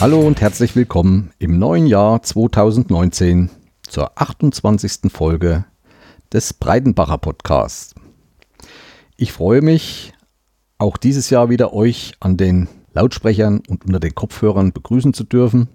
Hallo 0.00 0.20
und 0.20 0.40
herzlich 0.40 0.76
willkommen 0.76 1.32
im 1.40 1.58
neuen 1.58 1.88
Jahr 1.88 2.22
2019 2.22 3.50
zur 3.82 4.12
28. 4.14 5.10
Folge 5.10 5.64
des 6.32 6.52
Breidenbacher 6.52 7.18
Podcasts. 7.18 7.96
Ich 9.16 9.32
freue 9.32 9.60
mich, 9.60 10.12
auch 10.78 10.98
dieses 10.98 11.30
Jahr 11.30 11.50
wieder 11.50 11.72
euch 11.72 12.12
an 12.20 12.36
den 12.36 12.68
Lautsprechern 12.92 13.60
und 13.66 13.86
unter 13.86 13.98
den 13.98 14.14
Kopfhörern 14.14 14.72
begrüßen 14.72 15.14
zu 15.14 15.24
dürfen. 15.24 15.66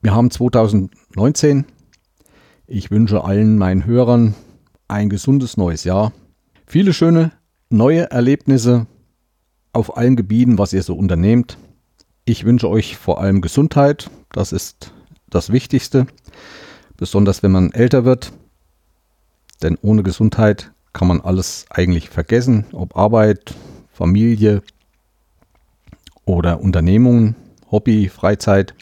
Wir 0.00 0.14
haben 0.14 0.30
2019. 0.30 1.66
Ich 2.66 2.90
wünsche 2.90 3.22
allen 3.22 3.58
meinen 3.58 3.84
Hörern 3.84 4.34
ein 4.88 5.10
gesundes 5.10 5.58
neues 5.58 5.84
Jahr. 5.84 6.14
Viele 6.66 6.94
schöne 6.94 7.32
neue 7.68 8.10
Erlebnisse 8.10 8.86
auf 9.74 9.98
allen 9.98 10.16
Gebieten, 10.16 10.56
was 10.56 10.72
ihr 10.72 10.82
so 10.82 10.94
unternehmt. 10.94 11.58
Ich 12.30 12.44
wünsche 12.44 12.68
euch 12.68 12.96
vor 12.96 13.20
allem 13.20 13.40
Gesundheit. 13.40 14.08
Das 14.30 14.52
ist 14.52 14.92
das 15.30 15.50
Wichtigste. 15.50 16.06
Besonders 16.96 17.42
wenn 17.42 17.50
man 17.50 17.72
älter 17.72 18.04
wird. 18.04 18.32
Denn 19.64 19.76
ohne 19.82 20.04
Gesundheit 20.04 20.70
kann 20.92 21.08
man 21.08 21.20
alles 21.20 21.66
eigentlich 21.70 22.08
vergessen. 22.08 22.66
Ob 22.70 22.96
Arbeit, 22.96 23.56
Familie 23.92 24.62
oder 26.24 26.60
Unternehmungen, 26.60 27.34
Hobby, 27.68 28.08
Freizeit. 28.08 28.74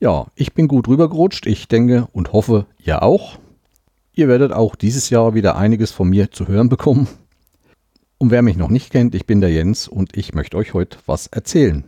Ja, 0.00 0.28
ich 0.34 0.54
bin 0.54 0.66
gut 0.66 0.88
rübergerutscht. 0.88 1.44
Ich 1.44 1.68
denke 1.68 2.08
und 2.12 2.32
hoffe, 2.32 2.64
ihr 2.78 3.02
auch. 3.02 3.38
Ihr 4.14 4.28
werdet 4.28 4.52
auch 4.52 4.74
dieses 4.74 5.10
Jahr 5.10 5.34
wieder 5.34 5.56
einiges 5.56 5.90
von 5.90 6.08
mir 6.08 6.30
zu 6.30 6.48
hören 6.48 6.70
bekommen. 6.70 7.06
Und 8.18 8.32
wer 8.32 8.42
mich 8.42 8.56
noch 8.56 8.68
nicht 8.68 8.90
kennt, 8.90 9.14
ich 9.14 9.26
bin 9.26 9.40
der 9.40 9.52
Jens 9.52 9.86
und 9.86 10.16
ich 10.16 10.34
möchte 10.34 10.56
euch 10.56 10.74
heute 10.74 10.98
was 11.06 11.28
erzählen. 11.28 11.84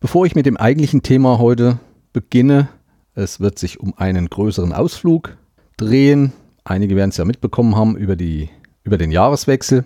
Bevor 0.00 0.26
ich 0.26 0.36
mit 0.36 0.46
dem 0.46 0.56
eigentlichen 0.56 1.02
Thema 1.02 1.38
heute 1.38 1.80
beginne, 2.12 2.68
es 3.16 3.40
wird 3.40 3.58
sich 3.58 3.80
um 3.80 3.94
einen 3.96 4.30
größeren 4.30 4.72
Ausflug 4.72 5.36
drehen. 5.76 6.32
Einige 6.62 6.94
werden 6.94 7.10
es 7.10 7.16
ja 7.16 7.24
mitbekommen 7.24 7.74
haben 7.74 7.96
über, 7.96 8.14
die, 8.14 8.48
über 8.84 8.96
den 8.96 9.10
Jahreswechsel. 9.10 9.84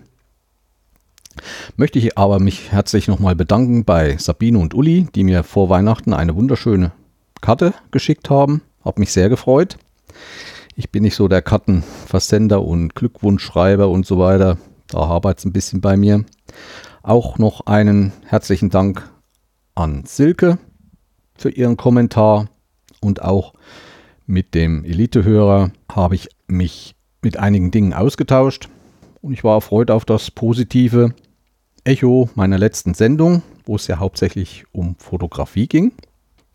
Möchte 1.77 1.97
ich 1.97 2.15
aber 2.15 2.39
mich 2.39 2.71
herzlich 2.71 3.07
nochmal 3.07 3.35
bedanken 3.35 3.85
bei 3.85 4.17
Sabine 4.17 4.59
und 4.59 4.75
Uli, 4.75 5.07
die 5.15 5.23
mir 5.23 5.43
vor 5.43 5.69
Weihnachten 5.69 6.13
eine 6.13 6.35
wunderschöne 6.35 6.91
Karte 7.41 7.73
geschickt 7.89 8.29
haben. 8.29 8.61
Hab 8.83 8.99
mich 8.99 9.11
sehr 9.11 9.29
gefreut. 9.29 9.77
Ich 10.75 10.91
bin 10.91 11.03
nicht 11.03 11.15
so 11.15 11.27
der 11.27 11.41
Kartenversender 11.41 12.63
und 12.63 12.93
Glückwunschschreiber 12.93 13.89
und 13.89 14.05
so 14.05 14.19
weiter. 14.19 14.57
Da 14.89 14.99
arbeitet 14.99 15.39
es 15.39 15.45
ein 15.45 15.53
bisschen 15.53 15.81
bei 15.81 15.97
mir. 15.97 16.25
Auch 17.03 17.37
noch 17.37 17.67
einen 17.67 18.11
herzlichen 18.25 18.69
Dank 18.69 19.09
an 19.75 20.03
Silke 20.05 20.57
für 21.37 21.49
ihren 21.49 21.77
Kommentar 21.77 22.49
und 22.99 23.21
auch 23.21 23.53
mit 24.25 24.53
dem 24.53 24.83
Elite-Hörer 24.83 25.71
habe 25.91 26.15
ich 26.15 26.29
mich 26.47 26.95
mit 27.21 27.37
einigen 27.37 27.71
Dingen 27.71 27.93
ausgetauscht 27.93 28.69
und 29.21 29.33
ich 29.33 29.43
war 29.43 29.55
erfreut 29.55 29.91
auf 29.91 30.05
das 30.05 30.31
positive 30.31 31.13
Echo 31.83 32.29
meiner 32.35 32.57
letzten 32.57 32.93
Sendung, 32.93 33.41
wo 33.65 33.75
es 33.75 33.87
ja 33.87 33.99
hauptsächlich 33.99 34.65
um 34.71 34.95
Fotografie 34.97 35.67
ging. 35.67 35.93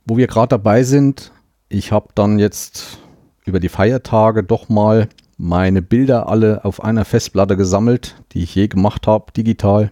Wo 0.05 0.17
wir 0.17 0.27
gerade 0.27 0.49
dabei 0.49 0.83
sind, 0.83 1.33
ich 1.69 1.93
habe 1.93 2.09
dann 2.15 2.39
jetzt 2.39 2.99
über 3.47 3.61
die 3.61 3.69
Feiertage 3.69 4.43
doch 4.43 4.69
mal 4.69 5.09
meine 5.37 5.83
Bilder 5.83 6.29
alle 6.29 6.65
auf 6.65 6.83
einer 6.83 7.05
Festplatte 7.05 7.57
gesammelt, 7.57 8.17
die 8.33 8.43
ich 8.43 8.55
je 8.55 8.69
gemacht 8.69 9.07
habe, 9.07 9.33
digital. 9.33 9.91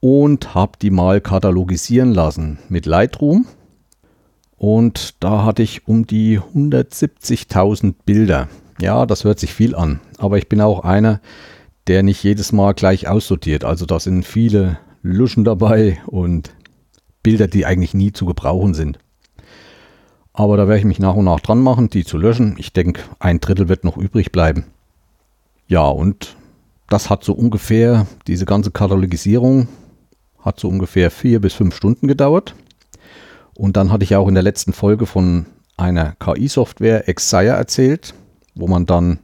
Und 0.00 0.54
habe 0.54 0.72
die 0.80 0.90
mal 0.90 1.20
katalogisieren 1.20 2.12
lassen 2.12 2.58
mit 2.68 2.86
Lightroom. 2.86 3.46
Und 4.56 5.22
da 5.22 5.44
hatte 5.44 5.62
ich 5.62 5.86
um 5.86 6.06
die 6.06 6.40
170.000 6.40 7.94
Bilder. 8.04 8.48
Ja, 8.80 9.06
das 9.06 9.24
hört 9.24 9.38
sich 9.38 9.52
viel 9.52 9.74
an. 9.74 10.00
Aber 10.18 10.38
ich 10.38 10.48
bin 10.48 10.60
auch 10.60 10.80
einer, 10.80 11.20
der 11.86 12.02
nicht 12.02 12.22
jedes 12.22 12.52
Mal 12.52 12.72
gleich 12.72 13.08
aussortiert. 13.08 13.64
Also 13.64 13.86
da 13.86 14.00
sind 14.00 14.24
viele 14.24 14.78
Luschen 15.02 15.44
dabei 15.44 16.00
und 16.06 16.52
Bilder, 17.22 17.48
die 17.48 17.66
eigentlich 17.66 17.94
nie 17.94 18.12
zu 18.12 18.26
gebrauchen 18.26 18.74
sind. 18.74 18.98
Aber 20.38 20.58
da 20.58 20.68
werde 20.68 20.80
ich 20.80 20.84
mich 20.84 20.98
nach 20.98 21.14
und 21.14 21.24
nach 21.24 21.40
dran 21.40 21.62
machen, 21.62 21.88
die 21.88 22.04
zu 22.04 22.18
löschen. 22.18 22.56
Ich 22.58 22.74
denke, 22.74 23.00
ein 23.18 23.40
Drittel 23.40 23.70
wird 23.70 23.84
noch 23.84 23.96
übrig 23.96 24.32
bleiben. 24.32 24.66
Ja, 25.66 25.88
und 25.88 26.36
das 26.90 27.08
hat 27.08 27.24
so 27.24 27.32
ungefähr, 27.32 28.06
diese 28.26 28.44
ganze 28.44 28.70
Katalogisierung 28.70 29.66
hat 30.38 30.60
so 30.60 30.68
ungefähr 30.68 31.10
vier 31.10 31.40
bis 31.40 31.54
fünf 31.54 31.74
Stunden 31.74 32.06
gedauert. 32.06 32.54
Und 33.54 33.78
dann 33.78 33.90
hatte 33.90 34.04
ich 34.04 34.14
auch 34.14 34.28
in 34.28 34.34
der 34.34 34.42
letzten 34.42 34.74
Folge 34.74 35.06
von 35.06 35.46
einer 35.78 36.14
KI-Software 36.20 37.08
Exire 37.08 37.56
erzählt, 37.56 38.12
wo 38.54 38.68
man 38.68 38.84
dann 38.84 39.20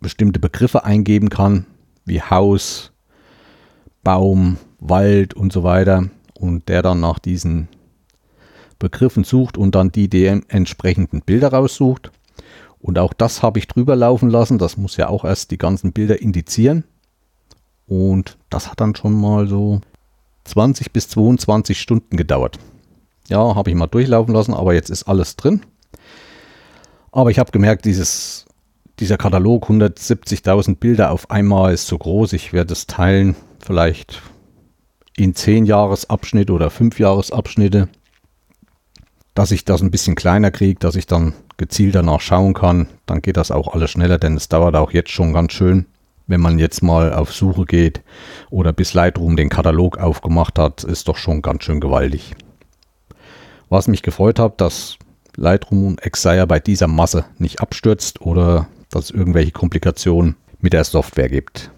bestimmte 0.00 0.38
Begriffe 0.38 0.84
eingeben 0.84 1.30
kann, 1.30 1.64
wie 2.04 2.20
Haus, 2.20 2.92
Baum, 4.04 4.58
Wald 4.80 5.32
und 5.32 5.50
so 5.50 5.62
weiter. 5.62 6.10
Und 6.34 6.68
der 6.68 6.82
dann 6.82 7.00
nach 7.00 7.18
diesen 7.18 7.68
Begriffen 8.82 9.22
sucht 9.22 9.56
und 9.56 9.76
dann 9.76 9.92
die 9.92 10.26
entsprechenden 10.26 11.20
Bilder 11.20 11.52
raussucht. 11.52 12.10
Und 12.80 12.98
auch 12.98 13.12
das 13.12 13.40
habe 13.40 13.60
ich 13.60 13.68
drüber 13.68 13.94
laufen 13.94 14.28
lassen. 14.28 14.58
Das 14.58 14.76
muss 14.76 14.96
ja 14.96 15.08
auch 15.08 15.24
erst 15.24 15.52
die 15.52 15.58
ganzen 15.58 15.92
Bilder 15.92 16.20
indizieren. 16.20 16.82
Und 17.86 18.38
das 18.50 18.68
hat 18.68 18.80
dann 18.80 18.96
schon 18.96 19.12
mal 19.12 19.46
so 19.46 19.80
20 20.44 20.92
bis 20.92 21.08
22 21.10 21.80
Stunden 21.80 22.16
gedauert. 22.16 22.58
Ja, 23.28 23.54
habe 23.54 23.70
ich 23.70 23.76
mal 23.76 23.86
durchlaufen 23.86 24.34
lassen, 24.34 24.52
aber 24.52 24.74
jetzt 24.74 24.90
ist 24.90 25.04
alles 25.04 25.36
drin. 25.36 25.62
Aber 27.12 27.30
ich 27.30 27.38
habe 27.38 27.52
gemerkt, 27.52 27.84
dieses, 27.84 28.46
dieser 28.98 29.16
Katalog 29.16 29.70
170.000 29.70 30.74
Bilder 30.76 31.12
auf 31.12 31.30
einmal 31.30 31.72
ist 31.72 31.86
zu 31.86 31.96
groß. 31.96 32.32
Ich 32.32 32.52
werde 32.52 32.72
es 32.72 32.88
teilen, 32.88 33.36
vielleicht 33.60 34.22
in 35.16 35.36
10 35.36 35.66
Jahresabschnitte 35.66 36.52
oder 36.52 36.68
5 36.68 36.98
Jahresabschnitte 36.98 37.88
dass 39.34 39.50
ich 39.50 39.64
das 39.64 39.82
ein 39.82 39.90
bisschen 39.90 40.14
kleiner 40.14 40.50
kriege, 40.50 40.78
dass 40.78 40.96
ich 40.96 41.06
dann 41.06 41.32
gezielt 41.56 41.94
danach 41.94 42.20
schauen 42.20 42.54
kann, 42.54 42.88
dann 43.06 43.22
geht 43.22 43.36
das 43.36 43.50
auch 43.50 43.72
alles 43.74 43.90
schneller, 43.90 44.18
denn 44.18 44.36
es 44.36 44.48
dauert 44.48 44.76
auch 44.76 44.92
jetzt 44.92 45.10
schon 45.10 45.32
ganz 45.32 45.52
schön, 45.52 45.86
wenn 46.26 46.40
man 46.40 46.58
jetzt 46.58 46.82
mal 46.82 47.12
auf 47.12 47.32
Suche 47.32 47.64
geht 47.64 48.02
oder 48.50 48.72
bis 48.72 48.94
Lightroom 48.94 49.36
den 49.36 49.48
Katalog 49.48 49.98
aufgemacht 49.98 50.58
hat, 50.58 50.84
ist 50.84 51.08
doch 51.08 51.16
schon 51.16 51.42
ganz 51.42 51.64
schön 51.64 51.80
gewaltig. 51.80 52.34
Was 53.68 53.88
mich 53.88 54.02
gefreut 54.02 54.38
hat, 54.38 54.60
dass 54.60 54.98
Lightroom 55.36 55.96
Exire 55.98 56.46
bei 56.46 56.60
dieser 56.60 56.88
Masse 56.88 57.24
nicht 57.38 57.60
abstürzt 57.60 58.20
oder 58.20 58.68
dass 58.90 59.04
es 59.04 59.10
irgendwelche 59.10 59.52
Komplikationen 59.52 60.36
mit 60.60 60.72
der 60.74 60.84
Software 60.84 61.28
gibt. 61.28 61.70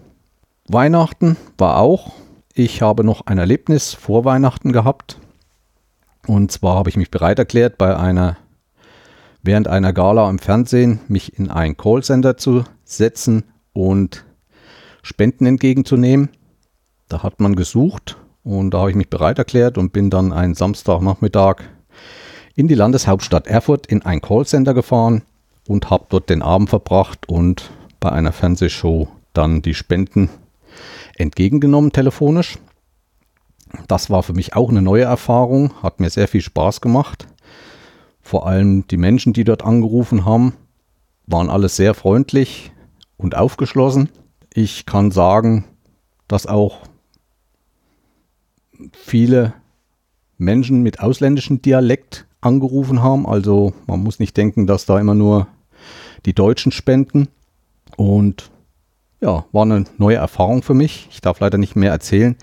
Weihnachten 0.67 1.37
war 1.57 1.77
auch. 1.77 2.11
Ich 2.53 2.81
habe 2.81 3.03
noch 3.03 3.25
ein 3.27 3.37
Erlebnis 3.37 3.93
vor 3.93 4.25
Weihnachten 4.25 4.71
gehabt. 4.71 5.19
Und 6.27 6.51
zwar 6.51 6.75
habe 6.75 6.89
ich 6.89 6.97
mich 6.97 7.11
bereit 7.11 7.39
erklärt, 7.39 7.77
bei 7.77 7.95
einer, 7.95 8.37
während 9.43 9.67
einer 9.67 9.93
Gala 9.93 10.29
im 10.29 10.39
Fernsehen 10.39 10.99
mich 11.07 11.37
in 11.37 11.51
ein 11.51 11.77
Callcenter 11.77 12.37
zu 12.37 12.63
setzen 12.83 13.43
und 13.73 14.25
Spenden 15.03 15.45
entgegenzunehmen. 15.45 16.29
Da 17.09 17.21
hat 17.21 17.39
man 17.39 17.55
gesucht 17.55 18.17
und 18.43 18.71
da 18.71 18.79
habe 18.79 18.89
ich 18.89 18.95
mich 18.95 19.09
bereit 19.09 19.37
erklärt 19.37 19.77
und 19.77 19.93
bin 19.93 20.09
dann 20.09 20.33
einen 20.33 20.55
Samstagnachmittag 20.55 21.57
in 22.55 22.67
die 22.67 22.75
Landeshauptstadt 22.75 23.47
Erfurt 23.47 23.85
in 23.85 24.03
ein 24.03 24.21
Callcenter 24.21 24.73
gefahren 24.73 25.21
und 25.67 25.89
habe 25.89 26.05
dort 26.09 26.29
den 26.29 26.41
Abend 26.41 26.69
verbracht 26.69 27.27
und 27.27 27.69
bei 27.99 28.11
einer 28.11 28.31
Fernsehshow 28.31 29.07
dann 29.33 29.61
die 29.61 29.73
Spenden 29.73 30.29
entgegengenommen 31.17 31.91
telefonisch. 31.91 32.57
Das 33.87 34.09
war 34.09 34.23
für 34.23 34.33
mich 34.33 34.55
auch 34.55 34.69
eine 34.69 34.81
neue 34.81 35.03
Erfahrung, 35.03 35.71
hat 35.81 35.99
mir 35.99 36.09
sehr 36.09 36.27
viel 36.27 36.41
Spaß 36.41 36.81
gemacht. 36.81 37.27
Vor 38.21 38.47
allem 38.47 38.87
die 38.87 38.97
Menschen, 38.97 39.33
die 39.33 39.43
dort 39.43 39.63
angerufen 39.63 40.25
haben, 40.25 40.53
waren 41.27 41.49
alle 41.49 41.69
sehr 41.69 41.93
freundlich 41.93 42.71
und 43.17 43.35
aufgeschlossen. 43.35 44.09
Ich 44.53 44.85
kann 44.85 45.11
sagen, 45.11 45.65
dass 46.27 46.47
auch 46.47 46.79
viele 48.93 49.53
Menschen 50.37 50.81
mit 50.81 50.99
ausländischem 50.99 51.61
Dialekt 51.61 52.25
angerufen 52.41 53.01
haben. 53.01 53.27
Also 53.27 53.73
man 53.87 54.01
muss 54.01 54.19
nicht 54.19 54.35
denken, 54.37 54.67
dass 54.67 54.85
da 54.85 54.99
immer 54.99 55.15
nur 55.15 55.47
die 56.25 56.33
Deutschen 56.33 56.71
spenden. 56.71 57.27
Und 57.95 58.51
ja, 59.21 59.45
war 59.51 59.63
eine 59.63 59.85
neue 59.97 60.17
Erfahrung 60.17 60.61
für 60.61 60.73
mich. 60.73 61.07
Ich 61.11 61.21
darf 61.21 61.39
leider 61.39 61.57
nicht 61.57 61.75
mehr 61.75 61.91
erzählen 61.91 62.35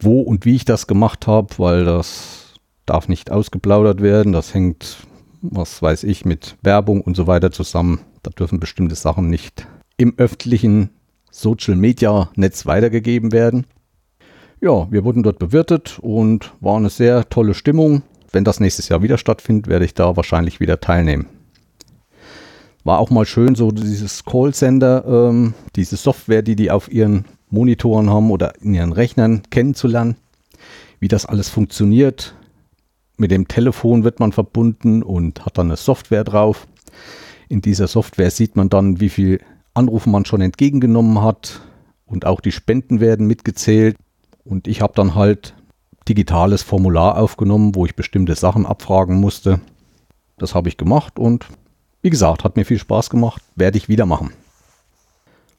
wo 0.00 0.20
und 0.20 0.44
wie 0.44 0.56
ich 0.56 0.64
das 0.64 0.86
gemacht 0.86 1.26
habe, 1.26 1.48
weil 1.58 1.84
das 1.84 2.54
darf 2.86 3.08
nicht 3.08 3.30
ausgeplaudert 3.30 4.02
werden. 4.02 4.32
Das 4.32 4.54
hängt, 4.54 4.98
was 5.42 5.82
weiß 5.82 6.04
ich, 6.04 6.24
mit 6.24 6.56
Werbung 6.62 7.00
und 7.00 7.16
so 7.16 7.26
weiter 7.26 7.50
zusammen. 7.50 8.00
Da 8.22 8.30
dürfen 8.30 8.60
bestimmte 8.60 8.94
Sachen 8.94 9.28
nicht 9.28 9.66
im 9.96 10.14
öffentlichen 10.16 10.90
Social 11.30 11.76
Media 11.76 12.30
Netz 12.36 12.66
weitergegeben 12.66 13.32
werden. 13.32 13.66
Ja, 14.60 14.90
wir 14.90 15.04
wurden 15.04 15.22
dort 15.22 15.38
bewirtet 15.38 15.98
und 16.00 16.54
war 16.60 16.76
eine 16.76 16.90
sehr 16.90 17.28
tolle 17.28 17.54
Stimmung. 17.54 18.02
Wenn 18.32 18.44
das 18.44 18.60
nächstes 18.60 18.88
Jahr 18.88 19.02
wieder 19.02 19.18
stattfindet, 19.18 19.68
werde 19.68 19.84
ich 19.84 19.94
da 19.94 20.16
wahrscheinlich 20.16 20.60
wieder 20.60 20.80
teilnehmen. 20.80 21.26
War 22.82 22.98
auch 22.98 23.10
mal 23.10 23.26
schön, 23.26 23.54
so 23.54 23.70
dieses 23.70 24.24
Callcenter, 24.24 25.04
ähm, 25.06 25.54
diese 25.76 25.96
Software, 25.96 26.42
die 26.42 26.56
die 26.56 26.70
auf 26.70 26.90
ihren 26.90 27.24
Monitoren 27.54 28.10
haben 28.10 28.30
oder 28.30 28.60
in 28.60 28.74
ihren 28.74 28.92
Rechnern 28.92 29.42
kennenzulernen, 29.50 30.16
wie 31.00 31.08
das 31.08 31.24
alles 31.24 31.48
funktioniert. 31.48 32.34
Mit 33.16 33.30
dem 33.30 33.48
Telefon 33.48 34.04
wird 34.04 34.20
man 34.20 34.32
verbunden 34.32 35.02
und 35.02 35.46
hat 35.46 35.56
dann 35.56 35.68
eine 35.68 35.76
Software 35.76 36.24
drauf. 36.24 36.66
In 37.48 37.62
dieser 37.62 37.86
Software 37.86 38.30
sieht 38.30 38.56
man 38.56 38.68
dann, 38.68 39.00
wie 39.00 39.08
viel 39.08 39.40
Anrufe 39.72 40.10
man 40.10 40.24
schon 40.24 40.40
entgegengenommen 40.40 41.22
hat 41.22 41.60
und 42.06 42.26
auch 42.26 42.40
die 42.40 42.52
Spenden 42.52 43.00
werden 43.00 43.26
mitgezählt. 43.26 43.96
Und 44.44 44.68
ich 44.68 44.82
habe 44.82 44.92
dann 44.94 45.14
halt 45.14 45.54
digitales 46.08 46.62
Formular 46.62 47.18
aufgenommen, 47.18 47.74
wo 47.74 47.86
ich 47.86 47.96
bestimmte 47.96 48.34
Sachen 48.34 48.66
abfragen 48.66 49.16
musste. 49.16 49.60
Das 50.36 50.54
habe 50.54 50.68
ich 50.68 50.76
gemacht 50.76 51.18
und 51.18 51.46
wie 52.02 52.10
gesagt, 52.10 52.44
hat 52.44 52.56
mir 52.56 52.66
viel 52.66 52.78
Spaß 52.78 53.08
gemacht, 53.08 53.42
werde 53.56 53.78
ich 53.78 53.88
wieder 53.88 54.04
machen. 54.04 54.32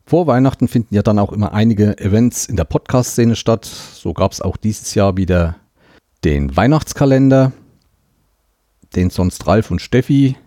Vor 0.07 0.28
Weihnachten 0.28 0.68
finden 0.68 0.94
ja 0.94 1.02
dann 1.02 1.18
auch 1.18 1.31
immer 1.31 1.54
einige 1.54 1.98
Events 1.98 2.46
in 2.46 2.56
der 2.56 2.66
Podcast-Szene 2.66 3.36
statt. 3.36 3.66
So 3.66 4.13
gab 4.13 4.34
es 4.34 4.42
auch 4.42 4.56
dieses 4.56 4.94
Jahr 4.94 5.18
wieder 5.18 5.56
den 6.24 6.56
Weihnachtskalender, 6.56 7.54
den 8.96 9.10
sonst 9.10 9.48
Ralf 9.48 9.72
und 9.72 9.81
Steffi 9.81 10.38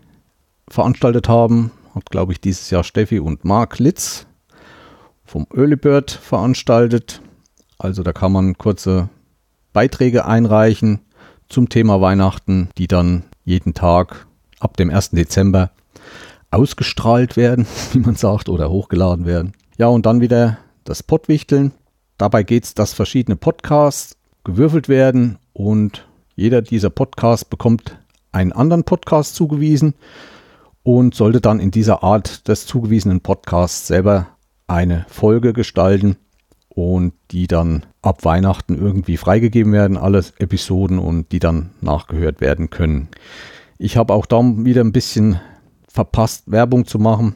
veranstaltet 0.69 1.29
haben. 1.29 1.73
Hat, 1.93 2.09
glaube 2.11 2.33
ich, 2.33 2.41
dieses 2.41 2.71
Jahr 2.71 2.85
Steffi 2.85 3.19
und 3.19 3.45
Marc 3.45 3.81
Litz 3.81 4.27
vom 5.25 5.49
Early 5.53 5.77
Bird 5.77 6.13
veranstaltet. 6.13 7.21
Also 7.79 8.05
da 8.05 8.13
kann 8.13 8.31
man 8.31 8.57
kurze 8.59 9.09
Beiträge 9.73 10.25
einreichen 10.25 11.01
zum 11.49 11.69
Thema 11.69 12.01
Weihnachten, 12.01 12.69
die 12.79 12.87
dann 12.87 13.25
jeden 13.45 13.75
Tag 13.75 14.29
ab 14.61 14.77
dem 14.77 14.91
1. 14.91 15.11
Dezember 15.11 15.73
ausgestrahlt 16.51 17.37
werden, 17.37 17.67
wie 17.93 18.01
man 18.01 18.17
sagt, 18.17 18.49
oder 18.49 18.71
hochgeladen 18.71 19.27
werden. 19.27 19.53
Ja, 19.77 19.89
und 19.89 20.07
dann 20.07 20.21
wieder 20.21 20.59
das 20.85 21.03
Pottwichteln. 21.03 21.73
Dabei 22.17 22.43
geht 22.43 22.65
es, 22.65 22.75
dass 22.75 22.93
verschiedene 22.93 23.37
Podcasts 23.37 24.17
gewürfelt 24.45 24.89
werden 24.89 25.39
und 25.53 26.07
jeder 26.35 26.63
dieser 26.63 26.91
Podcasts 26.91 27.45
bekommt 27.45 27.99
einen 28.33 28.53
anderen 28.53 28.85
Podcast 28.85 29.35
zugewiesen 29.35 29.95
und 30.83 31.15
sollte 31.15 31.41
dann 31.41 31.61
in 31.61 31.71
dieser 31.71 32.03
Art 32.03 32.49
des 32.49 32.67
zugewiesenen 32.67 33.21
Podcasts 33.21 33.87
selber 33.87 34.29
eine 34.67 35.05
Folge 35.09 35.53
gestalten 35.53 36.17
und 36.69 37.13
die 37.31 37.47
dann 37.47 37.87
ab 38.03 38.25
Weihnachten 38.25 38.77
irgendwie 38.77 39.17
freigegeben 39.17 39.73
werden, 39.73 39.97
alle 39.97 40.25
Episoden 40.39 40.99
und 40.99 41.33
die 41.33 41.41
dann 41.41 41.71
nachgehört 41.81 42.41
werden 42.41 42.71
können. 42.71 43.09
Ich 43.79 43.97
habe 43.97 44.15
auch 44.15 44.27
da 44.27 44.41
wieder 44.43 44.83
ein 44.83 44.93
bisschen 44.93 45.41
verpasst, 45.89 46.51
Werbung 46.51 46.87
zu 46.87 46.99
machen. 46.99 47.35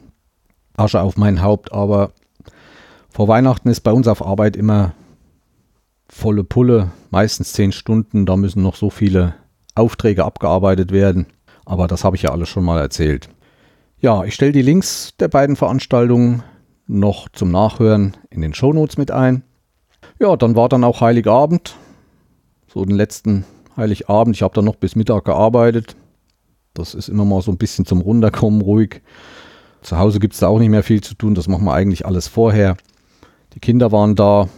Asche 0.77 1.01
auf 1.01 1.17
mein 1.17 1.41
Haupt, 1.41 1.73
aber 1.73 2.11
vor 3.09 3.27
Weihnachten 3.27 3.69
ist 3.69 3.81
bei 3.81 3.91
uns 3.91 4.07
auf 4.07 4.25
Arbeit 4.25 4.55
immer 4.55 4.93
volle 6.07 6.43
Pulle, 6.43 6.91
meistens 7.11 7.53
zehn 7.53 7.71
Stunden. 7.71 8.25
Da 8.25 8.35
müssen 8.37 8.63
noch 8.63 8.75
so 8.75 8.89
viele 8.89 9.35
Aufträge 9.75 10.25
abgearbeitet 10.25 10.91
werden. 10.91 11.27
Aber 11.65 11.87
das 11.87 12.03
habe 12.03 12.15
ich 12.15 12.23
ja 12.23 12.31
alles 12.31 12.49
schon 12.49 12.63
mal 12.63 12.79
erzählt. 12.79 13.29
Ja, 13.99 14.23
ich 14.23 14.33
stelle 14.33 14.51
die 14.51 14.61
Links 14.61 15.13
der 15.19 15.27
beiden 15.27 15.55
Veranstaltungen 15.55 16.43
noch 16.87 17.29
zum 17.29 17.51
Nachhören 17.51 18.17
in 18.29 18.41
den 18.41 18.53
Shownotes 18.53 18.97
mit 18.97 19.11
ein. 19.11 19.43
Ja, 20.19 20.35
dann 20.35 20.55
war 20.55 20.69
dann 20.69 20.83
auch 20.83 21.01
Heiligabend. 21.01 21.75
So 22.67 22.83
den 22.83 22.95
letzten 22.95 23.45
Heiligabend. 23.77 24.35
Ich 24.35 24.41
habe 24.41 24.53
dann 24.53 24.65
noch 24.65 24.75
bis 24.75 24.95
Mittag 24.95 25.25
gearbeitet. 25.25 25.95
Das 26.73 26.95
ist 26.95 27.07
immer 27.07 27.23
mal 27.23 27.41
so 27.41 27.51
ein 27.51 27.57
bisschen 27.57 27.85
zum 27.85 28.01
Runterkommen 28.01 28.61
ruhig. 28.61 29.01
Zu 29.83 29.99
Hause 29.99 30.19
gibt 30.19 30.33
es 30.33 30.39
da 30.39 30.47
auch 30.47 30.57
nicht 30.57 30.69
mehr 30.69 30.81
viel 30.81 31.01
zu 31.01 31.13
tun. 31.13 31.35
Das 31.35 31.47
machen 31.47 31.65
wir 31.65 31.73
eigentlich 31.73 32.05
alles 32.05 32.27
vorher. 32.27 32.77
Die 33.53 33.59
Kinder 33.59 33.91
waren 33.91 34.15
da. 34.15 34.49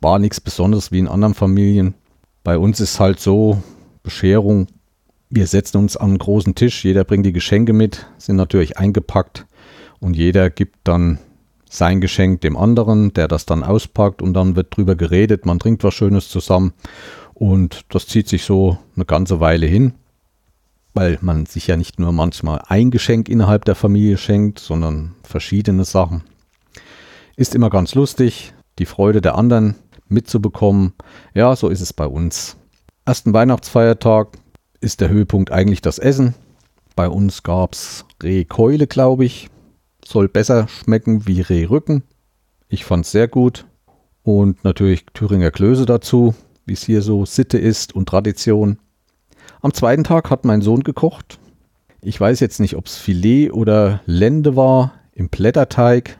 War 0.00 0.18
nichts 0.18 0.40
Besonderes 0.40 0.92
wie 0.92 0.98
in 0.98 1.08
anderen 1.08 1.34
Familien. 1.34 1.94
Bei 2.42 2.56
uns 2.56 2.80
ist 2.80 2.98
halt 2.98 3.20
so, 3.20 3.62
Bescherung. 4.02 4.66
Wir 5.28 5.46
setzen 5.46 5.76
uns 5.76 5.96
an 5.96 6.10
einen 6.10 6.18
großen 6.18 6.54
Tisch. 6.54 6.84
Jeder 6.84 7.04
bringt 7.04 7.26
die 7.26 7.32
Geschenke 7.32 7.72
mit, 7.72 8.06
sind 8.18 8.36
natürlich 8.36 8.78
eingepackt. 8.78 9.46
Und 10.00 10.16
jeder 10.16 10.50
gibt 10.50 10.76
dann 10.84 11.18
sein 11.68 12.00
Geschenk 12.00 12.40
dem 12.40 12.56
anderen, 12.56 13.12
der 13.12 13.28
das 13.28 13.46
dann 13.46 13.62
auspackt. 13.62 14.22
Und 14.22 14.32
dann 14.34 14.56
wird 14.56 14.74
drüber 14.76 14.94
geredet. 14.94 15.44
Man 15.44 15.58
trinkt 15.58 15.84
was 15.84 15.94
Schönes 15.94 16.30
zusammen. 16.30 16.72
Und 17.34 17.82
das 17.90 18.06
zieht 18.06 18.28
sich 18.28 18.44
so 18.44 18.78
eine 18.96 19.04
ganze 19.04 19.38
Weile 19.38 19.66
hin 19.66 19.92
weil 20.94 21.18
man 21.20 21.46
sich 21.46 21.66
ja 21.66 21.76
nicht 21.76 21.98
nur 21.98 22.12
manchmal 22.12 22.62
ein 22.68 22.90
Geschenk 22.90 23.28
innerhalb 23.28 23.64
der 23.64 23.74
Familie 23.74 24.18
schenkt, 24.18 24.58
sondern 24.58 25.14
verschiedene 25.22 25.84
Sachen. 25.84 26.24
Ist 27.36 27.54
immer 27.54 27.70
ganz 27.70 27.94
lustig, 27.94 28.52
die 28.78 28.86
Freude 28.86 29.20
der 29.20 29.36
anderen 29.36 29.76
mitzubekommen. 30.08 30.92
Ja, 31.34 31.56
so 31.56 31.68
ist 31.68 31.80
es 31.80 31.92
bei 31.92 32.06
uns. 32.06 32.56
Ersten 33.04 33.32
Weihnachtsfeiertag 33.32 34.38
ist 34.80 35.00
der 35.00 35.08
Höhepunkt 35.08 35.50
eigentlich 35.50 35.80
das 35.80 35.98
Essen. 35.98 36.34
Bei 36.94 37.08
uns 37.08 37.42
gab 37.42 37.72
es 37.72 38.04
Rehkeule, 38.22 38.86
glaube 38.86 39.24
ich. 39.24 39.48
Soll 40.04 40.28
besser 40.28 40.68
schmecken 40.68 41.26
wie 41.26 41.40
Rehrücken. 41.40 42.02
Ich 42.68 42.84
fand 42.84 43.06
es 43.06 43.12
sehr 43.12 43.28
gut. 43.28 43.66
Und 44.22 44.62
natürlich 44.62 45.06
Thüringer 45.14 45.50
Klöße 45.50 45.86
dazu, 45.86 46.34
wie 46.66 46.74
es 46.74 46.84
hier 46.84 47.02
so 47.02 47.24
Sitte 47.24 47.58
ist 47.58 47.94
und 47.94 48.08
Tradition. 48.08 48.78
Am 49.60 49.72
zweiten 49.74 50.04
Tag 50.04 50.30
hat 50.30 50.44
mein 50.44 50.62
Sohn 50.62 50.82
gekocht. 50.82 51.38
Ich 52.00 52.20
weiß 52.20 52.40
jetzt 52.40 52.58
nicht, 52.58 52.76
ob 52.76 52.86
es 52.86 52.96
Filet 52.96 53.52
oder 53.52 54.00
Lende 54.06 54.56
war 54.56 54.92
im 55.12 55.28
Blätterteig. 55.28 56.18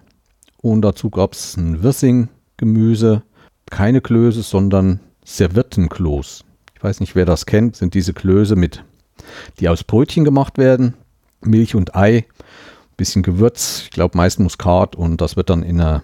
Und 0.59 0.83
dazu 0.83 1.11
gab 1.11 1.33
es 1.33 1.57
ein 1.57 1.83
Wirsing-Gemüse. 1.83 3.23
Keine 3.69 4.01
Klöße, 4.01 4.43
sondern 4.43 5.01
Serviettenkloß. 5.25 6.45
Ich 6.77 6.85
weiß 6.85 7.01
nicht, 7.01 7.17
wer 7.17 7.25
das 7.25 7.47
kennt. 7.47 7.75
Sind 7.75 7.95
diese 7.95 8.13
Klöße 8.13 8.55
mit, 8.55 8.85
die 9.59 9.69
aus 9.69 9.83
Brötchen 9.83 10.25
gemacht 10.25 10.57
werden. 10.57 10.95
Milch 11.41 11.75
und 11.75 11.97
Ei. 11.97 12.27
Bisschen 12.97 13.25
Gewürz. 13.25 13.83
Ich 13.85 13.91
glaube 13.91 14.17
meist 14.17 14.39
Muskat. 14.39 14.95
Und 14.95 15.21
das 15.21 15.35
wird 15.35 15.51
dann 15.51 15.65
in 15.65 15.81
einer 15.81 16.03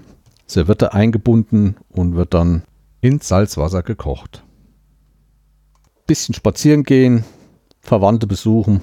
Serviette 0.49 0.93
eingebunden 0.93 1.77
und 1.91 2.17
wird 2.17 2.35
dann 2.35 2.63
ins 3.01 3.29
Salzwasser 3.29 3.85
gekocht 3.85 4.43
bisschen 6.09 6.35
spazieren 6.35 6.83
gehen, 6.83 7.25
Verwandte 7.81 8.27
besuchen, 8.27 8.83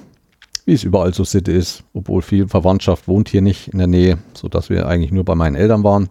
wie 0.64 0.72
es 0.72 0.84
überall 0.84 1.12
so 1.12 1.24
Sitte 1.24 1.52
ist, 1.52 1.84
obwohl 1.92 2.22
viel 2.22 2.48
Verwandtschaft 2.48 3.06
wohnt 3.06 3.28
hier 3.28 3.42
nicht 3.42 3.68
in 3.68 3.78
der 3.78 3.86
Nähe, 3.86 4.18
sodass 4.32 4.70
wir 4.70 4.88
eigentlich 4.88 5.12
nur 5.12 5.24
bei 5.24 5.34
meinen 5.34 5.56
Eltern 5.56 5.84
waren. 5.84 6.08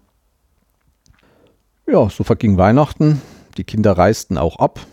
Ja, 1.87 2.09
so 2.09 2.23
verging 2.23 2.57
Weihnachten. 2.57 3.21
Die 3.57 3.63
Kinder 3.63 3.93
reisten 3.93 4.37
auch 4.37 4.59
ab 4.59 4.85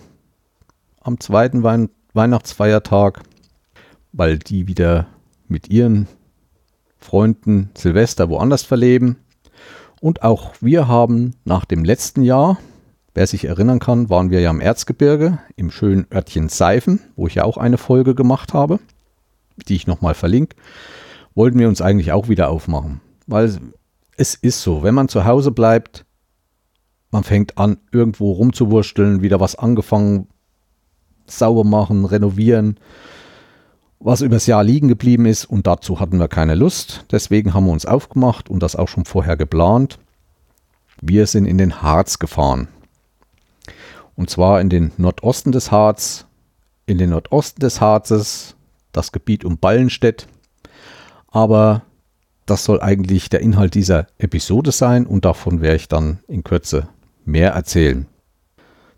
am 1.00 1.18
zweiten 1.20 1.62
Wein 1.62 1.90
Weihnachtsfeiertag, 2.14 3.22
weil 4.12 4.38
die 4.38 4.68
wieder 4.68 5.06
mit 5.48 5.68
ihren 5.68 6.06
Freunden 6.98 7.70
Silvester 7.74 8.28
woanders 8.28 8.62
verleben. 8.62 9.16
Und 10.00 10.22
auch 10.22 10.52
wir 10.60 10.88
haben 10.88 11.34
nach 11.44 11.64
dem 11.64 11.84
letzten 11.84 12.22
Jahr, 12.22 12.58
Wer 13.14 13.26
sich 13.26 13.44
erinnern 13.44 13.78
kann, 13.78 14.08
waren 14.08 14.30
wir 14.30 14.40
ja 14.40 14.50
im 14.50 14.60
Erzgebirge, 14.60 15.38
im 15.56 15.70
schönen 15.70 16.06
Örtchen 16.12 16.48
Seifen, 16.48 17.00
wo 17.14 17.26
ich 17.26 17.34
ja 17.34 17.44
auch 17.44 17.58
eine 17.58 17.76
Folge 17.76 18.14
gemacht 18.14 18.54
habe, 18.54 18.80
die 19.68 19.74
ich 19.74 19.86
nochmal 19.86 20.14
verlinke. 20.14 20.56
Wollten 21.34 21.58
wir 21.58 21.68
uns 21.68 21.82
eigentlich 21.82 22.12
auch 22.12 22.28
wieder 22.28 22.48
aufmachen. 22.48 23.00
Weil 23.26 23.58
es 24.16 24.34
ist 24.34 24.62
so, 24.62 24.82
wenn 24.82 24.94
man 24.94 25.08
zu 25.08 25.26
Hause 25.26 25.50
bleibt, 25.50 26.06
man 27.10 27.24
fängt 27.24 27.58
an, 27.58 27.76
irgendwo 27.90 28.32
rumzuwursteln, 28.32 29.20
wieder 29.20 29.40
was 29.40 29.56
angefangen, 29.56 30.28
sauber 31.26 31.64
machen, 31.64 32.06
renovieren, 32.06 32.78
was 34.00 34.22
übers 34.22 34.46
Jahr 34.46 34.64
liegen 34.64 34.88
geblieben 34.88 35.26
ist 35.26 35.44
und 35.44 35.66
dazu 35.66 36.00
hatten 36.00 36.18
wir 36.18 36.28
keine 36.28 36.54
Lust. 36.54 37.04
Deswegen 37.12 37.52
haben 37.52 37.66
wir 37.66 37.72
uns 37.72 37.86
aufgemacht 37.86 38.48
und 38.48 38.62
das 38.62 38.74
auch 38.74 38.88
schon 38.88 39.04
vorher 39.04 39.36
geplant. 39.36 39.98
Wir 41.00 41.26
sind 41.26 41.44
in 41.44 41.58
den 41.58 41.82
Harz 41.82 42.18
gefahren. 42.18 42.68
Und 44.16 44.30
zwar 44.30 44.60
in 44.60 44.68
den 44.68 44.92
Nordosten 44.96 45.52
des 45.52 45.70
Harz, 45.70 46.26
in 46.86 46.98
den 46.98 47.10
Nordosten 47.10 47.60
des 47.60 47.80
Harzes, 47.80 48.56
das 48.92 49.12
Gebiet 49.12 49.44
um 49.44 49.58
Ballenstedt. 49.58 50.26
Aber 51.28 51.82
das 52.46 52.64
soll 52.64 52.80
eigentlich 52.80 53.30
der 53.30 53.40
Inhalt 53.40 53.74
dieser 53.74 54.06
Episode 54.18 54.72
sein 54.72 55.06
und 55.06 55.24
davon 55.24 55.60
werde 55.60 55.76
ich 55.76 55.88
dann 55.88 56.18
in 56.28 56.44
Kürze 56.44 56.88
mehr 57.24 57.52
erzählen. 57.52 58.06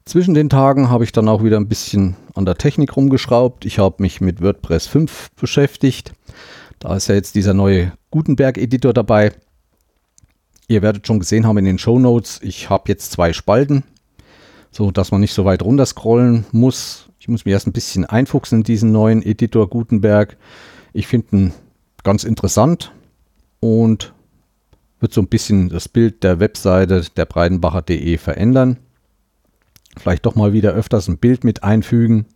Zwischen 0.05 0.35
den 0.35 0.51
Tagen 0.51 0.91
habe 0.91 1.05
ich 1.05 1.13
dann 1.13 1.29
auch 1.29 1.43
wieder 1.43 1.57
ein 1.57 1.69
bisschen 1.69 2.17
an 2.35 2.45
der 2.45 2.57
Technik 2.57 2.97
rumgeschraubt. 2.97 3.65
Ich 3.65 3.79
habe 3.79 4.03
mich 4.03 4.21
mit 4.21 4.43
WordPress 4.43 4.87
5 4.87 5.31
beschäftigt. 5.37 6.13
Da 6.79 6.97
ist 6.97 7.09
ja 7.09 7.15
jetzt 7.15 7.35
dieser 7.35 7.55
neue 7.55 7.93
Gutenberg-Editor 8.11 8.93
dabei. 8.93 9.33
Ihr 10.69 10.83
werdet 10.83 11.07
schon 11.07 11.21
gesehen 11.21 11.47
haben 11.47 11.59
in 11.59 11.65
den 11.65 11.79
Show 11.79 11.99
Notes, 11.99 12.41
ich 12.43 12.69
habe 12.71 12.85
jetzt 12.89 13.13
zwei 13.13 13.33
Spalten 13.33 13.85
so 14.75 14.91
dass 14.91 15.13
man 15.13 15.21
nicht 15.21 15.35
so 15.35 15.45
weit 15.45 15.63
runterscrollen 15.63 16.47
muss. 16.51 17.09
Ich 17.21 17.29
muss 17.29 17.45
mich 17.45 17.53
erst 17.53 17.69
ein 17.69 17.73
bisschen 17.73 18.05
einfuchsen 18.05 18.59
in 18.59 18.65
diesen 18.65 18.91
neuen 18.91 19.23
Editor 19.23 19.71
Gutenberg. 19.71 20.37
Ich 20.93 21.07
finde 21.07 21.37
ihn 21.37 21.53
ganz 22.03 22.25
interessant 22.25 22.93
und 23.61 24.13
wird 24.99 25.13
so 25.13 25.21
ein 25.21 25.29
bisschen 25.29 25.69
das 25.69 25.89
Bild 25.89 26.25
der 26.25 26.41
Webseite 26.41 27.05
der 27.17 27.25
Breidenbacher.de 27.25 28.19
verändern. 28.19 28.79
Vielleicht 29.97 30.27
doch 30.27 30.35
mal 30.35 30.53
wieder 30.53 30.73
öfters 30.73 31.09
ein 31.09 31.19
Bild 31.19 31.45
mit 31.45 31.63
einfügen. 31.63 32.27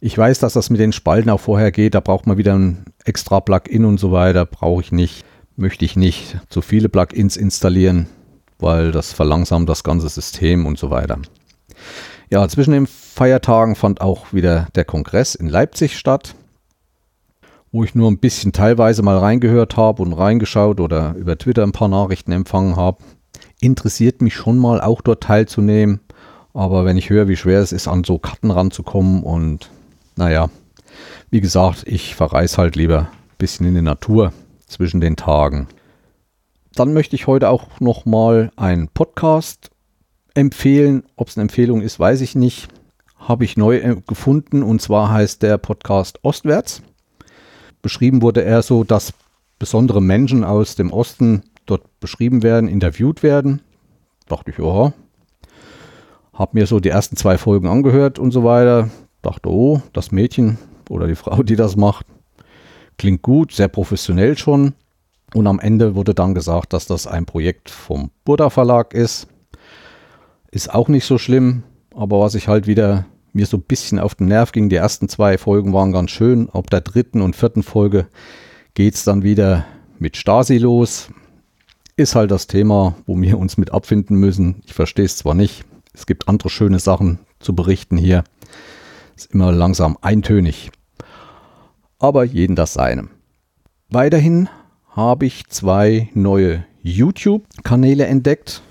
Ich 0.00 0.16
weiß, 0.16 0.38
dass 0.38 0.52
das 0.52 0.68
mit 0.68 0.80
den 0.80 0.92
Spalten 0.92 1.30
auch 1.30 1.40
vorher 1.40 1.72
geht. 1.72 1.94
Da 1.94 2.00
braucht 2.00 2.26
man 2.26 2.36
wieder 2.36 2.54
ein 2.54 2.84
extra 3.04 3.40
Plugin 3.40 3.86
und 3.86 3.98
so 3.98 4.12
weiter. 4.12 4.44
Brauche 4.44 4.82
ich 4.82 4.92
nicht. 4.92 5.24
Möchte 5.56 5.86
ich 5.86 5.96
nicht 5.96 6.38
zu 6.50 6.60
viele 6.60 6.90
Plugins 6.90 7.38
installieren, 7.38 8.06
weil 8.58 8.92
das 8.92 9.12
verlangsamt 9.12 9.68
das 9.68 9.84
ganze 9.84 10.08
System 10.08 10.66
und 10.66 10.78
so 10.78 10.90
weiter. 10.90 11.18
Ja, 12.30 12.48
zwischen 12.48 12.72
den 12.72 12.86
Feiertagen 12.86 13.76
fand 13.76 14.00
auch 14.00 14.32
wieder 14.32 14.66
der 14.74 14.84
Kongress 14.84 15.34
in 15.34 15.48
Leipzig 15.48 15.96
statt, 15.96 16.34
wo 17.70 17.84
ich 17.84 17.94
nur 17.94 18.10
ein 18.10 18.18
bisschen 18.18 18.52
teilweise 18.52 19.02
mal 19.02 19.18
reingehört 19.18 19.76
habe 19.76 20.02
und 20.02 20.12
reingeschaut 20.12 20.80
oder 20.80 21.14
über 21.14 21.38
Twitter 21.38 21.62
ein 21.62 21.72
paar 21.72 21.88
Nachrichten 21.88 22.32
empfangen 22.32 22.76
habe. 22.76 23.02
Interessiert 23.60 24.22
mich 24.22 24.34
schon 24.34 24.58
mal 24.58 24.80
auch 24.80 25.00
dort 25.00 25.22
teilzunehmen. 25.22 26.00
Aber 26.52 26.84
wenn 26.86 26.96
ich 26.96 27.10
höre, 27.10 27.28
wie 27.28 27.36
schwer 27.36 27.60
es 27.60 27.72
ist, 27.72 27.86
an 27.86 28.02
so 28.02 28.18
Karten 28.18 28.50
ranzukommen 28.50 29.22
und 29.22 29.70
naja, 30.16 30.48
wie 31.30 31.42
gesagt, 31.42 31.82
ich 31.86 32.14
verreise 32.14 32.56
halt 32.56 32.76
lieber 32.76 33.00
ein 33.00 33.08
bisschen 33.36 33.66
in 33.66 33.74
die 33.74 33.82
Natur 33.82 34.32
zwischen 34.66 35.00
den 35.00 35.16
Tagen. 35.16 35.68
Dann 36.76 36.92
möchte 36.92 37.16
ich 37.16 37.26
heute 37.26 37.48
auch 37.48 37.80
nochmal 37.80 38.52
einen 38.54 38.88
Podcast 38.88 39.70
empfehlen. 40.34 41.04
Ob 41.16 41.28
es 41.28 41.38
eine 41.38 41.42
Empfehlung 41.42 41.80
ist, 41.80 41.98
weiß 41.98 42.20
ich 42.20 42.34
nicht. 42.34 42.68
Habe 43.16 43.46
ich 43.46 43.56
neu 43.56 43.78
äh, 43.78 43.96
gefunden 44.06 44.62
und 44.62 44.82
zwar 44.82 45.10
heißt 45.10 45.42
der 45.42 45.56
Podcast 45.56 46.22
Ostwärts. 46.22 46.82
Beschrieben 47.80 48.20
wurde 48.20 48.44
er 48.44 48.60
so, 48.60 48.84
dass 48.84 49.14
besondere 49.58 50.02
Menschen 50.02 50.44
aus 50.44 50.76
dem 50.76 50.92
Osten 50.92 51.44
dort 51.64 51.98
beschrieben 51.98 52.42
werden, 52.42 52.68
interviewt 52.68 53.22
werden. 53.22 53.62
Dachte 54.28 54.50
ich, 54.50 54.58
ja. 54.58 54.92
Habe 56.34 56.58
mir 56.58 56.66
so 56.66 56.78
die 56.78 56.90
ersten 56.90 57.16
zwei 57.16 57.38
Folgen 57.38 57.68
angehört 57.68 58.18
und 58.18 58.32
so 58.32 58.44
weiter. 58.44 58.90
Dachte, 59.22 59.48
oh, 59.48 59.80
das 59.94 60.12
Mädchen 60.12 60.58
oder 60.90 61.06
die 61.06 61.14
Frau, 61.14 61.42
die 61.42 61.56
das 61.56 61.74
macht, 61.74 62.04
klingt 62.98 63.22
gut, 63.22 63.52
sehr 63.52 63.68
professionell 63.68 64.36
schon. 64.36 64.74
Und 65.36 65.46
am 65.46 65.60
Ende 65.60 65.94
wurde 65.94 66.14
dann 66.14 66.32
gesagt, 66.32 66.72
dass 66.72 66.86
das 66.86 67.06
ein 67.06 67.26
Projekt 67.26 67.68
vom 67.68 68.10
Burda 68.24 68.48
Verlag 68.48 68.94
ist. 68.94 69.28
Ist 70.50 70.72
auch 70.72 70.88
nicht 70.88 71.04
so 71.04 71.18
schlimm, 71.18 71.62
aber 71.94 72.20
was 72.20 72.34
ich 72.34 72.48
halt 72.48 72.66
wieder 72.66 73.04
mir 73.34 73.44
so 73.44 73.58
ein 73.58 73.62
bisschen 73.62 73.98
auf 73.98 74.14
den 74.14 74.28
Nerv 74.28 74.52
ging, 74.52 74.70
die 74.70 74.76
ersten 74.76 75.10
zwei 75.10 75.36
Folgen 75.36 75.74
waren 75.74 75.92
ganz 75.92 76.10
schön. 76.10 76.48
Ab 76.48 76.70
der 76.70 76.80
dritten 76.80 77.20
und 77.20 77.36
vierten 77.36 77.62
Folge 77.62 78.06
geht 78.72 78.94
es 78.94 79.04
dann 79.04 79.24
wieder 79.24 79.66
mit 79.98 80.16
Stasi 80.16 80.56
los. 80.56 81.10
Ist 81.96 82.14
halt 82.14 82.30
das 82.30 82.46
Thema, 82.46 82.94
wo 83.04 83.20
wir 83.20 83.38
uns 83.38 83.58
mit 83.58 83.72
abfinden 83.72 84.16
müssen. 84.16 84.62
Ich 84.64 84.72
verstehe 84.72 85.04
es 85.04 85.18
zwar 85.18 85.34
nicht. 85.34 85.66
Es 85.92 86.06
gibt 86.06 86.28
andere 86.28 86.48
schöne 86.48 86.78
Sachen 86.78 87.18
zu 87.40 87.54
berichten 87.54 87.98
hier. 87.98 88.24
Ist 89.14 89.34
immer 89.34 89.52
langsam 89.52 89.98
eintönig. 90.00 90.70
Aber 91.98 92.24
jeden 92.24 92.56
das 92.56 92.72
seine. 92.72 93.10
Weiterhin 93.90 94.48
habe 94.96 95.26
ich 95.26 95.46
zwei 95.48 96.08
neue 96.14 96.64
YouTube-Kanäle 96.82 98.06
entdeckt. 98.06 98.62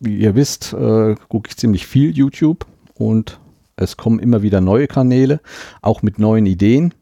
Wie 0.00 0.18
ihr 0.18 0.34
wisst, 0.34 0.72
äh, 0.72 1.14
gucke 1.28 1.48
ich 1.48 1.56
ziemlich 1.56 1.86
viel 1.86 2.10
YouTube 2.10 2.66
und 2.94 3.38
es 3.76 3.96
kommen 3.96 4.18
immer 4.18 4.42
wieder 4.42 4.60
neue 4.60 4.88
Kanäle, 4.88 5.40
auch 5.82 6.02
mit 6.02 6.18
neuen 6.18 6.46
Ideen. 6.46 6.94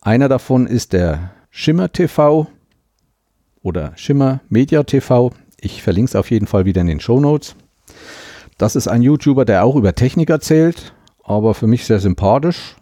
Einer 0.00 0.28
davon 0.28 0.66
ist 0.66 0.94
der 0.94 1.32
Schimmer 1.50 1.92
TV 1.92 2.46
oder 3.62 3.92
Schimmer 3.96 4.40
Media 4.48 4.82
TV. 4.84 5.32
Ich 5.60 5.82
verlinke 5.82 6.08
es 6.08 6.16
auf 6.16 6.30
jeden 6.30 6.46
Fall 6.46 6.64
wieder 6.64 6.80
in 6.80 6.86
den 6.86 7.00
Show 7.00 7.20
Notes. 7.20 7.56
Das 8.56 8.76
ist 8.76 8.88
ein 8.88 9.02
YouTuber, 9.02 9.44
der 9.44 9.64
auch 9.64 9.76
über 9.76 9.94
Technik 9.94 10.30
erzählt 10.30 10.94
aber 11.28 11.52
für 11.52 11.66
mich 11.66 11.84
sehr 11.84 12.00
sympathisch, 12.00 12.74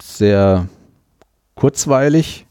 sehr 0.00 0.66
kurzweilig, 1.54 2.45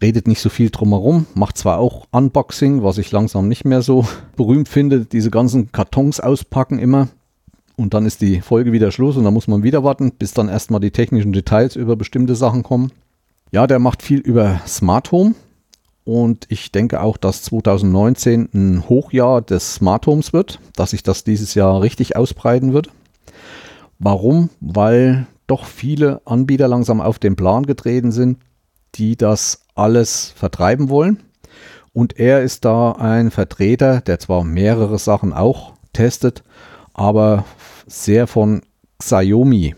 redet 0.00 0.28
nicht 0.28 0.40
so 0.40 0.48
viel 0.48 0.70
drumherum, 0.70 1.26
macht 1.34 1.58
zwar 1.58 1.78
auch 1.78 2.06
Unboxing, 2.10 2.82
was 2.82 2.98
ich 2.98 3.10
langsam 3.10 3.48
nicht 3.48 3.64
mehr 3.64 3.82
so 3.82 4.06
berühmt 4.36 4.68
finde, 4.68 5.04
diese 5.04 5.30
ganzen 5.30 5.72
Kartons 5.72 6.20
auspacken 6.20 6.78
immer 6.78 7.08
und 7.76 7.94
dann 7.94 8.06
ist 8.06 8.20
die 8.20 8.40
Folge 8.40 8.72
wieder 8.72 8.90
Schluss 8.90 9.16
und 9.16 9.24
dann 9.24 9.34
muss 9.34 9.48
man 9.48 9.62
wieder 9.62 9.84
warten, 9.84 10.12
bis 10.12 10.34
dann 10.34 10.48
erstmal 10.48 10.80
die 10.80 10.90
technischen 10.90 11.32
Details 11.32 11.76
über 11.76 11.96
bestimmte 11.96 12.34
Sachen 12.34 12.62
kommen. 12.62 12.92
Ja, 13.52 13.66
der 13.66 13.78
macht 13.78 14.02
viel 14.02 14.18
über 14.18 14.60
Smart 14.66 15.12
Home 15.12 15.34
und 16.04 16.46
ich 16.48 16.72
denke 16.72 17.00
auch, 17.00 17.16
dass 17.16 17.42
2019 17.42 18.48
ein 18.52 18.88
Hochjahr 18.88 19.42
des 19.42 19.74
Smart 19.74 20.06
Homes 20.06 20.32
wird, 20.32 20.58
dass 20.74 20.90
sich 20.90 21.02
das 21.02 21.22
dieses 21.22 21.54
Jahr 21.54 21.80
richtig 21.80 22.16
ausbreiten 22.16 22.72
wird. 22.72 22.88
Warum? 23.98 24.50
Weil 24.60 25.26
doch 25.46 25.64
viele 25.64 26.20
Anbieter 26.24 26.66
langsam 26.66 27.00
auf 27.00 27.18
den 27.18 27.36
Plan 27.36 27.64
getreten 27.64 28.10
sind, 28.10 28.38
die 28.94 29.16
das 29.16 29.62
alles 29.78 30.32
vertreiben 30.36 30.88
wollen. 30.88 31.22
Und 31.92 32.18
er 32.18 32.42
ist 32.42 32.64
da 32.64 32.92
ein 32.92 33.30
Vertreter, 33.30 34.00
der 34.00 34.18
zwar 34.18 34.44
mehrere 34.44 34.98
Sachen 34.98 35.32
auch 35.32 35.74
testet, 35.92 36.44
aber 36.94 37.44
sehr 37.86 38.26
von 38.26 38.62
Xiaomi, 38.98 39.74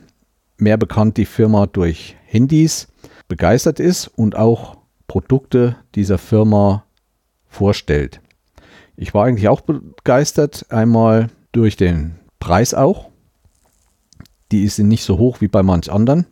mehr 0.56 0.76
bekannt 0.76 1.16
die 1.16 1.26
Firma 1.26 1.66
durch 1.66 2.16
Handys, 2.24 2.88
begeistert 3.28 3.80
ist 3.80 4.08
und 4.08 4.36
auch 4.36 4.76
Produkte 5.06 5.76
dieser 5.94 6.18
Firma 6.18 6.84
vorstellt. 7.46 8.20
Ich 8.96 9.14
war 9.14 9.24
eigentlich 9.24 9.48
auch 9.48 9.62
begeistert, 9.62 10.66
einmal 10.70 11.28
durch 11.52 11.76
den 11.76 12.16
Preis 12.38 12.74
auch, 12.74 13.10
die 14.52 14.64
ist 14.64 14.78
nicht 14.78 15.04
so 15.04 15.18
hoch 15.18 15.40
wie 15.40 15.48
bei 15.48 15.62
manch 15.62 15.90
anderen. 15.90 16.26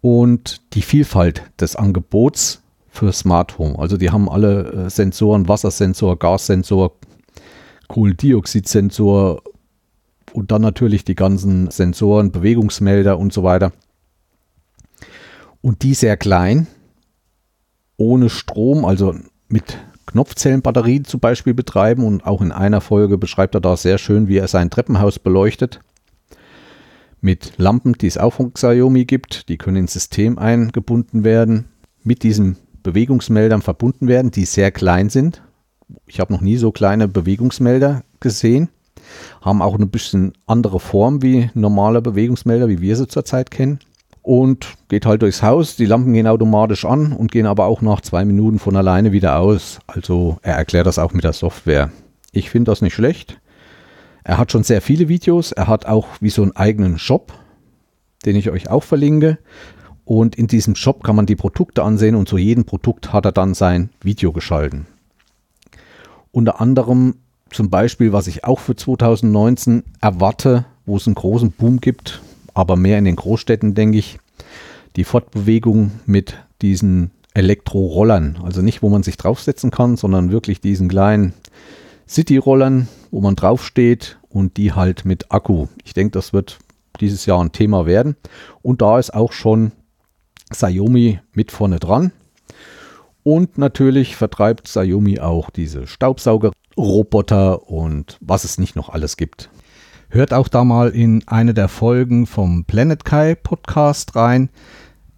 Und 0.00 0.62
die 0.74 0.82
Vielfalt 0.82 1.42
des 1.60 1.76
Angebots 1.76 2.62
für 2.88 3.12
Smart 3.12 3.58
Home. 3.58 3.78
Also 3.78 3.96
die 3.96 4.10
haben 4.10 4.28
alle 4.28 4.72
äh, 4.72 4.90
Sensoren, 4.90 5.48
Wassersensor, 5.48 6.18
Gassensor, 6.18 6.92
Kohlendioxidsensor 7.88 9.42
und 10.32 10.50
dann 10.50 10.62
natürlich 10.62 11.04
die 11.04 11.14
ganzen 11.14 11.70
Sensoren, 11.70 12.32
Bewegungsmelder 12.32 13.18
und 13.18 13.32
so 13.32 13.42
weiter. 13.42 13.72
Und 15.60 15.82
die 15.82 15.94
sehr 15.94 16.16
klein, 16.16 16.66
ohne 17.96 18.30
Strom, 18.30 18.84
also 18.84 19.14
mit 19.48 19.78
Knopfzellenbatterien 20.06 21.04
zum 21.04 21.20
Beispiel 21.20 21.54
betreiben. 21.54 22.04
Und 22.04 22.26
auch 22.26 22.40
in 22.40 22.52
einer 22.52 22.80
Folge 22.80 23.18
beschreibt 23.18 23.54
er 23.54 23.60
da 23.60 23.76
sehr 23.76 23.98
schön, 23.98 24.28
wie 24.28 24.38
er 24.38 24.48
sein 24.48 24.70
Treppenhaus 24.70 25.18
beleuchtet 25.18 25.80
mit 27.20 27.54
Lampen, 27.56 27.94
die 27.94 28.06
es 28.06 28.18
auch 28.18 28.34
von 28.34 28.54
Xiaomi 28.54 29.04
gibt. 29.04 29.48
Die 29.48 29.58
können 29.58 29.76
ins 29.76 29.92
System 29.92 30.38
eingebunden 30.38 31.24
werden, 31.24 31.66
mit 32.02 32.22
diesen 32.22 32.56
Bewegungsmeldern 32.82 33.62
verbunden 33.62 34.08
werden, 34.08 34.30
die 34.30 34.44
sehr 34.44 34.70
klein 34.70 35.10
sind. 35.10 35.42
Ich 36.06 36.20
habe 36.20 36.32
noch 36.32 36.40
nie 36.40 36.56
so 36.56 36.72
kleine 36.72 37.08
Bewegungsmelder 37.08 38.02
gesehen. 38.20 38.68
Haben 39.40 39.62
auch 39.62 39.74
eine 39.74 39.86
bisschen 39.86 40.32
andere 40.46 40.80
Form 40.80 41.22
wie 41.22 41.50
normale 41.54 42.00
Bewegungsmelder, 42.00 42.68
wie 42.68 42.80
wir 42.80 42.96
sie 42.96 43.08
zurzeit 43.08 43.50
kennen. 43.50 43.80
Und 44.22 44.74
geht 44.88 45.06
halt 45.06 45.22
durchs 45.22 45.42
Haus. 45.42 45.76
Die 45.76 45.86
Lampen 45.86 46.12
gehen 46.12 46.26
automatisch 46.26 46.84
an 46.84 47.12
und 47.12 47.32
gehen 47.32 47.46
aber 47.46 47.66
auch 47.66 47.80
nach 47.80 48.02
zwei 48.02 48.24
Minuten 48.24 48.58
von 48.58 48.76
alleine 48.76 49.12
wieder 49.12 49.38
aus. 49.38 49.80
Also 49.86 50.38
er 50.42 50.56
erklärt 50.56 50.86
das 50.86 50.98
auch 50.98 51.12
mit 51.12 51.24
der 51.24 51.32
Software. 51.32 51.90
Ich 52.32 52.50
finde 52.50 52.70
das 52.70 52.82
nicht 52.82 52.94
schlecht. 52.94 53.40
Er 54.30 54.38
hat 54.38 54.52
schon 54.52 54.62
sehr 54.62 54.80
viele 54.80 55.08
Videos. 55.08 55.50
Er 55.50 55.66
hat 55.66 55.86
auch 55.86 56.06
wie 56.20 56.30
so 56.30 56.42
einen 56.42 56.54
eigenen 56.54 57.00
Shop, 57.00 57.32
den 58.24 58.36
ich 58.36 58.48
euch 58.48 58.70
auch 58.70 58.84
verlinke. 58.84 59.38
Und 60.04 60.36
in 60.36 60.46
diesem 60.46 60.76
Shop 60.76 61.02
kann 61.02 61.16
man 61.16 61.26
die 61.26 61.34
Produkte 61.34 61.82
ansehen 61.82 62.14
und 62.14 62.28
zu 62.28 62.38
jedem 62.38 62.64
Produkt 62.64 63.12
hat 63.12 63.24
er 63.24 63.32
dann 63.32 63.54
sein 63.54 63.90
Video 64.00 64.30
geschalten. 64.30 64.86
Unter 66.30 66.60
anderem 66.60 67.16
zum 67.50 67.70
Beispiel, 67.70 68.12
was 68.12 68.28
ich 68.28 68.44
auch 68.44 68.60
für 68.60 68.76
2019 68.76 69.82
erwarte, 70.00 70.64
wo 70.86 70.96
es 70.96 71.08
einen 71.08 71.16
großen 71.16 71.50
Boom 71.50 71.80
gibt, 71.80 72.22
aber 72.54 72.76
mehr 72.76 73.00
in 73.00 73.06
den 73.06 73.16
Großstädten, 73.16 73.74
denke 73.74 73.98
ich, 73.98 74.20
die 74.94 75.02
Fortbewegung 75.02 75.90
mit 76.06 76.36
diesen 76.62 77.10
Elektrorollern. 77.34 78.38
Also 78.44 78.62
nicht, 78.62 78.80
wo 78.80 78.90
man 78.90 79.02
sich 79.02 79.16
draufsetzen 79.16 79.72
kann, 79.72 79.96
sondern 79.96 80.30
wirklich 80.30 80.60
diesen 80.60 80.88
kleinen 80.88 81.34
City-Rollern, 82.10 82.88
wo 83.12 83.20
man 83.20 83.36
draufsteht 83.36 84.18
und 84.28 84.56
die 84.56 84.72
halt 84.72 85.04
mit 85.04 85.30
Akku. 85.30 85.68
Ich 85.84 85.94
denke, 85.94 86.10
das 86.10 86.32
wird 86.32 86.58
dieses 87.00 87.24
Jahr 87.24 87.40
ein 87.40 87.52
Thema 87.52 87.86
werden. 87.86 88.16
Und 88.62 88.82
da 88.82 88.98
ist 88.98 89.14
auch 89.14 89.32
schon 89.32 89.70
Xiaomi 90.50 91.20
mit 91.32 91.52
vorne 91.52 91.78
dran. 91.78 92.10
Und 93.22 93.58
natürlich 93.58 94.16
vertreibt 94.16 94.64
Xiaomi 94.64 95.20
auch 95.20 95.50
diese 95.50 95.86
Staubsaugerroboter 95.86 97.68
und 97.70 98.18
was 98.20 98.42
es 98.42 98.58
nicht 98.58 98.74
noch 98.74 98.88
alles 98.88 99.16
gibt. 99.16 99.50
Hört 100.08 100.32
auch 100.32 100.48
da 100.48 100.64
mal 100.64 100.88
in 100.88 101.22
eine 101.28 101.54
der 101.54 101.68
Folgen 101.68 102.26
vom 102.26 102.64
Planet 102.64 103.04
Kai 103.04 103.36
Podcast 103.36 104.16
rein. 104.16 104.50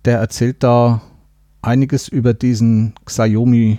Der 0.04 0.18
erzählt 0.18 0.62
da 0.62 1.00
einiges 1.62 2.08
über 2.08 2.34
diesen 2.34 2.94
Xiaomi 3.06 3.78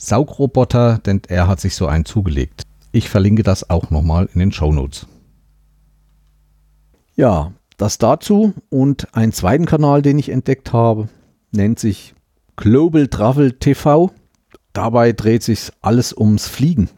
Saugroboter, 0.00 0.98
denn 0.98 1.20
er 1.28 1.46
hat 1.46 1.60
sich 1.60 1.76
so 1.76 1.86
einen 1.86 2.04
zugelegt. 2.04 2.62
Ich 2.92 3.08
verlinke 3.08 3.42
das 3.42 3.68
auch 3.70 3.90
nochmal 3.90 4.28
in 4.34 4.40
den 4.40 4.52
Show 4.52 4.72
Notes. 4.72 5.06
Ja, 7.14 7.52
das 7.76 7.98
dazu 7.98 8.54
und 8.70 9.14
einen 9.14 9.32
zweiten 9.32 9.66
Kanal, 9.66 10.02
den 10.02 10.18
ich 10.18 10.30
entdeckt 10.30 10.72
habe, 10.72 11.08
nennt 11.52 11.78
sich 11.78 12.14
Global 12.56 13.08
Travel 13.08 13.52
TV. 13.52 14.10
Dabei 14.72 15.12
dreht 15.12 15.42
sich 15.42 15.70
alles 15.82 16.16
ums 16.16 16.46
Fliegen. 16.46 16.88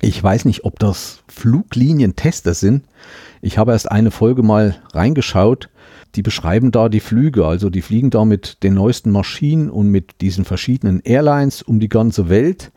Ich 0.00 0.22
weiß 0.22 0.44
nicht, 0.44 0.64
ob 0.64 0.78
das 0.78 1.22
Fluglinientester 1.28 2.52
sind. 2.52 2.84
Ich 3.40 3.56
habe 3.56 3.72
erst 3.72 3.90
eine 3.90 4.10
Folge 4.10 4.42
mal 4.42 4.76
reingeschaut. 4.92 5.70
Die 6.14 6.22
beschreiben 6.22 6.70
da 6.70 6.88
die 6.88 7.00
Flüge. 7.00 7.46
Also 7.46 7.70
die 7.70 7.82
fliegen 7.82 8.10
da 8.10 8.24
mit 8.24 8.62
den 8.62 8.74
neuesten 8.74 9.10
Maschinen 9.10 9.70
und 9.70 9.88
mit 9.88 10.20
diesen 10.20 10.44
verschiedenen 10.44 11.00
Airlines 11.00 11.62
um 11.62 11.80
die 11.80 11.88
ganze 11.88 12.28
Welt. 12.28 12.72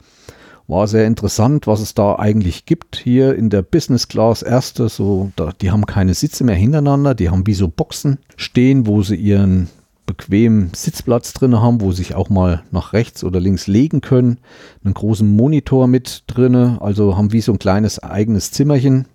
War 0.68 0.88
sehr 0.88 1.06
interessant, 1.06 1.66
was 1.66 1.80
es 1.80 1.94
da 1.94 2.18
eigentlich 2.18 2.66
gibt. 2.66 2.98
Hier 2.98 3.36
in 3.36 3.50
der 3.50 3.62
Business 3.62 4.10
Class 4.10 4.42
erste, 4.42 4.90
so, 4.90 5.32
da, 5.38 5.54
die 5.62 5.72
haben 5.72 5.86
keine 5.86 6.14
Sitze 6.14 6.44
mehr 6.44 6.56
hintereinander, 6.56 7.16
die 7.16 7.30
haben 7.30 7.48
wie 7.48 7.54
so 7.54 7.70
Boxen 7.70 8.18
stehen, 8.36 8.86
wo 8.86 9.02
sie 9.02 9.16
ihren 9.16 9.70
bequemen 10.06 10.72
Sitzplatz 10.74 11.34
drin 11.34 11.60
haben, 11.60 11.80
wo 11.80 11.92
sie 11.92 11.98
sich 11.98 12.16
auch 12.16 12.30
mal 12.30 12.64
nach 12.72 12.92
rechts 12.92 13.24
oder 13.24 13.40
links 13.40 13.68
legen 13.68 14.02
können. 14.02 14.40
Einen 14.84 14.94
großen 14.94 15.30
Monitor 15.30 15.88
mit 15.88 16.24
drin, 16.28 16.56
also 16.56 17.16
haben 17.16 17.32
wie 17.32 17.42
so 17.42 17.54
ein 17.54 17.60
kleines 17.60 18.00
eigenes 18.00 18.52
Zimmerchen. 18.52 19.06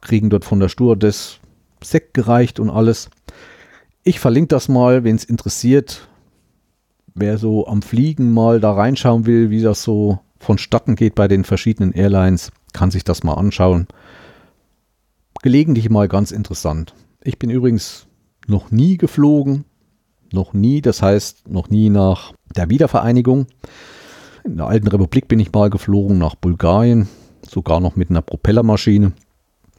Kriegen 0.00 0.30
dort 0.30 0.44
von 0.44 0.58
der 0.58 0.68
Stewardess 0.68 1.38
Sekt 1.82 2.14
gereicht 2.14 2.58
und 2.58 2.70
alles. 2.70 3.10
Ich 4.08 4.20
verlinke 4.20 4.46
das 4.46 4.68
mal, 4.68 5.02
wenn 5.02 5.16
es 5.16 5.24
interessiert. 5.24 6.06
Wer 7.16 7.38
so 7.38 7.66
am 7.66 7.82
Fliegen 7.82 8.32
mal 8.32 8.60
da 8.60 8.70
reinschauen 8.70 9.26
will, 9.26 9.50
wie 9.50 9.62
das 9.62 9.82
so 9.82 10.20
vonstatten 10.38 10.94
geht 10.94 11.16
bei 11.16 11.26
den 11.26 11.42
verschiedenen 11.42 11.90
Airlines, 11.90 12.52
kann 12.72 12.92
sich 12.92 13.02
das 13.02 13.24
mal 13.24 13.34
anschauen. 13.34 13.88
Gelegentlich 15.42 15.90
mal 15.90 16.06
ganz 16.06 16.30
interessant. 16.30 16.94
Ich 17.24 17.40
bin 17.40 17.50
übrigens 17.50 18.06
noch 18.46 18.70
nie 18.70 18.96
geflogen, 18.96 19.64
noch 20.32 20.52
nie, 20.52 20.82
das 20.82 21.02
heißt 21.02 21.48
noch 21.48 21.68
nie 21.68 21.90
nach 21.90 22.32
der 22.54 22.70
Wiedervereinigung. 22.70 23.48
In 24.44 24.56
der 24.56 24.68
alten 24.68 24.86
Republik 24.86 25.26
bin 25.26 25.40
ich 25.40 25.52
mal 25.52 25.68
geflogen 25.68 26.16
nach 26.16 26.36
Bulgarien, 26.36 27.08
sogar 27.44 27.80
noch 27.80 27.96
mit 27.96 28.10
einer 28.10 28.22
Propellermaschine. 28.22 29.14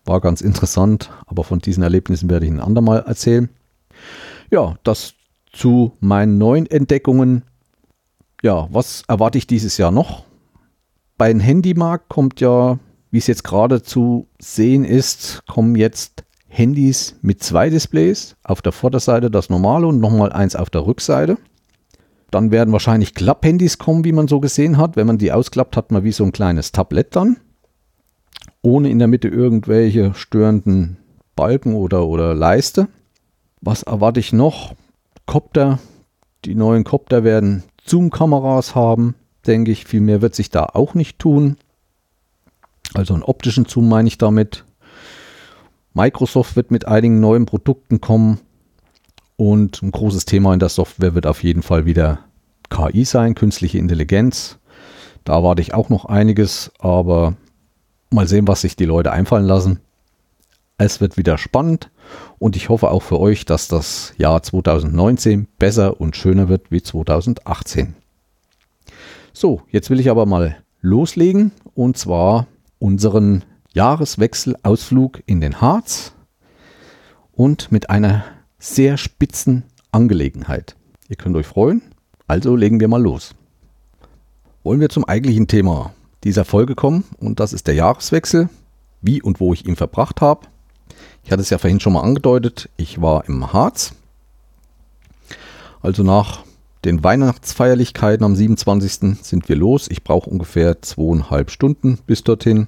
War 0.04 0.20
ganz 0.20 0.42
interessant, 0.42 1.12
aber 1.28 1.46
von 1.46 1.60
diesen 1.60 1.82
Erlebnissen 1.82 2.30
werde 2.30 2.46
ich 2.46 2.52
ein 2.52 2.60
andermal 2.60 3.06
erzählen. 3.08 3.50
Ja, 4.50 4.76
das 4.84 5.14
zu 5.52 5.94
meinen 6.00 6.38
neuen 6.38 6.66
Entdeckungen. 6.66 7.44
Ja, 8.44 8.68
was 8.72 9.04
erwarte 9.08 9.38
ich 9.38 9.48
dieses 9.48 9.78
Jahr 9.78 9.92
noch? 9.92 10.24
Bei 11.18 11.30
den 11.30 11.40
Handymarkt 11.40 12.10
kommt 12.10 12.40
ja, 12.40 12.78
wie 13.10 13.18
es 13.18 13.28
jetzt 13.28 13.44
gerade 13.44 13.82
zu 13.82 14.28
sehen 14.40 14.86
ist, 14.86 15.44
kommen 15.48 15.76
jetzt 15.76 16.24
Handys 16.48 17.16
mit 17.22 17.44
zwei 17.44 17.70
Displays. 17.70 18.36
Auf 18.44 18.62
der 18.62 18.72
Vorderseite 18.72 19.32
das 19.32 19.50
normale 19.50 19.88
und 19.88 20.00
nochmal 20.00 20.32
eins 20.32 20.56
auf 20.56 20.70
der 20.70 20.86
Rückseite. 20.86 21.38
Dann 22.32 22.52
werden 22.52 22.72
wahrscheinlich 22.72 23.14
Klapphandys 23.14 23.78
kommen, 23.78 24.04
wie 24.04 24.12
man 24.12 24.28
so 24.28 24.40
gesehen 24.40 24.78
hat. 24.78 24.96
Wenn 24.96 25.08
man 25.08 25.18
die 25.18 25.32
ausklappt, 25.32 25.78
hat 25.78 25.92
man 25.92 26.04
wie 26.04 26.12
so 26.12 26.24
ein 26.24 26.32
kleines 26.32 26.72
Tablett 26.72 27.16
dann. 27.16 27.38
Ohne 28.62 28.90
in 28.90 29.00
der 29.00 29.08
Mitte 29.08 29.28
irgendwelche 29.28 30.14
störenden 30.14 30.98
Balken 31.36 31.74
oder, 31.74 32.08
oder 32.08 32.34
Leiste. 32.34 32.88
Was 33.62 33.84
erwarte 33.84 34.20
ich 34.20 34.34
noch? 34.34 34.74
Copter. 35.26 35.80
Die 36.46 36.56
neuen 36.56 36.84
Copter 36.84 37.24
werden 37.24 37.64
Zoom-Kameras 37.86 38.76
haben, 38.76 39.16
denke 39.46 39.72
ich. 39.72 39.86
Viel 39.86 40.02
mehr 40.02 40.22
wird 40.22 40.36
sich 40.36 40.50
da 40.50 40.66
auch 40.66 40.94
nicht 40.94 41.20
tun. 41.20 41.58
Also 42.94 43.14
einen 43.14 43.24
optischen 43.24 43.66
Zoom 43.66 43.90
meine 43.90 44.08
ich 44.08 44.18
damit. 44.18 44.64
Microsoft 45.94 46.56
wird 46.56 46.72
mit 46.72 46.88
einigen 46.88 47.20
neuen 47.20 47.46
Produkten 47.46 48.02
kommen 48.02 48.40
und 49.36 49.82
ein 49.82 49.92
großes 49.92 50.26
Thema 50.26 50.54
in 50.54 50.60
der 50.60 50.70
Software 50.70 51.16
wird 51.16 51.26
auf 51.26 51.44
jeden 51.44 51.64
Fall 51.64 51.86
wieder 51.86 52.20
KI 52.70 53.04
sein, 53.04 53.36
künstliche 53.36 53.78
Intelligenz. 53.78 54.60
Da 55.24 55.34
erwarte 55.34 55.62
ich 55.62 55.74
auch 55.74 55.90
noch 55.90 56.06
einiges, 56.06 56.72
aber 56.80 57.36
mal 58.10 58.28
sehen, 58.28 58.48
was 58.48 58.62
sich 58.62 58.76
die 58.76 58.86
Leute 58.86 59.12
einfallen 59.12 59.46
lassen. 59.46 59.80
Es 60.80 61.02
wird 61.02 61.18
wieder 61.18 61.40
spannend 61.40 61.90
und 62.38 62.56
ich 62.56 62.70
hoffe 62.70 62.92
auch 62.92 63.02
für 63.02 63.20
euch, 63.20 63.46
dass 63.46 63.68
das 63.68 64.14
Jahr 64.18 64.44
2019 64.44 65.48
besser 65.58 66.00
und 66.00 66.16
schöner 66.16 66.50
wird 66.50 66.70
wie 66.70 66.84
2018. 66.84 67.96
So, 69.34 69.62
jetzt 69.72 69.90
will 69.90 70.00
ich 70.00 70.12
aber 70.12 70.28
mal 70.28 70.58
loslegen 70.82 71.52
und 71.74 71.98
zwar 71.98 72.46
unseren 72.78 73.44
Jahreswechselausflug 73.74 75.24
in 75.26 75.42
den 75.42 75.62
Harz 75.62 76.14
und 77.32 77.72
mit 77.72 77.90
einer 77.90 78.24
sehr 78.60 78.98
spitzen 78.98 79.64
Angelegenheit. 79.92 80.76
Ihr 81.10 81.16
könnt 81.16 81.36
euch 81.38 81.48
freuen, 81.48 81.82
also 82.28 82.56
legen 82.56 82.80
wir 82.80 82.88
mal 82.88 83.02
los. 83.02 83.34
Wollen 84.64 84.80
wir 84.80 84.90
zum 84.90 85.06
eigentlichen 85.06 85.48
Thema 85.48 85.94
dieser 86.24 86.46
Folge 86.46 86.76
kommen 86.76 87.04
und 87.18 87.40
das 87.40 87.52
ist 87.52 87.66
der 87.66 87.74
Jahreswechsel, 87.74 88.50
wie 89.02 89.24
und 89.24 89.40
wo 89.40 89.54
ich 89.54 89.66
ihn 89.68 89.76
verbracht 89.76 90.22
habe. 90.22 90.48
Ich 91.28 91.32
hatte 91.34 91.42
es 91.42 91.50
ja 91.50 91.58
vorhin 91.58 91.82
schon 91.82 91.92
mal 91.92 92.04
angedeutet, 92.04 92.70
ich 92.78 93.02
war 93.02 93.28
im 93.28 93.52
Harz. 93.52 93.92
Also 95.82 96.02
nach 96.02 96.46
den 96.86 97.04
Weihnachtsfeierlichkeiten 97.04 98.24
am 98.24 98.34
27. 98.34 99.18
sind 99.24 99.50
wir 99.50 99.58
los. 99.58 99.90
Ich 99.92 100.06
brauche 100.06 100.30
ungefähr 100.30 100.82
zweieinhalb 100.82 101.52
Stunden 101.52 102.00
bis 102.08 102.24
dorthin. 102.24 102.68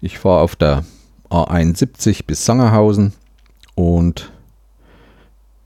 Ich 0.00 0.18
fahre 0.18 0.40
auf 0.40 0.56
der 0.56 0.86
A71 1.28 2.24
bis 2.24 2.46
Sangerhausen 2.46 3.12
und 3.74 4.32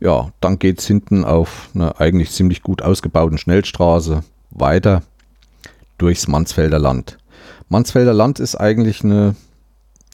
ja, 0.01 0.33
dann 0.41 0.59
geht 0.59 0.81
es 0.81 0.89
hinten 0.89 1.25
auf 1.25 1.69
einer 1.73 2.01
eigentlich 2.01 2.33
ziemlich 2.33 2.65
gut 2.65 2.83
ausgebauten 2.83 3.39
Schnellstraße 3.39 4.25
weiter 4.51 5.03
durchs 5.99 6.27
Mansfelder 6.27 6.81
Land. 6.81 7.17
Mansfelder 7.69 8.13
Land 8.13 8.41
ist 8.41 8.57
eigentlich 8.57 9.05
eine, 9.05 9.37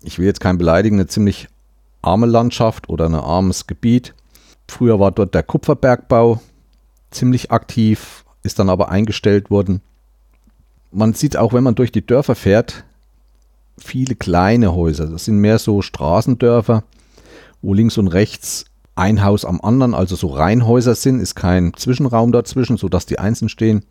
ich 0.02 0.18
will 0.18 0.26
jetzt 0.26 0.40
kein 0.40 0.58
beleidigen, 0.58 0.96
eine 0.96 1.06
ziemlich 1.06 1.48
arme 2.02 2.26
Landschaft 2.26 2.88
oder 2.88 3.06
ein 3.06 3.14
armes 3.14 3.66
Gebiet. 3.66 4.14
Früher 4.68 5.00
war 5.00 5.10
dort 5.10 5.34
der 5.34 5.42
Kupferbergbau 5.42 6.40
ziemlich 7.10 7.50
aktiv, 7.50 8.24
ist 8.42 8.58
dann 8.58 8.70
aber 8.70 8.88
eingestellt 8.88 9.50
worden. 9.50 9.82
Man 10.92 11.12
sieht 11.12 11.36
auch, 11.36 11.52
wenn 11.52 11.64
man 11.64 11.74
durch 11.74 11.92
die 11.92 12.06
Dörfer 12.06 12.34
fährt, 12.34 12.84
viele 13.78 14.14
kleine 14.14 14.74
Häuser. 14.74 15.06
Das 15.06 15.24
sind 15.24 15.38
mehr 15.38 15.58
so 15.58 15.82
Straßendörfer, 15.82 16.84
wo 17.62 17.74
links 17.74 17.98
und 17.98 18.08
rechts 18.08 18.66
ein 18.94 19.24
Haus 19.24 19.44
am 19.44 19.60
anderen, 19.60 19.94
also 19.94 20.16
so 20.16 20.28
Reihenhäuser 20.28 20.94
sind, 20.94 21.20
ist 21.20 21.34
kein 21.34 21.72
Zwischenraum 21.74 22.32
dazwischen, 22.32 22.76
sodass 22.76 23.06
die 23.06 23.18
einzeln 23.18 23.48
stehen. 23.48 23.84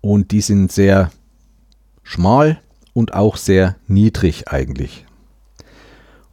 Und 0.00 0.30
die 0.30 0.42
sind 0.42 0.70
sehr 0.70 1.10
schmal 2.02 2.60
und 2.92 3.14
auch 3.14 3.36
sehr 3.36 3.76
niedrig 3.88 4.48
eigentlich. 4.48 5.07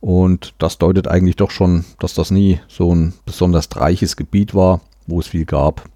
Und 0.05 0.53
das 0.59 0.77
deutet 0.77 1.07
eigentlich 1.07 1.35
doch 1.35 1.49
schon, 1.49 1.83
dass 1.97 2.13
das 2.13 2.29
nie 2.29 2.59
so 2.67 2.93
ein 2.93 3.15
besonders 3.25 3.67
reiches 3.75 4.15
Gebiet 4.15 4.53
war, 4.53 4.81
wo 5.07 5.19
es 5.19 5.25
viel 5.25 5.45
gab. 5.45 5.89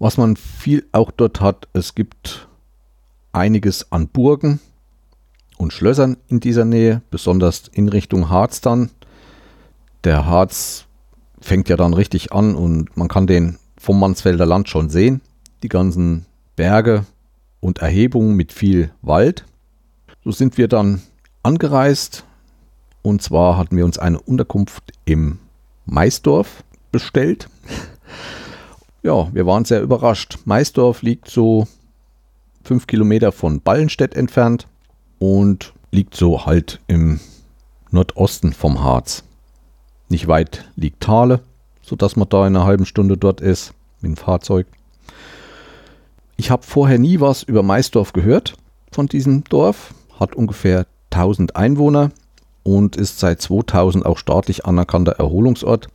Was 0.00 0.18
man 0.18 0.34
viel 0.34 0.84
auch 0.90 1.12
dort 1.12 1.40
hat, 1.40 1.68
es 1.72 1.94
gibt 1.94 2.48
einiges 3.32 3.92
an 3.92 4.08
Burgen, 4.08 4.58
und 5.56 5.72
Schlössern 5.72 6.16
in 6.26 6.40
dieser 6.40 6.64
Nähe, 6.64 7.00
besonders 7.10 7.68
in 7.72 7.88
Richtung 7.88 8.28
Harz 8.28 8.60
dann. 8.60 8.90
Der 10.02 10.26
Harz 10.26 10.86
fängt 11.40 11.68
ja 11.68 11.76
dann 11.76 11.94
richtig 11.94 12.32
an 12.32 12.56
und 12.56 12.96
man 12.96 13.06
kann 13.06 13.28
den 13.28 13.58
vom 13.78 14.00
Mansfelder 14.00 14.46
Land 14.46 14.68
schon 14.68 14.90
sehen. 14.90 15.20
Die 15.62 15.68
ganzen 15.68 16.26
Berge 16.56 17.06
und 17.60 17.78
Erhebungen 17.78 18.34
mit 18.34 18.52
viel 18.52 18.90
Wald. 19.00 19.44
So 20.24 20.32
sind 20.32 20.58
wir 20.58 20.66
dann 20.66 21.02
angereist 21.44 22.24
und 23.06 23.22
zwar 23.22 23.56
hatten 23.56 23.76
wir 23.76 23.84
uns 23.84 24.00
eine 24.00 24.20
Unterkunft 24.20 24.92
im 25.04 25.38
Maisdorf 25.84 26.64
bestellt. 26.90 27.48
ja, 29.04 29.32
wir 29.32 29.46
waren 29.46 29.64
sehr 29.64 29.80
überrascht. 29.80 30.38
Maisdorf 30.44 31.02
liegt 31.02 31.30
so 31.30 31.68
fünf 32.64 32.88
Kilometer 32.88 33.30
von 33.30 33.60
Ballenstedt 33.60 34.16
entfernt 34.16 34.66
und 35.20 35.72
liegt 35.92 36.16
so 36.16 36.46
halt 36.46 36.80
im 36.88 37.20
Nordosten 37.92 38.52
vom 38.52 38.82
Harz. 38.82 39.22
Nicht 40.08 40.26
weit 40.26 40.68
liegt 40.74 41.00
Thale, 41.00 41.42
sodass 41.82 42.16
man 42.16 42.28
da 42.28 42.44
in 42.44 42.56
einer 42.56 42.66
halben 42.66 42.86
Stunde 42.86 43.16
dort 43.16 43.40
ist 43.40 43.72
mit 44.00 44.10
dem 44.10 44.16
Fahrzeug. 44.16 44.66
Ich 46.36 46.50
habe 46.50 46.64
vorher 46.64 46.98
nie 46.98 47.20
was 47.20 47.44
über 47.44 47.62
Maisdorf 47.62 48.12
gehört 48.12 48.56
von 48.90 49.06
diesem 49.06 49.44
Dorf. 49.44 49.94
Hat 50.18 50.34
ungefähr 50.34 50.88
1000 51.12 51.54
Einwohner 51.54 52.10
und 52.66 52.96
ist 52.96 53.20
seit 53.20 53.40
2000 53.40 54.04
auch 54.04 54.18
staatlich 54.18 54.66
anerkannter 54.66 55.12
Erholungsort. 55.12 55.86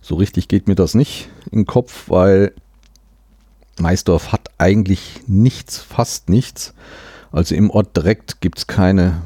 So 0.00 0.16
richtig 0.16 0.48
geht 0.48 0.66
mir 0.66 0.74
das 0.74 0.94
nicht 0.94 1.28
in 1.52 1.60
den 1.60 1.66
Kopf, 1.66 2.10
weil 2.10 2.52
Maisdorf 3.78 4.32
hat 4.32 4.48
eigentlich 4.58 5.20
nichts, 5.28 5.78
fast 5.78 6.28
nichts. 6.28 6.74
Also 7.30 7.54
im 7.54 7.70
Ort 7.70 7.96
direkt 7.96 8.40
gibt 8.40 8.58
es 8.58 8.66
keine, 8.66 9.22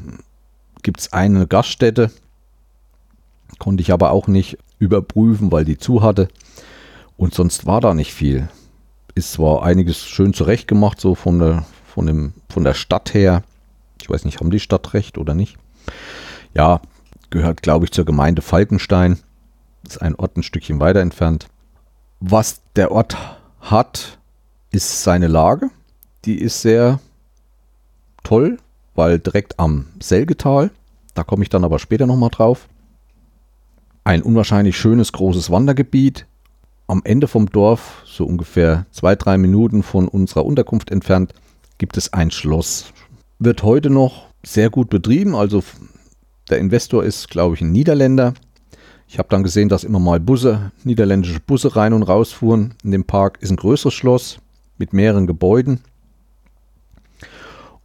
gibt 0.82 1.00
es 1.00 1.14
eine 1.14 1.46
Gaststätte. 1.46 2.10
Konnte 3.58 3.80
ich 3.80 3.90
aber 3.90 4.10
auch 4.10 4.26
nicht 4.26 4.58
überprüfen, 4.78 5.50
weil 5.50 5.64
die 5.64 5.78
zu 5.78 6.02
hatte. 6.02 6.28
Und 7.16 7.32
sonst 7.32 7.64
war 7.64 7.80
da 7.80 7.94
nicht 7.94 8.12
viel. 8.12 8.50
Ist 9.14 9.32
zwar 9.32 9.62
einiges 9.62 10.04
schön 10.04 10.34
zurechtgemacht, 10.34 11.00
so 11.00 11.14
von 11.14 11.38
der, 11.38 11.64
von, 11.86 12.04
dem, 12.06 12.34
von 12.50 12.64
der 12.64 12.74
Stadt 12.74 13.14
her. 13.14 13.44
Ich 13.98 14.10
weiß 14.10 14.26
nicht, 14.26 14.40
haben 14.40 14.50
die 14.50 14.60
Stadtrecht 14.60 15.16
oder 15.16 15.32
nicht? 15.32 15.56
Ja, 16.54 16.80
gehört, 17.30 17.62
glaube 17.62 17.86
ich, 17.86 17.92
zur 17.92 18.04
Gemeinde 18.04 18.42
Falkenstein. 18.42 19.18
Ist 19.86 20.02
ein 20.02 20.14
Ort 20.14 20.36
ein 20.36 20.42
Stückchen 20.42 20.80
weiter 20.80 21.00
entfernt. 21.00 21.48
Was 22.20 22.60
der 22.76 22.92
Ort 22.92 23.16
hat, 23.60 24.18
ist 24.70 25.02
seine 25.02 25.26
Lage. 25.26 25.70
Die 26.24 26.40
ist 26.40 26.62
sehr 26.62 27.00
toll, 28.22 28.58
weil 28.94 29.18
direkt 29.18 29.58
am 29.58 29.86
Selgetal, 30.00 30.70
da 31.14 31.24
komme 31.24 31.42
ich 31.42 31.48
dann 31.48 31.64
aber 31.64 31.78
später 31.78 32.06
nochmal 32.06 32.30
drauf. 32.30 32.68
Ein 34.04 34.22
unwahrscheinlich 34.22 34.76
schönes 34.76 35.12
großes 35.12 35.50
Wandergebiet. 35.50 36.26
Am 36.86 37.02
Ende 37.04 37.28
vom 37.28 37.46
Dorf, 37.48 38.02
so 38.04 38.26
ungefähr 38.26 38.86
zwei, 38.90 39.14
drei 39.14 39.38
Minuten 39.38 39.82
von 39.82 40.08
unserer 40.08 40.44
Unterkunft 40.44 40.90
entfernt, 40.90 41.32
gibt 41.78 41.96
es 41.96 42.12
ein 42.12 42.30
Schloss. 42.30 42.92
Wird 43.38 43.62
heute 43.62 43.90
noch 43.90 44.26
sehr 44.44 44.70
gut 44.70 44.90
betrieben, 44.90 45.34
also 45.34 45.62
der 46.52 46.60
Investor 46.60 47.02
ist, 47.02 47.30
glaube 47.30 47.54
ich, 47.54 47.62
ein 47.62 47.72
Niederländer. 47.72 48.34
Ich 49.08 49.18
habe 49.18 49.28
dann 49.30 49.42
gesehen, 49.42 49.70
dass 49.70 49.84
immer 49.84 49.98
mal 49.98 50.20
Busse, 50.20 50.70
niederländische 50.84 51.40
Busse 51.40 51.74
rein 51.76 51.94
und 51.94 52.02
raus 52.02 52.30
fuhren. 52.30 52.74
In 52.84 52.90
dem 52.90 53.04
Park 53.04 53.38
ist 53.40 53.50
ein 53.50 53.56
größeres 53.56 53.94
Schloss 53.94 54.38
mit 54.76 54.92
mehreren 54.92 55.26
Gebäuden 55.26 55.80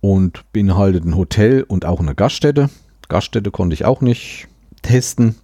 und 0.01 0.43
beinhaltet 0.51 1.06
ein 1.06 1.15
Hotel 1.15 1.63
und 1.63 1.86
auch 1.86 2.01
eine 2.01 2.13
Gaststätte. 2.13 2.69
Gaststätte 3.08 3.51
konnte 3.51 3.73
ich 3.73 3.86
auch 3.86 4.01
nicht 4.01 4.49
testen. 4.82 5.36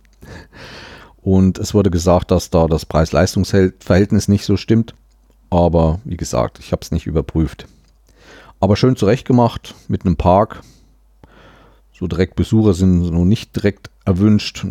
Und 1.21 1.57
es 1.57 1.73
wurde 1.73 1.91
gesagt, 1.91 2.31
dass 2.31 2.49
da 2.49 2.67
das 2.67 2.85
Preis-Leistungs-Verhältnis 2.85 4.27
nicht 4.27 4.43
so 4.43 4.57
stimmt. 4.57 4.95
Aber 5.49 6.01
wie 6.03 6.17
gesagt, 6.17 6.59
ich 6.59 6.73
habe 6.73 6.81
es 6.81 6.91
nicht 6.91 7.07
überprüft. 7.07 7.67
Aber 8.59 8.75
schön 8.75 8.97
zurechtgemacht 8.97 9.75
mit 9.87 10.05
einem 10.05 10.17
Park. 10.17 10.61
So 12.03 12.07
direkt 12.07 12.35
Besucher 12.35 12.73
sind 12.73 12.99
noch 12.99 13.23
nicht 13.23 13.55
direkt 13.55 13.89
erwünscht. 14.03 14.65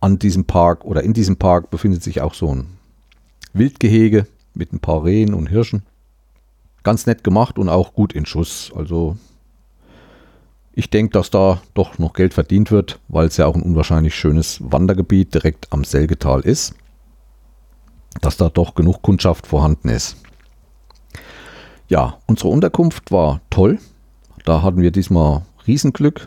An 0.00 0.18
diesem 0.18 0.44
Park 0.44 0.84
oder 0.84 1.04
in 1.04 1.12
diesem 1.12 1.36
Park 1.36 1.70
befindet 1.70 2.02
sich 2.02 2.20
auch 2.20 2.34
so 2.34 2.52
ein 2.52 2.66
Wildgehege 3.52 4.26
mit 4.54 4.72
ein 4.72 4.80
paar 4.80 5.04
Rehen 5.04 5.34
und 5.34 5.46
Hirschen. 5.46 5.84
Ganz 6.82 7.06
nett 7.06 7.22
gemacht 7.22 7.60
und 7.60 7.68
auch 7.68 7.94
gut 7.94 8.12
in 8.12 8.26
Schuss. 8.26 8.72
Also 8.74 9.16
ich 10.72 10.90
denke, 10.90 11.12
dass 11.12 11.30
da 11.30 11.62
doch 11.74 11.96
noch 12.00 12.12
Geld 12.12 12.34
verdient 12.34 12.72
wird, 12.72 12.98
weil 13.06 13.28
es 13.28 13.36
ja 13.36 13.46
auch 13.46 13.54
ein 13.54 13.62
unwahrscheinlich 13.62 14.16
schönes 14.16 14.58
Wandergebiet 14.64 15.32
direkt 15.32 15.72
am 15.72 15.84
Selgetal 15.84 16.40
ist. 16.40 16.74
Dass 18.20 18.36
da 18.36 18.48
doch 18.48 18.74
genug 18.74 19.00
Kundschaft 19.00 19.46
vorhanden 19.46 19.90
ist. 19.90 20.16
Ja, 21.86 22.18
unsere 22.26 22.48
Unterkunft 22.48 23.12
war 23.12 23.40
toll. 23.48 23.78
Da 24.44 24.60
hatten 24.62 24.82
wir 24.82 24.90
diesmal 24.90 25.42
Riesenglück. 25.66 26.26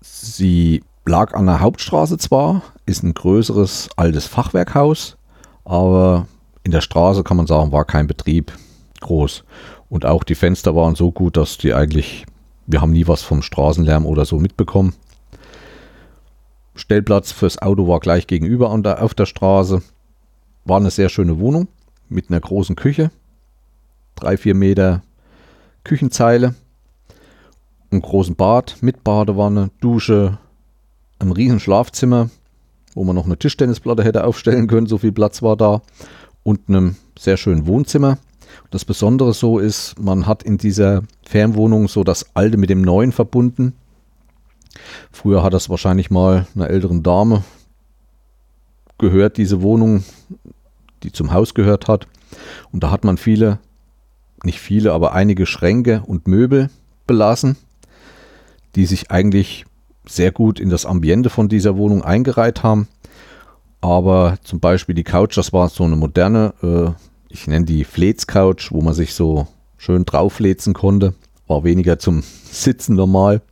Sie 0.00 0.82
lag 1.04 1.34
an 1.34 1.46
der 1.46 1.60
Hauptstraße 1.60 2.18
zwar, 2.18 2.62
ist 2.86 3.02
ein 3.02 3.14
größeres 3.14 3.90
altes 3.96 4.26
Fachwerkhaus, 4.26 5.16
aber 5.64 6.26
in 6.62 6.70
der 6.70 6.80
Straße 6.80 7.24
kann 7.24 7.36
man 7.36 7.46
sagen, 7.46 7.72
war 7.72 7.84
kein 7.84 8.06
Betrieb 8.06 8.52
groß. 9.00 9.44
Und 9.88 10.04
auch 10.04 10.22
die 10.22 10.34
Fenster 10.34 10.76
waren 10.76 10.94
so 10.94 11.10
gut, 11.10 11.36
dass 11.36 11.58
die 11.58 11.74
eigentlich, 11.74 12.26
wir 12.66 12.80
haben 12.80 12.92
nie 12.92 13.08
was 13.08 13.22
vom 13.22 13.42
Straßenlärm 13.42 14.06
oder 14.06 14.24
so 14.24 14.38
mitbekommen. 14.38 14.94
Stellplatz 16.74 17.32
fürs 17.32 17.60
Auto 17.60 17.88
war 17.88 18.00
gleich 18.00 18.26
gegenüber 18.26 18.70
an 18.70 18.82
der, 18.82 19.02
auf 19.02 19.14
der 19.14 19.26
Straße. 19.26 19.82
War 20.64 20.76
eine 20.76 20.90
sehr 20.90 21.08
schöne 21.08 21.38
Wohnung 21.38 21.68
mit 22.08 22.30
einer 22.30 22.40
großen 22.40 22.76
Küche. 22.76 23.10
Drei, 24.14 24.36
vier 24.36 24.54
Meter 24.54 25.02
Küchenzeile. 25.84 26.54
Einen 27.90 28.02
großen 28.02 28.36
Bad 28.36 28.76
mit 28.80 29.02
Badewanne, 29.02 29.70
Dusche, 29.80 30.38
ein 31.18 31.32
riesen 31.32 31.60
Schlafzimmer, 31.60 32.28
wo 32.94 33.04
man 33.04 33.16
noch 33.16 33.24
eine 33.24 33.38
Tischtennisplatte 33.38 34.04
hätte 34.04 34.24
aufstellen 34.24 34.66
können, 34.66 34.86
so 34.86 34.98
viel 34.98 35.12
Platz 35.12 35.42
war 35.42 35.56
da 35.56 35.80
und 36.42 36.68
einem 36.68 36.96
sehr 37.18 37.36
schönen 37.36 37.66
Wohnzimmer. 37.66 38.18
Das 38.70 38.84
Besondere 38.84 39.32
so 39.32 39.58
ist, 39.58 39.98
man 39.98 40.26
hat 40.26 40.42
in 40.42 40.58
dieser 40.58 41.02
Fernwohnung 41.26 41.88
so 41.88 42.04
das 42.04 42.26
Alte 42.34 42.56
mit 42.56 42.70
dem 42.70 42.82
Neuen 42.82 43.12
verbunden. 43.12 43.74
Früher 45.10 45.42
hat 45.42 45.54
das 45.54 45.70
wahrscheinlich 45.70 46.10
mal 46.10 46.46
einer 46.54 46.68
älteren 46.68 47.02
Dame 47.02 47.44
gehört, 48.98 49.36
diese 49.36 49.62
Wohnung, 49.62 50.04
die 51.02 51.12
zum 51.12 51.32
Haus 51.32 51.54
gehört 51.54 51.88
hat. 51.88 52.06
Und 52.72 52.82
da 52.82 52.90
hat 52.90 53.04
man 53.04 53.16
viele, 53.16 53.58
nicht 54.44 54.60
viele, 54.60 54.92
aber 54.92 55.12
einige 55.12 55.46
Schränke 55.46 56.02
und 56.06 56.28
Möbel 56.28 56.70
belassen, 57.06 57.56
die 58.78 58.86
sich 58.86 59.10
eigentlich 59.10 59.66
sehr 60.06 60.30
gut 60.30 60.60
in 60.60 60.70
das 60.70 60.86
Ambiente 60.86 61.30
von 61.30 61.48
dieser 61.48 61.76
Wohnung 61.76 62.02
eingereiht 62.02 62.62
haben. 62.62 62.86
Aber 63.80 64.38
zum 64.44 64.60
Beispiel 64.60 64.94
die 64.94 65.02
Couch, 65.02 65.36
das 65.36 65.52
war 65.52 65.68
so 65.68 65.82
eine 65.82 65.96
moderne, 65.96 66.54
äh, 66.62 66.90
ich 67.28 67.48
nenne 67.48 67.64
die 67.64 67.82
Flets-Couch, 67.82 68.70
wo 68.70 68.80
man 68.80 68.94
sich 68.94 69.14
so 69.14 69.48
schön 69.78 70.04
draufletzen 70.04 70.74
konnte. 70.74 71.14
War 71.48 71.64
weniger 71.64 71.98
zum 71.98 72.22
Sitzen 72.44 72.94
normal. 72.94 73.42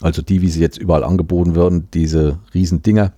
Also 0.00 0.20
die, 0.20 0.42
wie 0.42 0.50
sie 0.50 0.60
jetzt 0.60 0.78
überall 0.78 1.04
angeboten 1.04 1.54
werden, 1.54 1.86
diese 1.94 2.40
riesen 2.52 2.82
Dinger. 2.82 3.12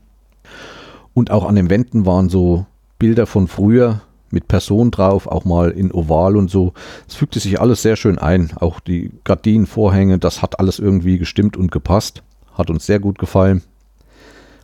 Und 1.14 1.30
auch 1.30 1.46
an 1.46 1.54
den 1.54 1.70
Wänden 1.70 2.04
waren 2.04 2.28
so 2.28 2.66
Bilder 2.98 3.26
von 3.26 3.48
früher 3.48 4.02
mit 4.32 4.48
Personen 4.48 4.90
drauf, 4.90 5.26
auch 5.26 5.44
mal 5.44 5.70
in 5.70 5.92
Oval 5.92 6.36
und 6.36 6.50
so. 6.50 6.72
Es 7.08 7.14
fügte 7.14 7.38
sich 7.38 7.60
alles 7.60 7.82
sehr 7.82 7.96
schön 7.96 8.18
ein. 8.18 8.52
Auch 8.56 8.80
die 8.80 9.10
Gardinen, 9.24 9.66
Vorhänge, 9.66 10.18
das 10.18 10.42
hat 10.42 10.58
alles 10.58 10.78
irgendwie 10.78 11.18
gestimmt 11.18 11.56
und 11.56 11.70
gepasst. 11.70 12.22
Hat 12.54 12.70
uns 12.70 12.86
sehr 12.86 12.98
gut 12.98 13.18
gefallen 13.18 13.62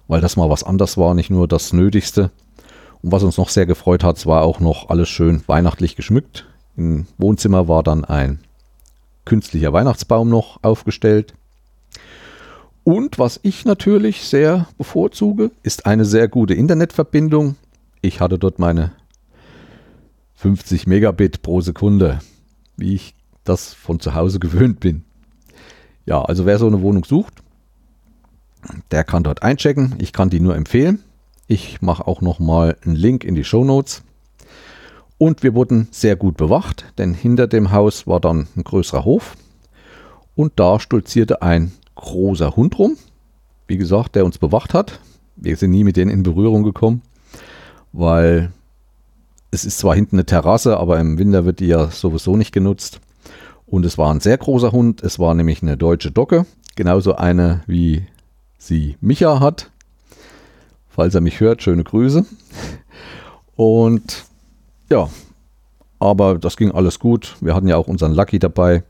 weil 0.09 0.23
das 0.23 0.37
mal 0.37 0.51
was 0.51 0.65
anders 0.65 0.97
war, 0.97 1.15
nicht 1.15 1.31
nur 1.31 1.47
das 1.47 1.73
Nötigste. 1.73 2.31
Und 3.03 3.13
was 3.13 3.23
uns 3.23 3.37
noch 3.37 3.51
sehr 3.51 3.67
gefreut 3.67 4.03
hat, 4.03 4.27
war 4.27 4.43
auch 4.43 4.59
noch 4.59 4.89
alles 4.89 5.09
schön 5.09 5.43
weihnachtlich 5.47 5.95
geschmückt. 5.95 6.47
Im 6.77 7.07
Wohnzimmer 7.19 7.69
war 7.69 7.83
dann 7.85 8.05
ein 8.05 8.41
künstlicher 9.25 9.73
Weihnachtsbaum 9.73 10.29
noch 10.29 10.59
aufgestellt. 10.63 11.35
Und 12.83 13.19
was 13.19 13.39
ich 13.43 13.67
natürlich 13.67 14.25
sehr 14.25 14.67
bevorzuge, 14.79 15.51
ist 15.63 15.87
eine 15.87 16.07
sehr 16.07 16.27
gute 16.27 16.55
Internetverbindung. 16.55 17.57
Ich 18.01 18.21
hatte 18.21 18.39
dort 18.39 18.59
meine 18.59 18.93
50 20.39 20.87
Megabit 20.87 21.43
pro 21.43 21.61
Sekunde, 21.61 22.21
wie 22.77 22.95
ich 22.95 23.17
das 23.43 23.75
von 23.75 23.99
zu 23.99 24.15
Hause 24.15 24.39
gewöhnt 24.41 24.79
bin. 24.79 25.03
Ja, 26.07 26.23
also 26.23 26.47
wer 26.47 26.59
so 26.59 26.69
eine 26.69 26.81
Wohnung 26.81 27.05
sucht, 27.05 27.43
der 28.93 29.03
kann 29.03 29.25
dort 29.25 29.43
einchecken. 29.43 29.97
Ich 29.99 30.13
kann 30.13 30.31
die 30.31 30.39
nur 30.39 30.55
empfehlen. 30.55 31.03
Ich 31.49 31.83
mache 31.83 32.07
auch 32.07 32.21
noch 32.21 32.39
mal 32.39 32.77
einen 32.85 32.95
Link 32.95 33.25
in 33.25 33.35
die 33.35 33.43
Show 33.43 33.65
Notes. 33.65 34.05
Und 35.19 35.43
wir 35.43 35.55
wurden 35.55 35.89
sehr 35.91 36.15
gut 36.15 36.37
bewacht, 36.37 36.85
denn 36.99 37.15
hinter 37.15 37.49
dem 37.49 37.73
Haus 37.73 38.07
war 38.07 38.21
dann 38.21 38.47
ein 38.57 38.63
größerer 38.63 39.05
Hof. 39.05 39.37
Und 40.37 40.53
da 40.57 40.79
stolzierte 40.79 41.43
ein 41.43 41.73
großer 41.97 42.55
Hund 42.55 42.79
rum. 42.79 42.97
Wie 43.67 43.77
gesagt, 43.77 44.15
der 44.15 44.25
uns 44.25 44.39
bewacht 44.39 44.73
hat. 44.73 45.01
Wir 45.35 45.57
sind 45.57 45.73
nie 45.73 45.83
mit 45.83 45.97
denen 45.97 46.13
in 46.13 46.23
Berührung 46.23 46.63
gekommen, 46.63 47.03
weil 47.93 48.53
es 49.51 49.65
ist 49.65 49.79
zwar 49.79 49.95
hinten 49.95 50.17
eine 50.17 50.27
Terrasse, 50.27 50.77
aber 50.77 51.01
im 51.01 51.19
Winter 51.19 51.45
wird 51.45 51.61
die 51.61 51.67
ja 51.67 51.91
sowieso 51.91 52.37
nicht 52.37 52.53
genutzt. 52.53 53.01
Und 53.67 53.85
es 53.85 53.99
war 53.99 54.13
ein 54.13 54.21
sehr 54.21 54.39
großer 54.39 54.73
Hund. 54.73 55.03
Es 55.03 55.19
war 55.19 55.35
nämlich 55.35 55.63
eine 55.63 55.77
deutsche 55.77 56.11
Docke. 56.11 56.47
Genauso 56.77 57.17
eine 57.17 57.63
wie 57.67 58.07
sie 58.59 58.97
Micha 59.01 59.41
hat. 59.41 59.71
Falls 60.89 61.15
er 61.15 61.21
mich 61.21 61.41
hört, 61.41 61.63
schöne 61.63 61.85
Grüße. 61.85 62.25
Und 63.57 64.25
ja, 64.91 65.09
aber 65.99 66.39
das 66.39 66.57
ging 66.57 66.71
alles 66.71 66.99
gut. 66.99 67.37
Wir 67.41 67.55
hatten 67.55 67.69
ja 67.69 67.77
auch 67.77 67.89
unseren 67.89 68.15
Lucky 68.15 68.39
dabei. 68.39 68.85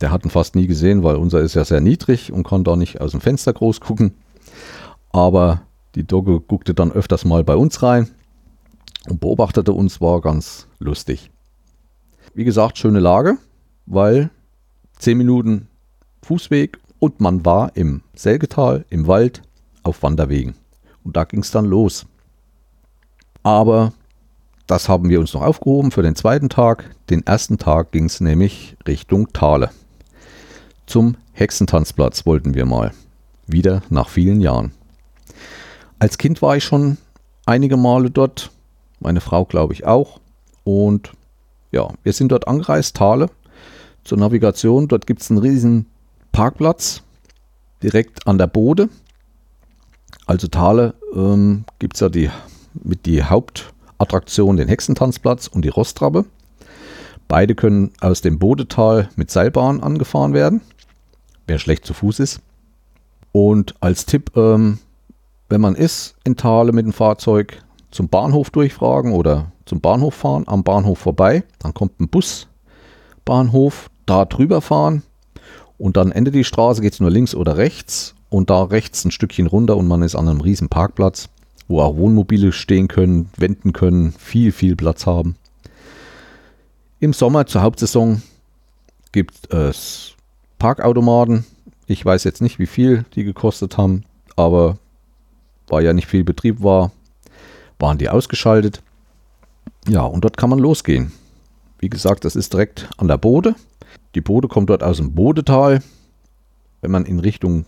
Der 0.00 0.10
hat 0.10 0.24
ihn 0.24 0.30
fast 0.30 0.54
nie 0.54 0.66
gesehen, 0.66 1.02
weil 1.02 1.16
unser 1.16 1.40
ist 1.40 1.54
ja 1.54 1.64
sehr 1.64 1.80
niedrig 1.80 2.32
und 2.32 2.42
konnte 2.42 2.70
auch 2.70 2.76
nicht 2.76 3.00
aus 3.00 3.12
dem 3.12 3.20
Fenster 3.20 3.52
groß 3.52 3.80
gucken. 3.80 4.14
Aber 5.10 5.62
die 5.94 6.06
Dogge 6.06 6.40
guckte 6.40 6.74
dann 6.74 6.92
öfters 6.92 7.24
mal 7.24 7.44
bei 7.44 7.56
uns 7.56 7.82
rein 7.82 8.10
und 9.08 9.20
beobachtete 9.20 9.72
uns, 9.72 10.00
war 10.00 10.20
ganz 10.20 10.66
lustig. 10.78 11.30
wie 12.34 12.44
gesagt, 12.44 12.76
schöne 12.76 13.00
Lage, 13.00 13.38
weil 13.86 14.30
10 14.98 15.16
Minuten 15.16 15.68
Fußweg 16.22 16.78
und 16.98 17.20
man 17.20 17.44
war 17.44 17.76
im 17.76 18.02
Selgetal, 18.14 18.84
im 18.90 19.06
Wald, 19.06 19.42
auf 19.82 20.02
Wanderwegen. 20.02 20.54
Und 21.04 21.16
da 21.16 21.24
ging 21.24 21.40
es 21.40 21.50
dann 21.50 21.64
los. 21.64 22.06
Aber 23.42 23.92
das 24.66 24.88
haben 24.88 25.08
wir 25.08 25.20
uns 25.20 25.32
noch 25.32 25.42
aufgehoben 25.42 25.92
für 25.92 26.02
den 26.02 26.16
zweiten 26.16 26.48
Tag. 26.48 26.96
Den 27.08 27.24
ersten 27.24 27.58
Tag 27.58 27.92
ging 27.92 28.06
es 28.06 28.20
nämlich 28.20 28.76
Richtung 28.86 29.32
Thale. 29.32 29.70
Zum 30.86 31.16
Hexentanzplatz 31.32 32.26
wollten 32.26 32.54
wir 32.54 32.66
mal. 32.66 32.92
Wieder 33.46 33.82
nach 33.88 34.08
vielen 34.08 34.40
Jahren. 34.40 34.72
Als 35.98 36.18
Kind 36.18 36.42
war 36.42 36.56
ich 36.56 36.64
schon 36.64 36.98
einige 37.44 37.76
Male 37.76 38.10
dort. 38.10 38.50
Meine 39.00 39.20
Frau, 39.20 39.44
glaube 39.44 39.72
ich, 39.72 39.86
auch. 39.86 40.20
Und 40.64 41.12
ja, 41.72 41.88
wir 42.02 42.12
sind 42.12 42.32
dort 42.32 42.48
angereist, 42.48 42.96
Thale, 42.96 43.28
zur 44.04 44.18
Navigation. 44.18 44.88
Dort 44.88 45.06
gibt 45.06 45.22
es 45.22 45.30
einen 45.30 45.38
riesen 45.38 45.86
Parkplatz 46.32 47.02
direkt 47.82 48.26
an 48.26 48.38
der 48.38 48.46
Bode. 48.46 48.88
Also 50.26 50.48
Thale 50.48 50.94
ähm, 51.14 51.64
gibt 51.78 51.94
es 51.94 52.00
ja 52.00 52.08
die, 52.08 52.30
mit 52.74 53.06
die 53.06 53.22
Hauptattraktion, 53.22 54.56
den 54.56 54.68
Hexentanzplatz 54.68 55.46
und 55.46 55.64
die 55.64 55.68
Rostrabbe. 55.68 56.24
Beide 57.28 57.54
können 57.54 57.92
aus 58.00 58.22
dem 58.22 58.38
Bodetal 58.38 59.08
mit 59.16 59.30
Seilbahn 59.30 59.82
angefahren 59.82 60.32
werden, 60.32 60.60
wer 61.46 61.58
schlecht 61.58 61.84
zu 61.84 61.94
Fuß 61.94 62.20
ist. 62.20 62.40
Und 63.32 63.74
als 63.80 64.06
Tipp, 64.06 64.36
ähm, 64.36 64.78
wenn 65.48 65.60
man 65.60 65.74
ist 65.74 66.14
in 66.24 66.36
Thale 66.36 66.72
mit 66.72 66.86
dem 66.86 66.92
Fahrzeug, 66.92 67.62
zum 67.96 68.08
Bahnhof 68.10 68.50
durchfragen 68.50 69.14
oder 69.14 69.52
zum 69.64 69.80
Bahnhof 69.80 70.14
fahren, 70.14 70.44
am 70.46 70.62
Bahnhof 70.62 70.98
vorbei, 70.98 71.44
dann 71.58 71.72
kommt 71.72 71.98
ein 71.98 72.08
Busbahnhof, 72.08 73.88
da 74.04 74.26
drüber 74.26 74.60
fahren 74.60 75.02
und 75.78 75.96
dann 75.96 76.12
endet 76.12 76.34
die 76.34 76.44
Straße, 76.44 76.82
geht 76.82 76.92
es 76.92 77.00
nur 77.00 77.10
links 77.10 77.34
oder 77.34 77.56
rechts 77.56 78.14
und 78.28 78.50
da 78.50 78.64
rechts 78.64 79.06
ein 79.06 79.10
Stückchen 79.12 79.46
runter 79.46 79.78
und 79.78 79.88
man 79.88 80.02
ist 80.02 80.14
an 80.14 80.28
einem 80.28 80.42
riesen 80.42 80.68
Parkplatz, 80.68 81.30
wo 81.68 81.80
auch 81.80 81.96
Wohnmobile 81.96 82.52
stehen 82.52 82.86
können, 82.86 83.30
wenden 83.38 83.72
können, 83.72 84.12
viel, 84.12 84.52
viel 84.52 84.76
Platz 84.76 85.06
haben. 85.06 85.36
Im 87.00 87.14
Sommer 87.14 87.46
zur 87.46 87.62
Hauptsaison 87.62 88.20
gibt 89.12 89.50
es 89.54 90.16
Parkautomaten. 90.58 91.46
Ich 91.86 92.04
weiß 92.04 92.24
jetzt 92.24 92.42
nicht, 92.42 92.58
wie 92.58 92.66
viel 92.66 93.06
die 93.14 93.24
gekostet 93.24 93.78
haben, 93.78 94.04
aber 94.36 94.76
weil 95.68 95.84
ja 95.84 95.94
nicht 95.94 96.08
viel 96.08 96.24
Betrieb 96.24 96.62
war, 96.62 96.92
waren 97.78 97.98
die 97.98 98.08
ausgeschaltet. 98.08 98.82
Ja, 99.88 100.02
und 100.02 100.24
dort 100.24 100.36
kann 100.36 100.50
man 100.50 100.58
losgehen. 100.58 101.12
Wie 101.78 101.88
gesagt, 101.88 102.24
das 102.24 102.36
ist 102.36 102.52
direkt 102.52 102.88
an 102.96 103.08
der 103.08 103.18
Bode. 103.18 103.54
Die 104.14 104.20
Bode 104.20 104.48
kommt 104.48 104.70
dort 104.70 104.82
aus 104.82 104.96
dem 104.96 105.14
Bodetal. 105.14 105.82
Wenn 106.80 106.90
man 106.90 107.04
in 107.04 107.20
Richtung 107.20 107.66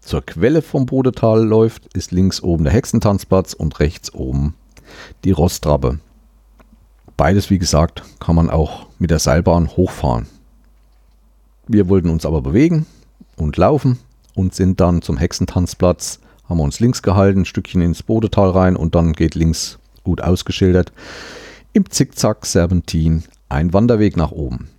zur 0.00 0.22
Quelle 0.22 0.62
vom 0.62 0.86
Bodetal 0.86 1.44
läuft, 1.44 1.94
ist 1.94 2.12
links 2.12 2.42
oben 2.42 2.64
der 2.64 2.72
Hexentanzplatz 2.72 3.52
und 3.52 3.80
rechts 3.80 4.14
oben 4.14 4.54
die 5.24 5.32
Rostrabbe. 5.32 5.98
Beides, 7.16 7.50
wie 7.50 7.58
gesagt, 7.58 8.02
kann 8.20 8.36
man 8.36 8.50
auch 8.50 8.86
mit 8.98 9.10
der 9.10 9.18
Seilbahn 9.18 9.76
hochfahren. 9.76 10.26
Wir 11.66 11.88
wollten 11.88 12.10
uns 12.10 12.24
aber 12.24 12.42
bewegen 12.42 12.86
und 13.36 13.56
laufen 13.56 13.98
und 14.34 14.54
sind 14.54 14.80
dann 14.80 15.02
zum 15.02 15.16
Hexentanzplatz, 15.16 16.20
haben 16.48 16.58
wir 16.58 16.64
uns 16.64 16.80
links 16.80 17.02
gehalten, 17.02 17.40
ein 17.40 17.44
Stückchen 17.44 17.80
ins 17.80 18.02
Bodetal 18.02 18.50
rein 18.50 18.76
und 18.76 18.94
dann 18.94 19.12
geht 19.12 19.34
links 19.34 19.78
gut 20.04 20.20
ausgeschildert 20.20 20.92
im 21.76 21.90
Zickzack 21.90 22.46
Serpentin 22.46 23.24
ein 23.50 23.74
Wanderweg 23.74 24.16
nach 24.16 24.30
oben. 24.30 24.70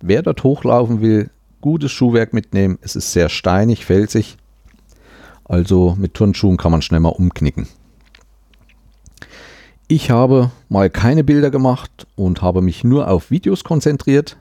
Wer 0.00 0.22
dort 0.22 0.42
hochlaufen 0.42 1.00
will, 1.00 1.30
gutes 1.60 1.92
Schuhwerk 1.92 2.32
mitnehmen. 2.32 2.76
Es 2.82 2.96
ist 2.96 3.12
sehr 3.12 3.28
steinig, 3.28 3.86
felsig. 3.86 4.36
Also 5.44 5.94
mit 5.96 6.14
Turnschuhen 6.14 6.56
kann 6.56 6.72
man 6.72 6.82
schnell 6.82 6.98
mal 6.98 7.10
umknicken. 7.10 7.68
Ich 9.86 10.10
habe 10.10 10.50
mal 10.68 10.90
keine 10.90 11.22
Bilder 11.22 11.52
gemacht 11.52 12.08
und 12.16 12.42
habe 12.42 12.62
mich 12.62 12.82
nur 12.82 13.08
auf 13.08 13.30
Videos 13.30 13.62
konzentriert. 13.62 14.36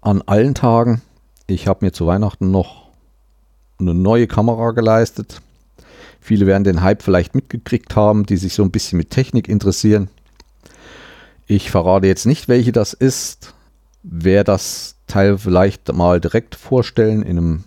An 0.00 0.22
allen 0.22 0.54
Tagen. 0.54 1.02
Ich 1.46 1.68
habe 1.68 1.84
mir 1.84 1.92
zu 1.92 2.06
Weihnachten 2.06 2.50
noch 2.50 2.88
eine 3.78 3.92
neue 3.92 4.26
Kamera 4.26 4.70
geleistet. 4.70 5.42
Viele 6.20 6.46
werden 6.46 6.64
den 6.64 6.82
Hype 6.82 7.02
vielleicht 7.02 7.34
mitgekriegt 7.34 7.96
haben, 7.96 8.26
die 8.26 8.36
sich 8.36 8.54
so 8.54 8.62
ein 8.62 8.70
bisschen 8.70 8.98
mit 8.98 9.10
Technik 9.10 9.48
interessieren. 9.48 10.10
Ich 11.46 11.70
verrate 11.70 12.06
jetzt 12.06 12.26
nicht, 12.26 12.48
welche 12.48 12.72
das 12.72 12.92
ist. 12.92 13.54
Wer 14.02 14.44
das 14.44 14.96
Teil 15.06 15.38
vielleicht 15.38 15.92
mal 15.92 16.20
direkt 16.20 16.54
vorstellen, 16.54 17.22
in 17.22 17.38
einem, 17.38 17.64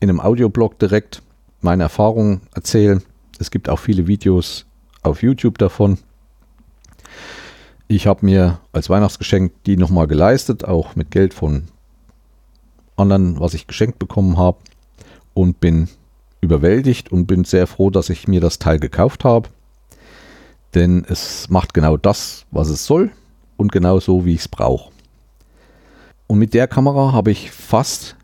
in 0.00 0.10
einem 0.10 0.20
Audioblog 0.20 0.78
direkt 0.78 1.22
meine 1.60 1.84
Erfahrungen 1.84 2.42
erzählen. 2.54 3.02
Es 3.38 3.50
gibt 3.50 3.68
auch 3.68 3.78
viele 3.78 4.06
Videos 4.06 4.66
auf 5.02 5.22
YouTube 5.22 5.58
davon. 5.58 5.98
Ich 7.88 8.06
habe 8.06 8.24
mir 8.24 8.58
als 8.72 8.90
Weihnachtsgeschenk 8.90 9.52
die 9.64 9.76
nochmal 9.76 10.06
geleistet, 10.06 10.64
auch 10.64 10.96
mit 10.96 11.10
Geld 11.10 11.34
von 11.34 11.64
anderen, 12.96 13.38
was 13.38 13.54
ich 13.54 13.66
geschenkt 13.66 13.98
bekommen 13.98 14.36
habe. 14.38 14.58
Und 15.34 15.60
bin 15.60 15.88
überwältigt 16.42 17.10
und 17.10 17.26
bin 17.26 17.44
sehr 17.44 17.66
froh, 17.66 17.88
dass 17.88 18.10
ich 18.10 18.28
mir 18.28 18.42
das 18.42 18.58
Teil 18.58 18.78
gekauft 18.78 19.24
habe. 19.24 19.48
Denn 20.74 21.06
es 21.08 21.48
macht 21.48 21.72
genau 21.72 21.96
das, 21.96 22.44
was 22.50 22.68
es 22.68 22.84
soll 22.84 23.12
und 23.56 23.72
genau 23.72 24.00
so, 24.00 24.26
wie 24.26 24.34
ich 24.34 24.40
es 24.40 24.48
brauche. 24.48 24.90
Und 26.26 26.38
mit 26.38 26.52
der 26.52 26.66
Kamera 26.66 27.12
habe 27.12 27.30
ich 27.30 27.50
fast 27.50 28.16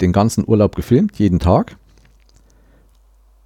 den 0.00 0.12
ganzen 0.12 0.44
Urlaub 0.46 0.76
gefilmt, 0.76 1.18
jeden 1.18 1.40
Tag. 1.40 1.76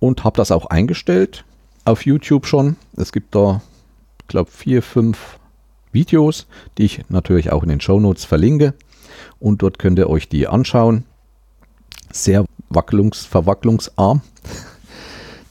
Und 0.00 0.22
habe 0.24 0.36
das 0.36 0.52
auch 0.52 0.66
eingestellt 0.66 1.44
auf 1.84 2.04
YouTube 2.04 2.46
schon. 2.46 2.76
Es 2.96 3.12
gibt 3.12 3.34
da, 3.34 3.62
ich 4.20 4.28
glaube, 4.28 4.50
vier, 4.50 4.82
fünf 4.82 5.38
Videos, 5.90 6.46
die 6.76 6.84
ich 6.84 7.04
natürlich 7.08 7.50
auch 7.50 7.62
in 7.62 7.68
den 7.68 7.80
Show 7.80 7.98
Notes 7.98 8.24
verlinke. 8.24 8.74
Und 9.40 9.62
dort 9.62 9.78
könnt 9.78 9.98
ihr 9.98 10.10
euch 10.10 10.28
die 10.28 10.46
anschauen. 10.46 11.04
Sehr 12.12 12.44
wackelungs 12.70 13.24
verwacklungsarm. 13.24 14.20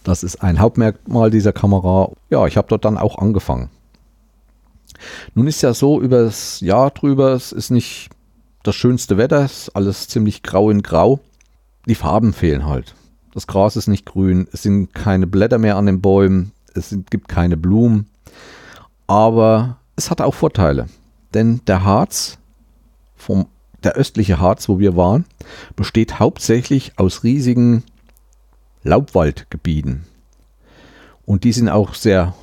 Das 0.04 0.24
ist 0.24 0.42
ein 0.42 0.62
Hauptmerkmal 0.62 1.32
dieser 1.32 1.52
Kamera. 1.52 2.14
Ja, 2.30 2.48
ich 2.48 2.56
habe 2.56 2.70
dort 2.70 2.86
dann 2.86 2.98
auch 2.98 3.18
angefangen. 3.18 3.70
Nun 5.36 5.48
ist 5.48 5.62
ja 5.62 5.74
so 5.74 6.02
über 6.02 6.24
das 6.24 6.62
Jahr 6.62 6.92
drüber, 6.92 7.34
es 7.34 7.52
ist 7.52 7.72
nicht 7.72 8.10
das 8.64 8.76
schönste 8.76 9.18
Wetter, 9.18 9.44
es 9.44 9.64
ist 9.64 9.76
alles 9.76 10.08
ziemlich 10.08 10.44
grau 10.44 10.70
in 10.70 10.82
grau. 10.82 11.20
Die 11.88 11.96
Farben 11.96 12.32
fehlen 12.32 12.66
halt. 12.66 12.96
Das 13.34 13.48
Gras 13.48 13.76
ist 13.76 13.88
nicht 13.88 14.06
grün, 14.06 14.48
es 14.52 14.64
sind 14.64 14.94
keine 14.94 15.28
Blätter 15.28 15.58
mehr 15.58 15.76
an 15.76 15.86
den 15.86 16.02
Bäumen, 16.02 16.54
es 16.74 16.90
sind, 16.90 17.12
gibt 17.12 17.28
keine 17.28 17.58
Blumen. 17.58 18.08
Aber 19.08 19.78
es 19.96 20.10
hat 20.10 20.22
auch 20.22 20.34
Vorteile. 20.34 20.88
Denn 21.34 21.62
der 21.68 21.84
Harz, 21.84 22.38
vom, 23.16 23.48
der 23.84 23.94
östliche 23.94 24.40
Harz, 24.40 24.68
wo 24.70 24.80
wir 24.80 24.96
waren, 24.96 25.26
besteht 25.76 26.20
hauptsächlich 26.20 26.94
aus 26.98 27.24
riesigen 27.24 27.84
Laubwaldgebieten. 28.84 30.06
Und 31.26 31.44
die 31.44 31.52
sind 31.52 31.70
auch 31.70 31.94
sehr 31.94 32.34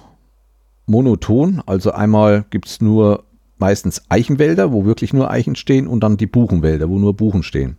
monoton. 0.86 1.62
Also 1.66 1.92
einmal 1.92 2.44
gibt 2.50 2.68
es 2.68 2.80
nur 2.80 3.24
meistens 3.58 4.02
Eichenwälder, 4.08 4.72
wo 4.72 4.84
wirklich 4.84 5.12
nur 5.12 5.30
Eichen 5.30 5.56
stehen 5.56 5.86
und 5.86 6.00
dann 6.00 6.16
die 6.16 6.26
Buchenwälder, 6.26 6.88
wo 6.88 6.98
nur 6.98 7.14
Buchen 7.14 7.42
stehen. 7.42 7.76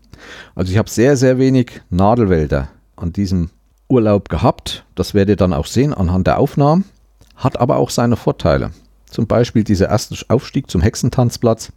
Also 0.56 0.72
ich 0.72 0.78
habe 0.78 0.90
sehr, 0.90 1.18
sehr 1.18 1.38
wenig 1.38 1.82
Nadelwälder 1.90 2.70
an 2.96 3.14
diesem 3.14 3.50
Urlaub 3.88 4.30
gehabt. 4.30 4.86
Das 4.96 5.14
werdet 5.14 5.34
ihr 5.34 5.38
dann 5.38 5.54
auch 5.54 5.68
sehen 5.68 5.94
anhand 5.94 6.28
der 6.28 6.40
Aufnahmen. 6.40 6.86
Hat 7.36 7.60
aber 7.60 7.78
auch 7.78 7.90
seine 7.90 8.16
Vorteile. 8.16 8.72
Zum 9.10 9.28
Beispiel 9.28 9.64
dieser 9.64 9.90
erste 9.90 10.16
Aufstieg 10.30 10.70
zum 10.72 10.82
Hexentanzplatz 10.82 11.72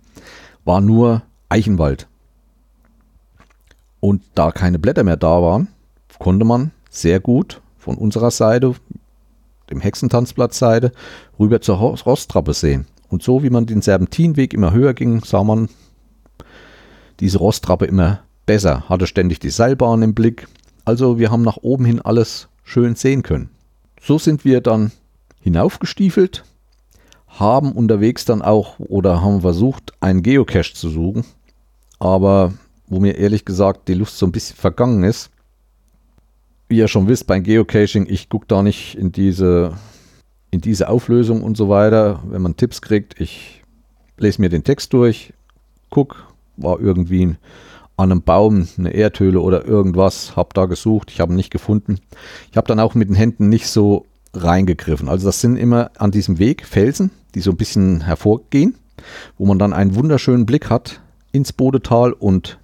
war 0.65 0.81
nur 0.81 1.23
Eichenwald. 1.49 2.09
Und 4.01 4.23
da 4.35 4.53
keine 4.53 4.79
Blätter 4.79 5.05
mehr 5.05 5.17
da 5.17 5.43
waren, 5.43 5.69
konnte 6.19 6.45
man 6.45 6.71
sehr 6.91 7.21
gut 7.21 7.61
von 7.79 7.97
unserer 7.97 8.31
Seite, 8.31 8.75
dem 9.71 9.81
Hexentanzplatzseite, 9.81 10.93
rüber 11.39 11.61
zur 11.61 11.77
Rosttrappe 11.77 12.55
sehen. 12.55 12.87
Und 13.09 13.23
so 13.23 13.43
wie 13.43 13.51
man 13.51 13.67
den 13.67 13.83
Serpentinweg 13.83 14.53
immer 14.53 14.73
höher 14.73 14.95
ging, 14.95 15.23
sah 15.25 15.43
man 15.43 15.69
diese 17.21 17.39
Rosttrappe 17.39 17.87
immer 17.87 18.21
besser, 18.47 18.89
hatte 18.89 19.07
ständig 19.07 19.41
die 19.41 19.51
Seilbahn 19.51 20.03
im 20.03 20.15
Blick. 20.15 20.47
Also 20.85 21.19
wir 21.19 21.31
haben 21.31 21.43
nach 21.43 21.59
oben 21.59 21.85
hin 21.85 22.01
alles 22.01 22.49
schön 22.65 22.95
sehen 22.95 23.23
können. 23.23 23.51
So 24.01 24.19
sind 24.19 24.45
wir 24.45 24.61
dann 24.61 24.93
hinaufgestiefelt, 25.41 26.45
haben 27.27 27.73
unterwegs 27.73 28.25
dann 28.25 28.43
auch 28.43 28.79
oder 28.79 29.23
haben 29.23 29.41
versucht, 29.41 29.93
einen 30.01 30.23
Geocache 30.23 30.75
zu 30.75 30.89
suchen. 30.89 31.25
Aber 31.99 32.53
wo 32.87 33.01
mir 33.01 33.17
ehrlich 33.17 33.45
gesagt 33.45 33.89
die 33.89 33.95
Lust 33.95 34.19
so 34.19 34.27
ein 34.27 34.33
bisschen 34.33 34.57
vergangen 34.57 35.05
ist, 35.05 35.31
wie 36.69 36.79
ihr 36.79 36.89
schon 36.89 37.09
wisst, 37.09 37.27
beim 37.27 37.43
Geocaching, 37.43 38.07
ich 38.09 38.29
gucke 38.29 38.47
da 38.47 38.63
nicht 38.63 38.95
in 38.97 39.11
diese, 39.11 39.73
in 40.51 40.61
diese 40.61 40.89
Auflösung 40.89 41.43
und 41.43 41.57
so 41.57 41.69
weiter. 41.69 42.23
Wenn 42.27 42.43
man 42.43 42.57
Tipps 42.57 42.83
kriegt, 42.83 43.19
ich 43.21 43.63
lese 44.19 44.41
mir 44.41 44.51
den 44.51 44.65
Text 44.65 44.93
durch, 44.93 45.33
guck, 45.91 46.27
war 46.57 46.79
irgendwie 46.79 47.37
an 47.97 48.13
einem 48.13 48.23
Baum 48.23 48.69
eine 48.77 48.91
Erdhöhle 48.91 49.41
oder 49.41 49.65
irgendwas, 49.65 50.37
habe 50.37 50.51
da 50.55 50.67
gesucht, 50.67 51.11
ich 51.11 51.21
habe 51.21 51.33
ihn 51.33 51.37
nicht 51.37 51.51
gefunden. 51.51 51.99
Ich 52.51 52.57
habe 52.57 52.69
dann 52.69 52.81
auch 52.81 52.95
mit 52.95 53.09
den 53.09 53.17
Händen 53.17 53.49
nicht 53.49 53.67
so 53.67 54.07
reingegriffen. 54.35 55.09
Also 55.09 55.27
das 55.27 55.41
sind 55.41 55.57
immer 55.57 55.91
an 55.99 56.11
diesem 56.11 56.39
Weg 56.39 56.67
Felsen, 56.67 57.11
die 57.35 57.41
so 57.41 57.51
ein 57.51 57.57
bisschen 57.57 58.03
hervorgehen, 58.03 58.75
wo 59.37 59.47
man 59.47 59.59
dann 59.59 59.73
einen 59.73 59.95
wunderschönen 59.95 60.47
Blick 60.47 60.71
hat 60.71 61.01
ins 61.39 61.53
Bodetal 61.53 62.13
und 62.13 62.59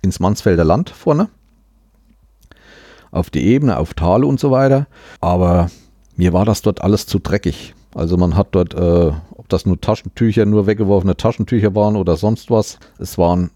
ins 0.00 0.18
Mansfelder 0.18 0.64
Land 0.64 0.88
vorne. 0.88 1.28
Auf 3.10 3.28
die 3.28 3.44
Ebene, 3.44 3.76
auf 3.76 3.92
Tale 3.92 4.26
und 4.26 4.40
so 4.40 4.50
weiter. 4.50 4.86
Aber 5.20 5.70
mir 6.16 6.32
war 6.32 6.46
das 6.46 6.62
dort 6.62 6.80
alles 6.80 7.06
zu 7.06 7.18
dreckig. 7.18 7.74
Also 7.94 8.16
man 8.16 8.34
hat 8.34 8.48
dort, 8.52 8.72
äh, 8.72 9.12
ob 9.36 9.48
das 9.50 9.66
nur 9.66 9.78
Taschentücher, 9.78 10.46
nur 10.46 10.66
weggeworfene 10.66 11.18
Taschentücher 11.18 11.74
waren 11.74 11.96
oder 11.96 12.16
sonst 12.16 12.50
was. 12.50 12.78
Es 12.98 13.18
waren 13.18 13.50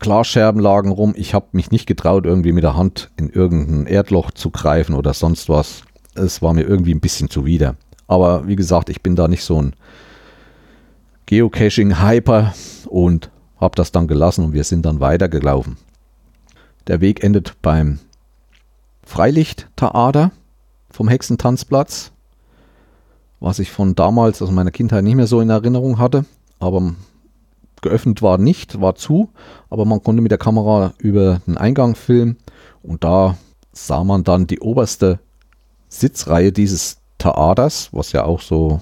Glasscherben 0.00 0.60
lagen 0.60 0.90
rum. 0.90 1.14
Ich 1.16 1.32
habe 1.32 1.46
mich 1.52 1.70
nicht 1.70 1.86
getraut, 1.86 2.26
irgendwie 2.26 2.52
mit 2.52 2.64
der 2.64 2.76
Hand 2.76 3.10
in 3.16 3.30
irgendein 3.30 3.86
Erdloch 3.86 4.32
zu 4.32 4.50
greifen 4.50 4.96
oder 4.96 5.14
sonst 5.14 5.48
was. 5.48 5.84
Es 6.16 6.42
war 6.42 6.52
mir 6.54 6.62
irgendwie 6.64 6.92
ein 6.92 7.00
bisschen 7.00 7.30
zuwider. 7.30 7.76
Aber 8.08 8.48
wie 8.48 8.56
gesagt, 8.56 8.90
ich 8.90 9.00
bin 9.00 9.14
da 9.14 9.28
nicht 9.28 9.44
so 9.44 9.62
ein 9.62 9.74
Geocaching-Hyper 11.26 12.52
und 12.88 13.30
habe 13.58 13.74
das 13.76 13.92
dann 13.92 14.08
gelassen 14.08 14.44
und 14.44 14.52
wir 14.52 14.64
sind 14.64 14.84
dann 14.84 15.00
weitergelaufen. 15.00 15.76
Der 16.86 17.00
Weg 17.00 17.22
endet 17.22 17.60
beim 17.62 17.98
Freilicht-Theater 19.02 20.32
vom 20.90 21.08
Hexentanzplatz, 21.08 22.12
was 23.40 23.58
ich 23.58 23.70
von 23.70 23.94
damals, 23.94 24.42
aus 24.42 24.50
meiner 24.50 24.70
Kindheit 24.70 25.04
nicht 25.04 25.16
mehr 25.16 25.26
so 25.26 25.40
in 25.40 25.50
Erinnerung 25.50 25.98
hatte, 25.98 26.24
aber 26.58 26.94
geöffnet 27.82 28.22
war 28.22 28.38
nicht, 28.38 28.80
war 28.80 28.94
zu, 28.94 29.30
aber 29.70 29.84
man 29.84 30.02
konnte 30.02 30.22
mit 30.22 30.30
der 30.30 30.38
Kamera 30.38 30.94
über 30.98 31.40
den 31.46 31.56
Eingang 31.56 31.94
filmen 31.94 32.36
und 32.82 33.04
da 33.04 33.36
sah 33.72 34.04
man 34.04 34.24
dann 34.24 34.46
die 34.46 34.60
oberste 34.60 35.20
Sitzreihe 35.88 36.52
dieses 36.52 36.98
Theaters, 37.18 37.90
was 37.92 38.12
ja 38.12 38.24
auch 38.24 38.40
so 38.40 38.80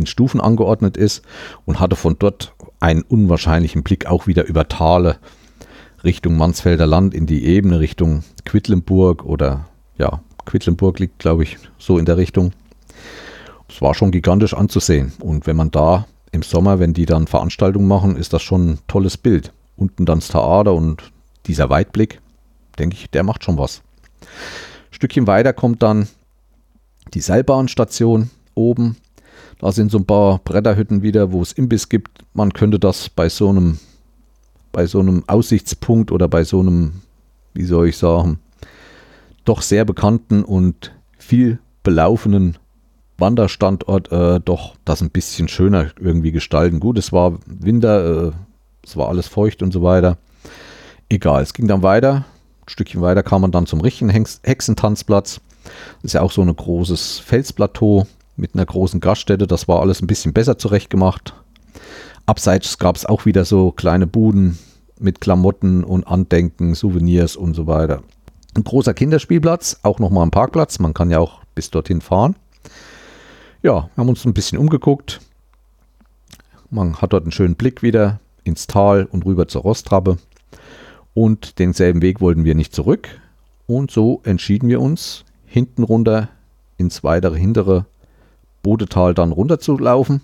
in 0.00 0.06
Stufen 0.06 0.40
angeordnet 0.40 0.96
ist 0.96 1.22
und 1.64 1.78
hatte 1.78 1.96
von 1.96 2.16
dort 2.18 2.54
einen 2.80 3.02
unwahrscheinlichen 3.02 3.82
Blick 3.82 4.06
auch 4.06 4.26
wieder 4.26 4.44
über 4.46 4.66
Tale 4.68 5.18
Richtung 6.02 6.36
Mansfelder 6.36 6.86
Land 6.86 7.14
in 7.14 7.26
die 7.26 7.44
Ebene 7.44 7.78
Richtung 7.78 8.24
Quedlinburg 8.44 9.24
oder 9.24 9.66
ja, 9.98 10.20
Quedlinburg 10.46 10.98
liegt 10.98 11.18
glaube 11.18 11.42
ich 11.42 11.58
so 11.78 11.98
in 11.98 12.06
der 12.06 12.16
Richtung. 12.16 12.52
Es 13.68 13.80
war 13.82 13.94
schon 13.94 14.10
gigantisch 14.10 14.54
anzusehen 14.54 15.12
und 15.20 15.46
wenn 15.46 15.56
man 15.56 15.70
da 15.70 16.06
im 16.32 16.42
Sommer, 16.42 16.78
wenn 16.78 16.94
die 16.94 17.06
dann 17.06 17.26
Veranstaltungen 17.26 17.88
machen, 17.88 18.16
ist 18.16 18.32
das 18.32 18.42
schon 18.42 18.70
ein 18.70 18.78
tolles 18.88 19.16
Bild. 19.16 19.52
Unten 19.76 20.06
dann 20.06 20.20
das 20.20 20.28
Theater 20.28 20.74
und 20.74 21.12
dieser 21.46 21.70
Weitblick, 21.70 22.20
denke 22.78 22.96
ich, 22.96 23.10
der 23.10 23.22
macht 23.22 23.44
schon 23.44 23.58
was. 23.58 23.82
Stückchen 24.90 25.26
weiter 25.26 25.52
kommt 25.52 25.82
dann 25.82 26.08
die 27.14 27.20
Seilbahnstation 27.20 28.30
oben. 28.54 28.96
Da 29.60 29.72
sind 29.72 29.90
so 29.90 29.98
ein 29.98 30.06
paar 30.06 30.38
Bretterhütten 30.38 31.02
wieder, 31.02 31.32
wo 31.32 31.42
es 31.42 31.52
Imbiss 31.52 31.90
gibt. 31.90 32.24
Man 32.32 32.54
könnte 32.54 32.78
das 32.78 33.10
bei 33.10 33.28
so 33.28 33.50
einem, 33.50 33.78
bei 34.72 34.86
so 34.86 35.00
einem 35.00 35.24
Aussichtspunkt 35.26 36.10
oder 36.12 36.28
bei 36.28 36.44
so 36.44 36.60
einem, 36.60 37.02
wie 37.52 37.64
soll 37.64 37.88
ich 37.88 37.98
sagen, 37.98 38.38
doch 39.44 39.60
sehr 39.60 39.84
bekannten 39.84 40.44
und 40.44 40.92
viel 41.18 41.58
belaufenen 41.82 42.56
Wanderstandort 43.18 44.10
äh, 44.10 44.40
doch 44.40 44.76
das 44.86 45.02
ein 45.02 45.10
bisschen 45.10 45.46
schöner 45.46 45.90
irgendwie 46.00 46.32
gestalten. 46.32 46.80
Gut, 46.80 46.96
es 46.96 47.12
war 47.12 47.38
Winter, 47.44 48.28
äh, 48.28 48.32
es 48.82 48.96
war 48.96 49.08
alles 49.08 49.28
feucht 49.28 49.62
und 49.62 49.72
so 49.72 49.82
weiter. 49.82 50.16
Egal, 51.10 51.42
es 51.42 51.52
ging 51.52 51.68
dann 51.68 51.82
weiter. 51.82 52.24
Ein 52.62 52.68
Stückchen 52.68 53.02
weiter 53.02 53.22
kam 53.22 53.42
man 53.42 53.52
dann 53.52 53.66
zum 53.66 53.82
richtigen 53.82 54.08
Hex 54.08 54.40
Hexentanzplatz. 54.42 55.42
Das 55.96 56.04
ist 56.04 56.12
ja 56.14 56.22
auch 56.22 56.32
so 56.32 56.40
ein 56.40 56.56
großes 56.56 57.18
Felsplateau 57.18 58.06
mit 58.40 58.54
einer 58.54 58.66
großen 58.66 59.00
Gaststätte. 59.00 59.46
Das 59.46 59.68
war 59.68 59.80
alles 59.80 60.02
ein 60.02 60.06
bisschen 60.06 60.32
besser 60.32 60.58
zurechtgemacht. 60.58 61.34
Abseits 62.26 62.78
gab 62.78 62.96
es 62.96 63.06
auch 63.06 63.26
wieder 63.26 63.44
so 63.44 63.70
kleine 63.72 64.06
Buden 64.06 64.58
mit 64.98 65.20
Klamotten 65.20 65.84
und 65.84 66.06
Andenken, 66.06 66.74
Souvenirs 66.74 67.36
und 67.36 67.54
so 67.54 67.66
weiter. 67.66 68.02
Ein 68.54 68.64
großer 68.64 68.94
Kinderspielplatz, 68.94 69.80
auch 69.82 69.98
nochmal 69.98 70.26
ein 70.26 70.30
Parkplatz. 70.30 70.78
Man 70.78 70.94
kann 70.94 71.10
ja 71.10 71.18
auch 71.18 71.40
bis 71.54 71.70
dorthin 71.70 72.00
fahren. 72.00 72.36
Ja, 73.62 73.90
wir 73.94 73.96
haben 73.96 74.08
uns 74.08 74.24
ein 74.24 74.34
bisschen 74.34 74.58
umgeguckt. 74.58 75.20
Man 76.70 76.96
hat 77.00 77.12
dort 77.12 77.24
einen 77.24 77.32
schönen 77.32 77.56
Blick 77.56 77.82
wieder 77.82 78.20
ins 78.44 78.66
Tal 78.66 79.04
und 79.04 79.24
rüber 79.24 79.48
zur 79.48 79.62
Rostrappe. 79.62 80.18
Und 81.14 81.58
denselben 81.58 82.02
Weg 82.02 82.20
wollten 82.20 82.44
wir 82.44 82.54
nicht 82.54 82.74
zurück. 82.74 83.08
Und 83.66 83.90
so 83.90 84.20
entschieden 84.24 84.68
wir 84.68 84.80
uns, 84.80 85.24
hinten 85.46 85.82
runter 85.82 86.28
ins 86.76 87.04
weitere 87.04 87.38
hintere 87.38 87.86
Bodetal 88.62 89.14
dann 89.14 89.32
runter 89.32 89.58
zu 89.58 89.78
laufen. 89.78 90.22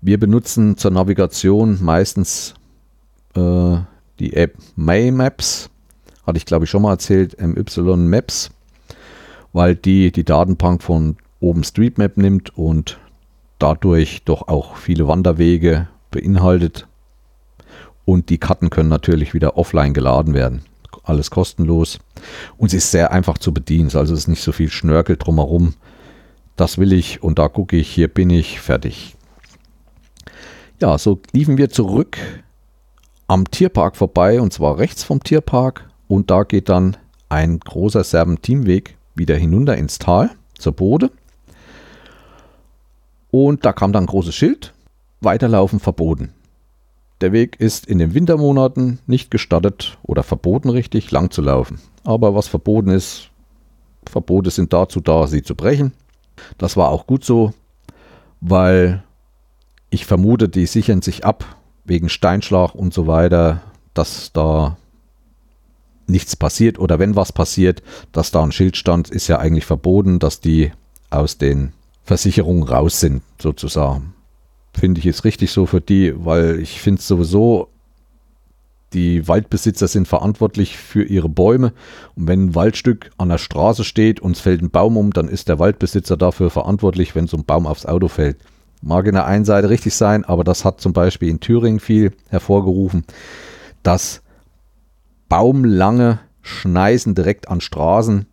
Wir 0.00 0.18
benutzen 0.18 0.76
zur 0.76 0.90
Navigation 0.90 1.78
meistens 1.82 2.54
äh, 3.34 3.76
die 4.18 4.34
App 4.34 4.56
May 4.76 5.10
Maps. 5.10 5.70
Hatte 6.26 6.38
ich 6.38 6.46
glaube 6.46 6.64
ich 6.64 6.70
schon 6.70 6.82
mal 6.82 6.92
erzählt, 6.92 7.40
MY 7.40 7.96
Maps, 7.96 8.50
weil 9.52 9.76
die 9.76 10.12
die 10.12 10.24
Datenbank 10.24 10.82
von 10.82 11.16
OpenStreetMap 11.40 12.16
nimmt 12.16 12.56
und 12.56 12.98
dadurch 13.58 14.24
doch 14.24 14.48
auch 14.48 14.76
viele 14.76 15.06
Wanderwege 15.08 15.88
beinhaltet. 16.10 16.86
Und 18.04 18.28
die 18.28 18.38
Karten 18.38 18.70
können 18.70 18.88
natürlich 18.88 19.34
wieder 19.34 19.56
offline 19.56 19.94
geladen 19.94 20.34
werden. 20.34 20.62
Alles 21.02 21.30
kostenlos. 21.30 21.98
Und 22.56 22.70
sie 22.70 22.78
ist 22.78 22.90
sehr 22.90 23.12
einfach 23.12 23.38
zu 23.38 23.52
bedienen. 23.52 23.90
Also 23.94 24.12
es 24.14 24.20
ist 24.20 24.28
nicht 24.28 24.42
so 24.42 24.52
viel 24.52 24.70
Schnörkel 24.70 25.16
drumherum. 25.16 25.74
Das 26.56 26.78
will 26.78 26.92
ich 26.92 27.22
und 27.22 27.38
da 27.38 27.48
gucke 27.48 27.76
ich, 27.76 27.90
hier 27.90 28.08
bin 28.08 28.30
ich, 28.30 28.60
fertig. 28.60 29.16
Ja, 30.80 30.98
so 30.98 31.20
liefen 31.32 31.58
wir 31.58 31.70
zurück 31.70 32.18
am 33.26 33.50
Tierpark 33.50 33.96
vorbei 33.96 34.40
und 34.40 34.52
zwar 34.52 34.78
rechts 34.78 35.02
vom 35.02 35.22
Tierpark. 35.22 35.88
Und 36.06 36.30
da 36.30 36.44
geht 36.44 36.68
dann 36.68 36.96
ein 37.28 37.58
großer 37.58 38.04
Serpentinweg 38.04 38.96
wieder 39.14 39.36
hinunter 39.36 39.76
ins 39.76 39.98
Tal 39.98 40.30
zur 40.58 40.72
Bode. 40.72 41.10
Und 43.30 43.64
da 43.64 43.72
kam 43.72 43.92
dann 43.92 44.04
ein 44.04 44.08
großes 44.08 44.34
Schild, 44.34 44.74
weiterlaufen 45.20 45.80
verboten. 45.80 46.32
Der 47.20 47.32
Weg 47.32 47.58
ist 47.58 47.86
in 47.86 47.98
den 47.98 48.14
Wintermonaten 48.14 49.00
nicht 49.06 49.30
gestattet 49.30 49.98
oder 50.02 50.22
verboten 50.22 50.68
richtig, 50.68 51.10
lang 51.10 51.30
zu 51.30 51.42
laufen. 51.42 51.80
Aber 52.04 52.34
was 52.34 52.48
verboten 52.48 52.90
ist, 52.90 53.30
Verbote 54.06 54.50
sind 54.50 54.72
dazu 54.72 55.00
da, 55.00 55.26
sie 55.26 55.42
zu 55.42 55.54
brechen. 55.54 55.92
Das 56.58 56.76
war 56.76 56.90
auch 56.90 57.06
gut 57.06 57.24
so, 57.24 57.52
weil 58.40 59.02
ich 59.90 60.06
vermute, 60.06 60.48
die 60.48 60.66
sichern 60.66 61.02
sich 61.02 61.24
ab 61.24 61.44
wegen 61.84 62.08
Steinschlag 62.08 62.74
und 62.74 62.92
so 62.92 63.06
weiter, 63.06 63.62
dass 63.94 64.32
da 64.32 64.76
nichts 66.06 66.36
passiert 66.36 66.78
oder 66.78 66.98
wenn 66.98 67.16
was 67.16 67.32
passiert, 67.32 67.82
dass 68.12 68.30
da 68.30 68.42
ein 68.42 68.52
Schild 68.52 68.76
stand, 68.76 69.10
ist 69.10 69.28
ja 69.28 69.38
eigentlich 69.38 69.64
verboten, 69.64 70.18
dass 70.18 70.40
die 70.40 70.72
aus 71.10 71.38
den 71.38 71.72
Versicherungen 72.02 72.64
raus 72.64 73.00
sind, 73.00 73.22
sozusagen. 73.40 74.14
Finde 74.74 75.00
ich 75.00 75.06
es 75.06 75.24
richtig 75.24 75.52
so 75.52 75.66
für 75.66 75.80
die, 75.80 76.12
weil 76.24 76.58
ich 76.60 76.80
finde 76.80 76.98
es 76.98 77.08
sowieso, 77.08 77.68
die 78.94 79.26
Waldbesitzer 79.28 79.88
sind 79.88 80.08
verantwortlich 80.08 80.78
für 80.78 81.02
ihre 81.02 81.28
Bäume. 81.28 81.72
Und 82.14 82.28
wenn 82.28 82.46
ein 82.46 82.54
Waldstück 82.54 83.10
an 83.18 83.28
der 83.28 83.38
Straße 83.38 83.84
steht 83.84 84.20
und 84.20 84.36
es 84.36 84.40
fällt 84.40 84.62
ein 84.62 84.70
Baum 84.70 84.96
um, 84.96 85.12
dann 85.12 85.28
ist 85.28 85.48
der 85.48 85.58
Waldbesitzer 85.58 86.16
dafür 86.16 86.50
verantwortlich, 86.50 87.14
wenn 87.14 87.26
so 87.26 87.36
ein 87.36 87.44
Baum 87.44 87.66
aufs 87.66 87.86
Auto 87.86 88.08
fällt. 88.08 88.38
Mag 88.80 89.06
in 89.06 89.14
der 89.14 89.26
einen 89.26 89.44
Seite 89.44 89.70
richtig 89.70 89.94
sein, 89.94 90.24
aber 90.24 90.44
das 90.44 90.64
hat 90.64 90.80
zum 90.80 90.92
Beispiel 90.92 91.28
in 91.28 91.40
Thüringen 91.40 91.80
viel 91.80 92.12
hervorgerufen, 92.28 93.04
dass 93.82 94.22
baumlange 95.28 96.20
Schneisen 96.42 97.14
direkt 97.14 97.48
an 97.48 97.60
Straßen 97.60 98.26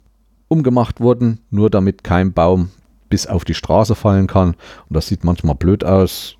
umgemacht 0.49 0.99
wurden, 0.99 1.39
nur 1.49 1.70
damit 1.70 2.03
kein 2.03 2.34
Baum 2.34 2.70
bis 3.09 3.28
auf 3.28 3.45
die 3.45 3.53
Straße 3.53 3.95
fallen 3.95 4.28
kann. 4.28 4.55
Und 4.89 4.95
das 4.95 5.07
sieht 5.07 5.24
manchmal 5.24 5.55
blöd 5.55 5.84
aus. 5.84 6.36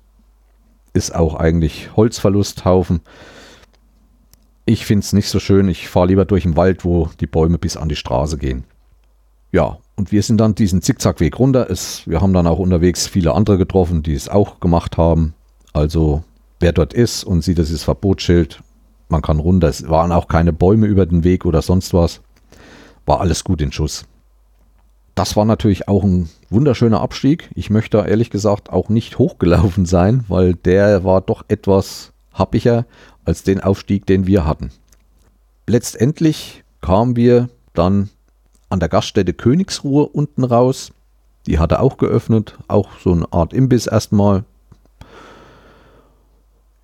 Ist 0.92 1.14
auch 1.14 1.34
eigentlich 1.34 1.96
Holzverlusthaufen. 1.96 3.00
Ich 4.64 4.86
finde 4.86 5.04
es 5.04 5.12
nicht 5.12 5.28
so 5.28 5.40
schön. 5.40 5.68
Ich 5.68 5.88
fahre 5.88 6.06
lieber 6.06 6.24
durch 6.24 6.44
den 6.44 6.56
Wald, 6.56 6.84
wo 6.84 7.10
die 7.20 7.26
Bäume 7.26 7.58
bis 7.58 7.76
an 7.76 7.88
die 7.88 7.96
Straße 7.96 8.38
gehen. 8.38 8.64
Ja, 9.50 9.78
und 9.96 10.12
wir 10.12 10.22
sind 10.22 10.38
dann 10.38 10.54
diesen 10.54 10.82
Zickzackweg 10.82 11.38
runter. 11.38 11.68
Es, 11.68 12.08
wir 12.08 12.20
haben 12.20 12.32
dann 12.32 12.46
auch 12.46 12.58
unterwegs 12.58 13.06
viele 13.06 13.34
andere 13.34 13.58
getroffen, 13.58 14.02
die 14.02 14.14
es 14.14 14.28
auch 14.28 14.60
gemacht 14.60 14.96
haben. 14.96 15.34
Also 15.72 16.22
wer 16.60 16.72
dort 16.72 16.94
ist 16.94 17.24
und 17.24 17.42
sieht 17.42 17.58
dieses 17.58 17.82
Verbotsschild, 17.84 18.62
man 19.08 19.20
kann 19.20 19.40
runter. 19.40 19.68
Es 19.68 19.88
waren 19.88 20.12
auch 20.12 20.28
keine 20.28 20.52
Bäume 20.52 20.86
über 20.86 21.06
den 21.06 21.24
Weg 21.24 21.44
oder 21.44 21.60
sonst 21.60 21.92
was. 21.92 22.20
War 23.04 23.20
alles 23.20 23.44
gut 23.44 23.60
in 23.60 23.72
Schuss. 23.72 24.06
das 25.14 25.36
war 25.36 25.44
natürlich 25.44 25.88
auch 25.88 26.04
ein 26.04 26.30
wunderschöner 26.48 27.00
Abstieg. 27.00 27.50
Ich 27.54 27.68
möchte 27.68 27.98
ehrlich 27.98 28.30
gesagt 28.30 28.70
auch 28.70 28.88
nicht 28.88 29.18
hochgelaufen 29.18 29.86
sein, 29.86 30.24
weil 30.28 30.54
der 30.54 31.04
war 31.04 31.20
doch 31.20 31.44
etwas 31.48 32.12
happiger 32.32 32.86
als 33.24 33.42
den 33.42 33.60
Aufstieg, 33.60 34.06
den 34.06 34.26
wir 34.26 34.44
hatten. 34.44 34.70
Letztendlich 35.66 36.64
kamen 36.80 37.16
wir 37.16 37.48
dann 37.74 38.10
an 38.68 38.80
der 38.80 38.88
Gaststätte 38.88 39.32
Königsruhe 39.32 40.06
unten 40.06 40.44
raus. 40.44 40.92
Die 41.46 41.58
hatte 41.58 41.80
auch 41.80 41.96
geöffnet, 41.96 42.58
auch 42.68 42.88
so 43.02 43.12
eine 43.12 43.32
Art 43.32 43.52
Imbiss 43.52 43.86
erstmal. 43.86 44.44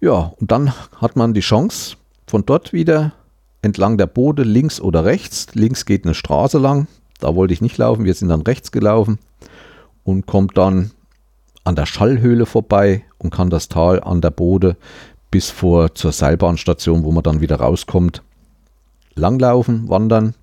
Ja, 0.00 0.32
und 0.38 0.50
dann 0.52 0.72
hat 0.96 1.16
man 1.16 1.34
die 1.34 1.40
Chance, 1.40 1.96
von 2.26 2.44
dort 2.46 2.72
wieder 2.72 3.12
entlang 3.62 3.98
der 3.98 4.06
Bode 4.06 4.42
links 4.44 4.80
oder 4.80 5.04
rechts. 5.04 5.48
Links 5.54 5.86
geht 5.86 6.04
eine 6.04 6.14
Straße 6.14 6.58
lang, 6.58 6.86
da 7.20 7.34
wollte 7.34 7.54
ich 7.54 7.60
nicht 7.60 7.78
laufen, 7.78 8.04
wir 8.04 8.14
sind 8.14 8.28
dann 8.28 8.42
rechts 8.42 8.70
gelaufen 8.70 9.18
und 10.04 10.26
kommt 10.26 10.56
dann 10.56 10.92
an 11.64 11.74
der 11.74 11.86
Schallhöhle 11.86 12.46
vorbei 12.46 13.04
und 13.18 13.30
kann 13.30 13.50
das 13.50 13.68
Tal 13.68 14.00
an 14.02 14.20
der 14.20 14.30
Bode 14.30 14.76
bis 15.30 15.50
vor 15.50 15.94
zur 15.94 16.12
Seilbahnstation, 16.12 17.04
wo 17.04 17.12
man 17.12 17.22
dann 17.22 17.40
wieder 17.40 17.56
rauskommt, 17.56 18.22
langlaufen, 19.14 19.88
wandern. 19.88 20.34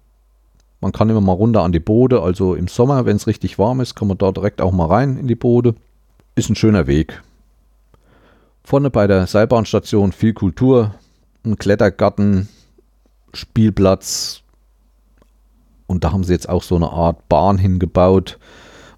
Man 0.82 0.92
kann 0.92 1.10
immer 1.10 1.22
mal 1.22 1.34
runter 1.34 1.64
an 1.64 1.72
die 1.72 1.80
Bode, 1.80 2.22
also 2.22 2.54
im 2.54 2.68
Sommer, 2.68 3.06
wenn 3.06 3.16
es 3.16 3.28
richtig 3.28 3.58
warm 3.58 3.82
ist, 3.82 3.96
kann 3.96 4.08
man 4.08 4.18
da 4.18 4.32
direkt 4.32 4.62
auch 4.62 4.72
mal 4.72 4.88
rein 4.88 5.18
in 5.18 5.28
die 5.28 5.36
Bode. 5.36 5.76
Ist 6.36 6.50
ein 6.50 6.56
schöner 6.56 6.86
Weg. 6.86 7.24
Vorne 8.64 8.90
bei 8.90 9.08
der 9.08 9.26
Seilbahnstation 9.26 10.12
viel 10.12 10.34
Kultur, 10.34 10.96
ein 11.46 11.58
Klettergarten, 11.58 12.50
Spielplatz. 13.34 14.42
Und 15.88 16.04
da 16.04 16.12
haben 16.12 16.24
sie 16.24 16.34
jetzt 16.34 16.50
auch 16.50 16.64
so 16.64 16.76
eine 16.76 16.90
Art 16.90 17.30
Bahn 17.30 17.58
hingebaut, 17.58 18.40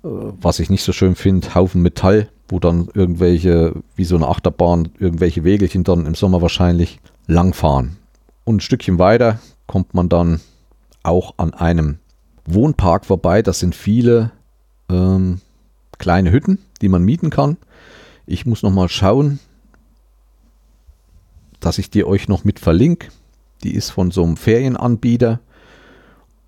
äh, 0.03 0.07
was 0.07 0.59
ich 0.59 0.69
nicht 0.69 0.83
so 0.83 0.93
schön 0.93 1.15
finde. 1.15 1.53
Haufen 1.53 1.81
Metall, 1.81 2.29
wo 2.49 2.59
dann 2.59 2.89
irgendwelche, 2.93 3.73
wie 3.95 4.05
so 4.05 4.15
eine 4.15 4.27
Achterbahn, 4.27 4.89
irgendwelche 4.99 5.43
Wegelchen 5.43 5.83
dann 5.83 6.05
im 6.05 6.15
Sommer 6.15 6.41
wahrscheinlich 6.41 6.99
langfahren. 7.27 7.97
Und 8.45 8.57
ein 8.57 8.61
Stückchen 8.61 8.99
weiter 8.99 9.39
kommt 9.65 9.93
man 9.93 10.09
dann 10.09 10.39
auch 11.03 11.33
an 11.37 11.53
einem 11.53 11.97
Wohnpark 12.45 13.05
vorbei. 13.05 13.41
Das 13.41 13.59
sind 13.59 13.75
viele 13.75 14.31
ähm, 14.89 15.41
kleine 15.97 16.31
Hütten, 16.31 16.59
die 16.81 16.89
man 16.89 17.03
mieten 17.03 17.29
kann. 17.29 17.57
Ich 18.25 18.45
muss 18.45 18.63
noch 18.63 18.71
mal 18.71 18.89
schauen, 18.89 19.39
dass 21.59 21.77
ich 21.77 21.89
die 21.89 22.05
euch 22.05 22.27
noch 22.27 22.43
mit 22.43 22.59
verlinke. 22.59 23.09
Die 23.63 23.73
ist 23.73 23.89
von 23.89 24.11
so 24.11 24.23
einem 24.23 24.37
Ferienanbieter 24.37 25.39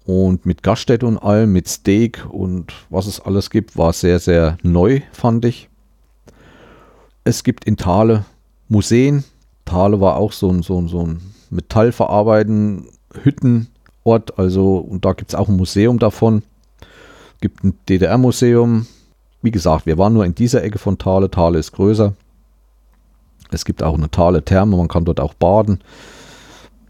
und 0.06 0.45
mit 0.45 0.64
Gaststätte 0.64 1.06
und 1.06 1.18
allem, 1.18 1.52
mit 1.52 1.68
Steak 1.68 2.26
und 2.30 2.74
was 2.89 3.08
es 3.08 3.20
alles 3.20 3.50
gibt, 3.50 3.78
war 3.78 3.93
sehr, 3.93 4.20
sehr 4.20 4.58
neu, 4.64 5.02
fand 5.12 5.45
ich. 5.45 5.70
Es 7.24 7.44
gibt 7.44 7.66
in 7.66 7.78
Thale 7.78 8.26
Museen. 8.68 9.24
Thale 9.66 10.02
war 10.02 10.18
auch 10.18 10.32
so 10.32 10.50
ein, 10.50 10.64
so 10.64 10.80
ein, 10.80 10.88
so 10.88 11.06
ein 11.06 11.22
Metallverarbeiten, 11.50 12.88
Hüttenort, 13.24 14.38
also 14.38 14.78
und 14.78 15.06
da 15.06 15.14
gibt 15.14 15.32
es 15.32 15.36
auch 15.36 15.48
ein 15.50 15.58
Museum 15.58 16.00
davon. 16.00 16.44
Es 16.82 17.42
gibt 17.42 17.64
ein 17.64 17.78
DDR-Museum. 17.88 18.88
Wie 19.42 19.52
gesagt, 19.52 19.86
wir 19.86 19.98
waren 19.98 20.14
nur 20.14 20.26
in 20.26 20.36
dieser 20.36 20.64
Ecke 20.64 20.80
von 20.80 20.98
Thale. 20.98 21.32
Thale 21.32 21.60
ist 21.60 21.72
größer. 21.72 22.14
Es 23.52 23.66
gibt 23.66 23.82
auch 23.82 23.96
eine 23.96 24.12
Thale 24.12 24.44
Therme, 24.44 24.78
man 24.78 24.88
kann 24.88 25.06
dort 25.06 25.20
auch 25.20 25.34
baden. 25.34 25.80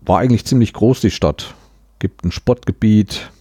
War 0.02 0.20
eigentlich 0.20 0.46
ziemlich 0.46 0.74
groß, 0.74 1.02
die 1.02 1.12
Stadt. 1.12 1.54
Gibt 2.00 2.24
ein 2.24 2.32
Sportgebiet 2.32 3.32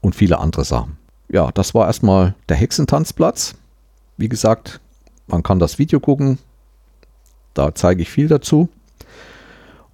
und 0.00 0.14
viele 0.14 0.38
andere 0.38 0.64
Sachen. 0.64 0.96
Ja, 1.30 1.50
das 1.52 1.74
war 1.74 1.86
erstmal 1.86 2.34
der 2.48 2.56
Hexentanzplatz. 2.56 3.54
Wie 4.16 4.28
gesagt, 4.28 4.80
man 5.28 5.42
kann 5.42 5.58
das 5.58 5.78
Video 5.78 6.00
gucken. 6.00 6.38
Da 7.54 7.74
zeige 7.74 8.02
ich 8.02 8.10
viel 8.10 8.28
dazu. 8.28 8.68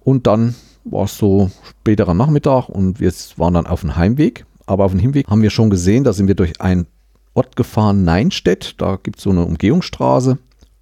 Und 0.01 0.27
dann 0.27 0.55
war 0.83 1.05
es 1.05 1.17
so 1.17 1.49
späterer 1.63 2.13
Nachmittag 2.13 2.69
und 2.69 2.99
wir 2.99 3.11
waren 3.37 3.55
dann 3.55 3.67
auf 3.67 3.81
dem 3.81 3.95
Heimweg. 3.95 4.45
Aber 4.65 4.85
auf 4.85 4.91
dem 4.91 4.99
Hinweg 4.99 5.27
haben 5.27 5.41
wir 5.41 5.49
schon 5.49 5.69
gesehen, 5.69 6.03
da 6.03 6.13
sind 6.13 6.27
wir 6.27 6.35
durch 6.35 6.61
einen 6.61 6.87
Ort 7.33 7.55
gefahren, 7.55 8.03
Neinstedt. 8.03 8.81
Da 8.81 8.97
gibt 9.01 9.17
es 9.17 9.23
so 9.23 9.29
eine 9.29 9.45
Umgehungsstraße. 9.45 10.37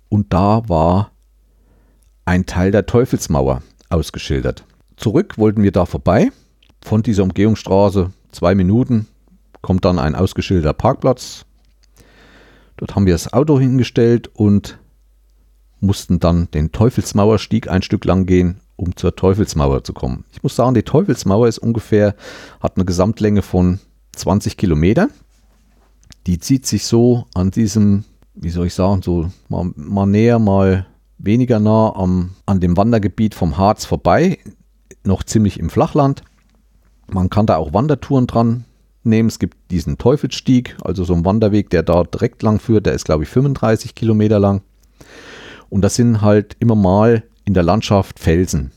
Und 0.09 0.31
da 0.31 0.67
war 0.69 1.11
ein 2.25 2.45
Teil 2.45 2.71
der 2.71 2.85
Teufelsmauer 2.85 3.61
ausgeschildert. 3.89 4.65
Zurück 4.95 5.37
wollten 5.37 5.63
wir 5.63 5.71
da 5.71 5.85
vorbei. 5.85 6.31
Von 6.81 7.01
dieser 7.01 7.23
Umgehungsstraße 7.23 8.11
zwei 8.31 8.55
Minuten 8.55 9.07
kommt 9.61 9.85
dann 9.85 9.99
ein 9.99 10.15
ausgeschilderter 10.15 10.73
Parkplatz. 10.73 11.45
Dort 12.83 12.97
haben 12.97 13.05
wir 13.05 13.13
das 13.13 13.31
Auto 13.31 13.57
hingestellt 13.61 14.29
und 14.33 14.77
mussten 15.79 16.19
dann 16.19 16.51
den 16.51 16.73
Teufelsmauerstieg 16.73 17.69
ein 17.69 17.81
Stück 17.81 18.03
lang 18.03 18.25
gehen, 18.25 18.59
um 18.75 18.97
zur 18.97 19.15
Teufelsmauer 19.15 19.85
zu 19.85 19.93
kommen. 19.93 20.25
Ich 20.33 20.43
muss 20.43 20.57
sagen, 20.57 20.73
die 20.73 20.83
Teufelsmauer 20.83 21.47
ist 21.47 21.59
ungefähr, 21.59 22.13
hat 22.59 22.75
eine 22.75 22.83
Gesamtlänge 22.83 23.41
von 23.41 23.79
20 24.11 24.57
Kilometern. 24.57 25.11
Die 26.27 26.39
zieht 26.39 26.65
sich 26.65 26.85
so 26.85 27.25
an 27.33 27.51
diesem, 27.51 28.03
wie 28.33 28.49
soll 28.49 28.67
ich 28.67 28.73
sagen, 28.73 29.01
so 29.01 29.31
mal, 29.47 29.71
mal 29.77 30.05
näher, 30.05 30.39
mal 30.39 30.85
weniger 31.19 31.61
nah 31.61 31.95
am, 31.95 32.31
an 32.45 32.59
dem 32.59 32.75
Wandergebiet 32.75 33.33
vom 33.33 33.57
Harz 33.57 33.85
vorbei, 33.85 34.39
noch 35.05 35.23
ziemlich 35.23 35.57
im 35.57 35.69
Flachland. 35.69 36.21
Man 37.07 37.29
kann 37.29 37.45
da 37.45 37.55
auch 37.55 37.73
Wandertouren 37.73 38.27
dran 38.27 38.65
nehmen. 39.05 39.29
Es 39.29 39.39
gibt 39.39 39.57
diesen 39.71 39.97
Teufelsstieg, 39.97 40.75
also 40.81 41.03
so 41.03 41.13
ein 41.13 41.25
Wanderweg, 41.25 41.69
der 41.69 41.83
da 41.83 42.03
direkt 42.03 42.43
lang 42.43 42.59
führt. 42.59 42.85
Der 42.85 42.93
ist, 42.93 43.05
glaube 43.05 43.23
ich, 43.23 43.29
35 43.29 43.95
Kilometer 43.95 44.39
lang. 44.39 44.61
Und 45.69 45.81
das 45.81 45.95
sind 45.95 46.21
halt 46.21 46.55
immer 46.59 46.75
mal 46.75 47.23
in 47.45 47.53
der 47.53 47.63
Landschaft 47.63 48.19
Felsen. 48.19 48.71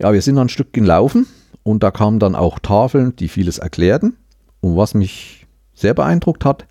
Ja, 0.00 0.12
wir 0.12 0.22
sind 0.22 0.38
ein 0.38 0.48
Stück 0.48 0.72
gelaufen 0.72 1.26
und 1.62 1.82
da 1.82 1.90
kamen 1.90 2.18
dann 2.18 2.34
auch 2.34 2.58
Tafeln, 2.58 3.16
die 3.16 3.28
vieles 3.28 3.58
erklärten. 3.58 4.16
Und 4.60 4.76
was 4.76 4.94
mich 4.94 5.46
sehr 5.74 5.94
beeindruckt 5.94 6.44
hat, 6.44 6.66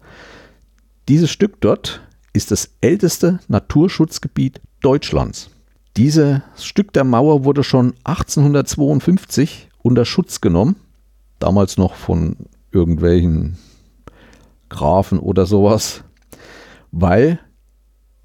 dieses 1.10 1.30
Stück 1.32 1.60
dort 1.62 2.02
ist 2.34 2.52
das 2.52 2.70
älteste 2.82 3.40
Naturschutzgebiet 3.48 4.62
Deutschlands. 4.82 5.50
Dieses 5.98 6.42
Stück 6.60 6.94
der 6.94 7.04
Mauer 7.04 7.44
wurde 7.44 7.64
schon 7.64 7.94
1852 8.04 9.70
unter 9.82 10.06
Schutz 10.06 10.42
genommen, 10.42 10.76
damals 11.40 11.78
noch 11.78 11.96
von 11.96 12.36
irgendwelchen 12.72 13.58
Grafen 14.70 15.20
oder 15.20 15.46
sowas, 15.46 16.04
weil 16.92 17.40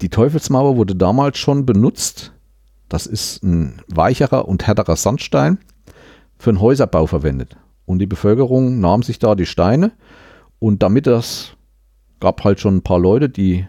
die 0.01 0.09
Teufelsmauer 0.09 0.75
wurde 0.75 0.95
damals 0.95 1.37
schon 1.37 1.65
benutzt. 1.65 2.33
Das 2.89 3.05
ist 3.05 3.43
ein 3.43 3.81
weicherer 3.87 4.47
und 4.47 4.67
härterer 4.67 4.95
Sandstein 4.95 5.59
für 6.37 6.49
einen 6.49 6.61
Häuserbau 6.61 7.07
verwendet. 7.07 7.55
Und 7.85 7.99
die 7.99 8.07
Bevölkerung 8.07 8.79
nahm 8.79 9.03
sich 9.03 9.19
da 9.19 9.35
die 9.35 9.45
Steine 9.45 9.91
und 10.59 10.83
damit 10.83 11.07
das 11.07 11.55
gab 12.19 12.43
halt 12.43 12.59
schon 12.59 12.77
ein 12.77 12.83
paar 12.83 12.99
Leute, 12.99 13.29
die 13.29 13.67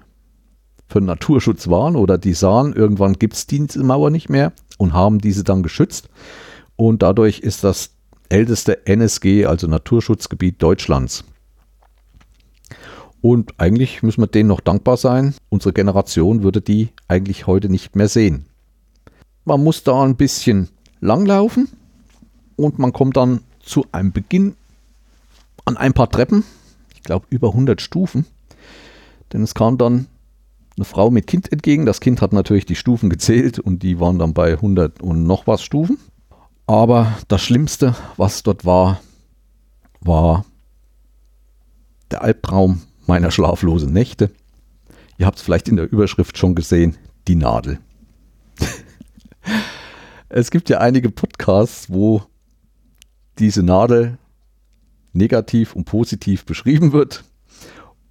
für 0.87 1.01
Naturschutz 1.01 1.69
waren 1.69 1.97
oder 1.97 2.19
die 2.19 2.35
sahen, 2.35 2.73
irgendwann 2.73 3.15
gibt 3.15 3.35
es 3.35 3.47
diese 3.47 3.83
Mauer 3.83 4.11
nicht 4.11 4.29
mehr 4.29 4.53
und 4.79 4.93
haben 4.93 5.19
diese 5.19 5.43
dann 5.43 5.63
geschützt. 5.63 6.09
Und 6.77 7.03
dadurch 7.03 7.41
ist 7.41 7.65
das 7.65 7.94
älteste 8.35 8.85
NSG, 8.85 9.47
also 9.47 9.69
Naturschutzgebiet 9.69 10.61
Deutschlands. 10.61 11.23
Und 13.21 13.55
eigentlich 13.59 14.03
müssen 14.03 14.23
wir 14.23 14.27
denen 14.27 14.49
noch 14.49 14.59
dankbar 14.59 14.97
sein. 14.97 15.37
Unsere 15.51 15.73
Generation 15.73 16.43
würde 16.43 16.61
die 16.61 16.89
eigentlich 17.07 17.47
heute 17.47 17.69
nicht 17.69 17.95
mehr 17.95 18.09
sehen. 18.09 18.47
Man 19.45 19.63
muss 19.63 19.85
da 19.85 20.03
ein 20.03 20.17
bisschen 20.17 20.69
langlaufen 21.01 21.69
und 22.57 22.81
man 22.81 22.93
kommt 22.93 23.17
dann 23.17 23.41
zu 23.61 23.87
einem 23.93 24.11
Beginn 24.11 24.57
an 25.65 25.77
ein 25.77 25.93
paar 25.93 26.11
Treppen. 26.11 26.43
Ich 26.93 27.05
glaube 27.05 27.27
über 27.31 27.51
100 27.51 27.81
Stufen. 27.81 28.27
Denn 29.33 29.45
es 29.45 29.55
kam 29.55 29.79
dann 29.79 30.09
eine 30.77 30.85
Frau 30.85 31.13
mit 31.13 31.29
Kind 31.29 31.53
entgegen. 31.53 31.87
Das 31.87 32.01
Kind 32.01 32.21
hat 32.21 32.33
natürlich 32.33 32.67
die 32.67 32.75
Stufen 32.75 33.11
gezählt 33.11 33.61
und 33.61 33.85
die 33.85 34.01
waren 34.01 34.19
dann 34.19 34.35
bei 34.35 34.55
100 34.55 35.01
und 35.03 35.25
noch 35.25 35.47
was 35.47 35.63
Stufen. 35.63 35.99
Aber 36.67 37.19
das 37.29 37.43
Schlimmste, 37.43 37.95
was 38.17 38.43
dort 38.43 38.65
war, 38.65 39.01
war 40.01 40.45
der 42.11 42.23
Albtraum 42.23 42.83
meiner 43.07 43.31
schlaflosen 43.31 43.93
Nächte. 43.93 44.31
Ihr 45.19 45.27
habt 45.27 45.39
es 45.39 45.45
vielleicht 45.45 45.69
in 45.69 45.77
der 45.77 45.91
Überschrift 45.91 46.39
schon 46.39 46.55
gesehen, 46.55 46.97
die 47.29 47.35
Nadel. 47.35 47.81
es 50.29 50.51
gibt 50.51 50.69
ja 50.69 50.79
einige 50.79 51.11
Podcasts, 51.11 51.91
wo 51.91 52.23
diese 53.39 53.63
Nadel 53.63 54.19
negativ 55.13 55.77
und 55.77 55.85
positiv 55.85 56.45
beschrieben 56.45 56.93
wird. 56.93 57.25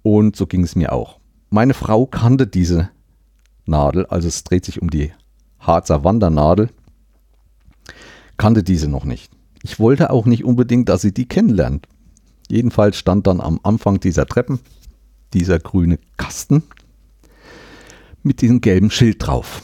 Und 0.02 0.36
so 0.36 0.46
ging 0.46 0.62
es 0.62 0.76
mir 0.76 0.92
auch. 0.92 1.18
Meine 1.50 1.74
Frau 1.74 2.06
kannte 2.06 2.46
diese 2.46 2.90
Nadel, 3.66 4.06
also 4.06 4.28
es 4.28 4.44
dreht 4.44 4.64
sich 4.64 4.80
um 4.80 4.90
die 4.90 5.12
Harzer 5.58 6.04
Wandernadel, 6.04 6.70
kannte 8.36 8.62
diese 8.62 8.88
noch 8.88 9.04
nicht. 9.04 9.32
Ich 9.62 9.78
wollte 9.78 10.10
auch 10.10 10.26
nicht 10.26 10.44
unbedingt, 10.44 10.88
dass 10.88 11.02
sie 11.02 11.12
die 11.12 11.26
kennenlernt. 11.26 11.88
Jedenfalls 12.48 12.96
stand 12.96 13.26
dann 13.26 13.40
am 13.40 13.60
Anfang 13.62 14.00
dieser 14.00 14.26
Treppen 14.26 14.60
dieser 15.32 15.58
grüne 15.58 15.98
Kasten 16.16 16.62
mit 18.22 18.40
diesem 18.40 18.60
gelben 18.60 18.90
Schild 18.90 19.26
drauf. 19.26 19.62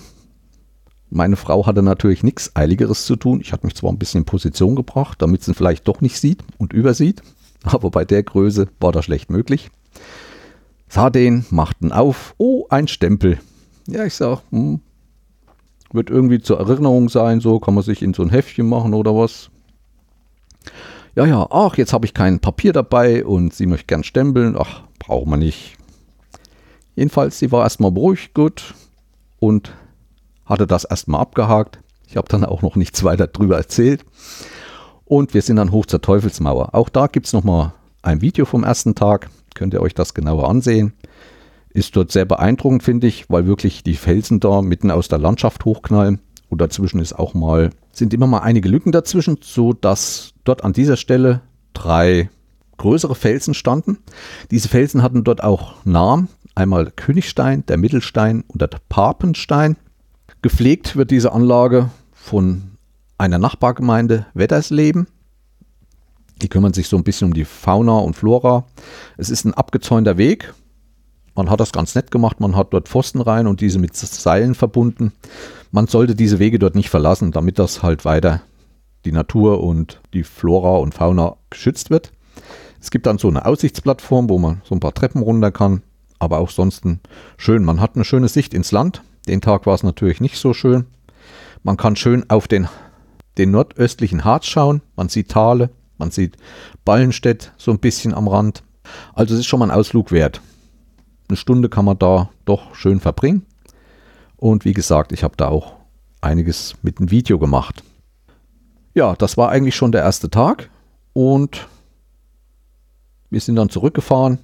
Meine 1.08 1.36
Frau 1.36 1.66
hatte 1.66 1.82
natürlich 1.82 2.22
nichts 2.22 2.54
Eiligeres 2.54 3.04
zu 3.04 3.16
tun. 3.16 3.40
Ich 3.40 3.52
hatte 3.52 3.66
mich 3.66 3.74
zwar 3.74 3.90
ein 3.90 3.98
bisschen 3.98 4.20
in 4.22 4.26
Position 4.26 4.76
gebracht, 4.76 5.20
damit 5.20 5.42
sie 5.42 5.54
vielleicht 5.54 5.88
doch 5.88 6.00
nicht 6.00 6.20
sieht 6.20 6.44
und 6.58 6.72
übersieht, 6.72 7.22
aber 7.62 7.90
bei 7.90 8.04
der 8.04 8.22
Größe 8.22 8.68
war 8.78 8.92
das 8.92 9.06
schlecht 9.06 9.30
möglich. 9.30 9.70
Sah 10.88 11.10
den, 11.10 11.44
machten 11.50 11.92
auf. 11.92 12.34
Oh, 12.38 12.66
ein 12.68 12.88
Stempel. 12.88 13.38
Ja, 13.86 14.04
ich 14.04 14.14
sag, 14.14 14.42
hm, 14.50 14.80
wird 15.93 16.11
irgendwie 16.11 16.41
zur 16.41 16.59
Erinnerung 16.59 17.09
sein, 17.09 17.41
so 17.41 17.59
kann 17.59 17.74
man 17.74 17.82
sich 17.82 18.03
in 18.03 18.14
so 18.14 18.22
ein 18.22 18.30
Heftchen 18.30 18.68
machen 18.68 18.95
oder 18.95 19.14
was. 19.14 19.51
Ja, 21.16 21.26
ja, 21.26 21.47
ach, 21.51 21.76
jetzt 21.76 21.93
habe 21.93 22.07
ich 22.07 22.14
kein 22.14 22.38
Papier 22.38 22.72
dabei 22.72 23.24
und 23.24 23.53
sie 23.53 23.66
möchte 23.66 23.86
gern 23.86 24.05
stempeln. 24.05 24.57
Ach, 24.59 24.82
braucht 24.99 25.26
man 25.26 25.41
nicht. 25.41 25.76
Jedenfalls, 26.95 27.38
sie 27.38 27.51
war 27.51 27.64
erstmal 27.64 27.91
beruhigt, 27.91 28.34
gut 28.34 28.74
und 29.38 29.72
hatte 30.45 30.66
das 30.66 30.84
erstmal 30.84 31.20
abgehakt. 31.20 31.80
Ich 32.07 32.16
habe 32.16 32.28
dann 32.28 32.45
auch 32.45 32.62
noch 32.62 32.76
nichts 32.76 33.03
weiter 33.05 33.26
drüber 33.26 33.57
erzählt. 33.57 34.05
Und 35.05 35.34
wir 35.34 35.43
sind 35.43 35.57
dann 35.57 35.72
hoch 35.72 35.86
zur 35.86 36.01
Teufelsmauer. 36.01 36.74
Auch 36.74 36.88
da 36.88 37.07
gibt 37.07 37.26
es 37.26 37.32
nochmal 37.32 37.72
ein 38.03 38.20
Video 38.20 38.45
vom 38.45 38.64
ersten 38.64 38.95
Tag. 38.95 39.30
Könnt 39.55 39.74
ihr 39.74 39.82
euch 39.82 39.95
das 39.95 40.14
genauer 40.14 40.49
ansehen. 40.49 40.93
Ist 41.72 41.94
dort 41.96 42.10
sehr 42.10 42.24
beeindruckend, 42.24 42.82
finde 42.82 43.06
ich, 43.06 43.30
weil 43.30 43.46
wirklich 43.46 43.82
die 43.82 43.94
Felsen 43.94 44.40
da 44.40 44.60
mitten 44.60 44.90
aus 44.90 45.08
der 45.08 45.18
Landschaft 45.18 45.64
hochknallen. 45.64 46.20
Und 46.48 46.60
dazwischen 46.60 47.00
ist 47.00 47.12
auch 47.12 47.32
mal, 47.32 47.70
sind 47.92 48.12
immer 48.12 48.26
mal 48.26 48.40
einige 48.40 48.68
Lücken 48.68 48.90
dazwischen, 48.90 49.38
so 49.40 49.72
dass 49.72 50.32
dort 50.44 50.64
an 50.64 50.72
dieser 50.72 50.96
Stelle 50.96 51.42
drei 51.72 52.28
größere 52.76 53.14
Felsen 53.14 53.54
standen. 53.54 53.98
Diese 54.50 54.68
Felsen 54.68 55.02
hatten 55.02 55.22
dort 55.22 55.44
auch 55.44 55.84
Namen. 55.84 56.28
Einmal 56.56 56.90
Königstein, 56.90 57.64
der 57.66 57.76
Mittelstein 57.76 58.42
und 58.48 58.60
der 58.60 58.70
Papenstein. 58.88 59.76
Gepflegt 60.42 60.96
wird 60.96 61.10
diese 61.10 61.32
Anlage 61.32 61.90
von 62.12 62.62
einer 63.18 63.38
Nachbargemeinde 63.38 64.26
Wettersleben. 64.34 65.06
Die 66.42 66.48
kümmern 66.48 66.72
sich 66.72 66.88
so 66.88 66.96
ein 66.96 67.04
bisschen 67.04 67.28
um 67.28 67.34
die 67.34 67.44
Fauna 67.44 67.98
und 67.98 68.16
Flora. 68.16 68.64
Es 69.18 69.28
ist 69.28 69.44
ein 69.44 69.54
abgezäunter 69.54 70.16
Weg. 70.16 70.54
Man 71.41 71.49
hat 71.49 71.61
das 71.61 71.72
ganz 71.72 71.95
nett 71.95 72.11
gemacht. 72.11 72.38
Man 72.38 72.55
hat 72.55 72.74
dort 72.74 72.86
Pfosten 72.86 73.22
rein 73.22 73.47
und 73.47 73.62
diese 73.62 73.78
mit 73.78 73.97
Seilen 73.97 74.55
verbunden. 74.55 75.14
Man 75.70 75.86
sollte 75.86 76.14
diese 76.14 76.38
Wege 76.38 76.59
dort 76.59 76.74
nicht 76.74 76.91
verlassen, 76.91 77.32
damit 77.32 77.59
das 77.59 77.82
halt 77.82 78.05
weiter 78.05 78.43
die 79.07 79.12
Natur 79.12 79.64
und 79.64 80.03
die 80.12 80.22
Flora 80.22 80.76
und 80.76 80.93
Fauna 80.93 81.36
geschützt 81.49 81.88
wird. 81.88 82.12
Es 82.78 82.91
gibt 82.91 83.07
dann 83.07 83.16
so 83.16 83.28
eine 83.28 83.47
Aussichtsplattform, 83.47 84.28
wo 84.28 84.38
man 84.38 84.61
so 84.64 84.74
ein 84.74 84.80
paar 84.80 84.93
Treppen 84.93 85.22
runter 85.22 85.51
kann. 85.51 85.82
Aber 86.18 86.41
auch 86.41 86.51
sonst 86.51 86.84
schön. 87.38 87.64
Man 87.64 87.80
hat 87.80 87.95
eine 87.95 88.05
schöne 88.05 88.28
Sicht 88.28 88.53
ins 88.53 88.70
Land. 88.70 89.03
Den 89.26 89.41
Tag 89.41 89.64
war 89.64 89.74
es 89.74 89.82
natürlich 89.82 90.20
nicht 90.20 90.36
so 90.36 90.53
schön. 90.53 90.84
Man 91.62 91.78
kann 91.78 91.97
schön 91.97 92.28
auf 92.28 92.49
den, 92.49 92.68
den 93.38 93.53
nordöstlichen 93.53 94.26
Harz 94.26 94.45
schauen. 94.45 94.82
Man 94.95 95.09
sieht 95.09 95.30
Thale, 95.30 95.70
man 95.97 96.11
sieht 96.11 96.36
Ballenstedt 96.84 97.53
so 97.57 97.70
ein 97.70 97.78
bisschen 97.78 98.12
am 98.12 98.28
Rand. 98.28 98.62
Also 99.14 99.32
es 99.32 99.41
ist 99.41 99.47
schon 99.47 99.61
mal 99.61 99.70
ein 99.70 99.78
Ausflug 99.78 100.12
wert. 100.12 100.43
Eine 101.30 101.36
Stunde 101.36 101.68
kann 101.68 101.84
man 101.84 101.96
da 101.96 102.28
doch 102.44 102.74
schön 102.74 102.98
verbringen. 102.98 103.46
Und 104.36 104.64
wie 104.64 104.72
gesagt, 104.72 105.12
ich 105.12 105.22
habe 105.22 105.36
da 105.36 105.46
auch 105.46 105.74
einiges 106.20 106.74
mit 106.82 106.98
dem 106.98 107.12
Video 107.12 107.38
gemacht. 107.38 107.84
Ja, 108.94 109.14
das 109.14 109.36
war 109.36 109.50
eigentlich 109.50 109.76
schon 109.76 109.92
der 109.92 110.02
erste 110.02 110.28
Tag. 110.28 110.70
Und 111.12 111.68
wir 113.30 113.40
sind 113.40 113.54
dann 113.54 113.70
zurückgefahren 113.70 114.40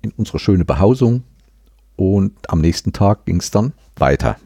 in 0.00 0.12
unsere 0.12 0.38
schöne 0.38 0.64
Behausung 0.64 1.22
und 1.96 2.32
am 2.48 2.62
nächsten 2.62 2.94
Tag 2.94 3.26
ging 3.26 3.40
es 3.40 3.50
dann 3.50 3.74
weiter. 3.96 4.36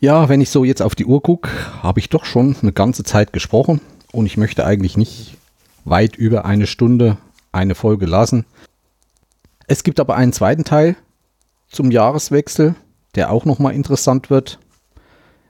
Ja, 0.00 0.30
wenn 0.30 0.40
ich 0.40 0.48
so 0.48 0.64
jetzt 0.64 0.80
auf 0.80 0.94
die 0.94 1.04
Uhr 1.04 1.22
gucke, 1.22 1.50
habe 1.82 2.00
ich 2.00 2.08
doch 2.08 2.24
schon 2.24 2.56
eine 2.62 2.72
ganze 2.72 3.04
Zeit 3.04 3.34
gesprochen 3.34 3.82
und 4.12 4.24
ich 4.24 4.38
möchte 4.38 4.64
eigentlich 4.64 4.96
nicht 4.96 5.36
weit 5.84 6.16
über 6.16 6.46
eine 6.46 6.66
Stunde 6.66 7.18
eine 7.52 7.74
Folge 7.74 8.06
lassen. 8.06 8.46
Es 9.70 9.84
gibt 9.84 10.00
aber 10.00 10.16
einen 10.16 10.32
zweiten 10.32 10.64
Teil 10.64 10.96
zum 11.68 11.92
Jahreswechsel, 11.92 12.74
der 13.14 13.30
auch 13.30 13.44
nochmal 13.44 13.72
interessant 13.72 14.28
wird. 14.28 14.58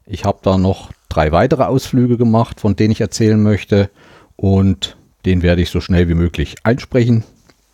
Ich 0.05 0.27
habe 0.27 0.41
da 0.43 0.59
noch 0.59 0.93
drei 1.09 1.33
weitere 1.33 1.63
Ausflüge 1.63 2.19
gemacht, 2.19 2.61
von 2.61 2.77
denen 2.77 2.93
ich 2.93 3.01
erzählen 3.01 3.43
möchte 3.43 3.89
und 4.37 4.99
den 5.25 5.41
werde 5.41 5.63
ich 5.63 5.71
so 5.71 5.81
schnell 5.81 6.11
wie 6.11 6.15
möglich 6.15 6.57
einsprechen 6.65 7.25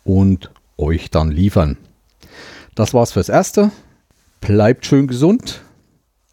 und 0.05 0.49
euch 0.77 1.11
dann 1.11 1.31
liefern. 1.31 1.75
Das 2.75 2.93
war's 2.93 3.11
fürs 3.11 3.27
Erste. 3.27 3.71
Bleibt 4.39 4.85
schön 4.85 5.07
gesund. 5.07 5.63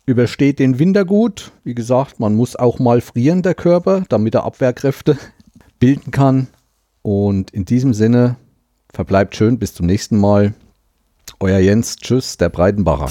Übersteht 0.07 0.61
den 0.61 0.79
Winter 0.79 1.05
gut. 1.05 1.51
Wie 1.65 1.75
gesagt, 1.75 2.21
man 2.21 2.37
muss 2.37 2.55
auch 2.55 2.79
mal 2.79 3.01
frieren, 3.01 3.43
der 3.43 3.57
Körper, 3.57 4.05
damit 4.09 4.37
er 4.37 4.45
Abwehrkräfte 4.45 5.19
bilden 5.81 6.13
kann. 6.13 6.47
Und 7.03 7.51
in 7.51 7.65
diesem 7.65 7.95
Sinne, 7.95 8.37
Verbleibt 8.95 9.35
schön, 9.35 9.59
bis 9.59 9.75
zum 9.75 9.87
nächsten 9.87 10.17
Mal. 10.17 10.55
Euer 11.41 11.59
Jens, 11.59 11.97
tschüss, 11.97 12.37
der 12.37 12.49
Breitenbacher. 12.49 13.11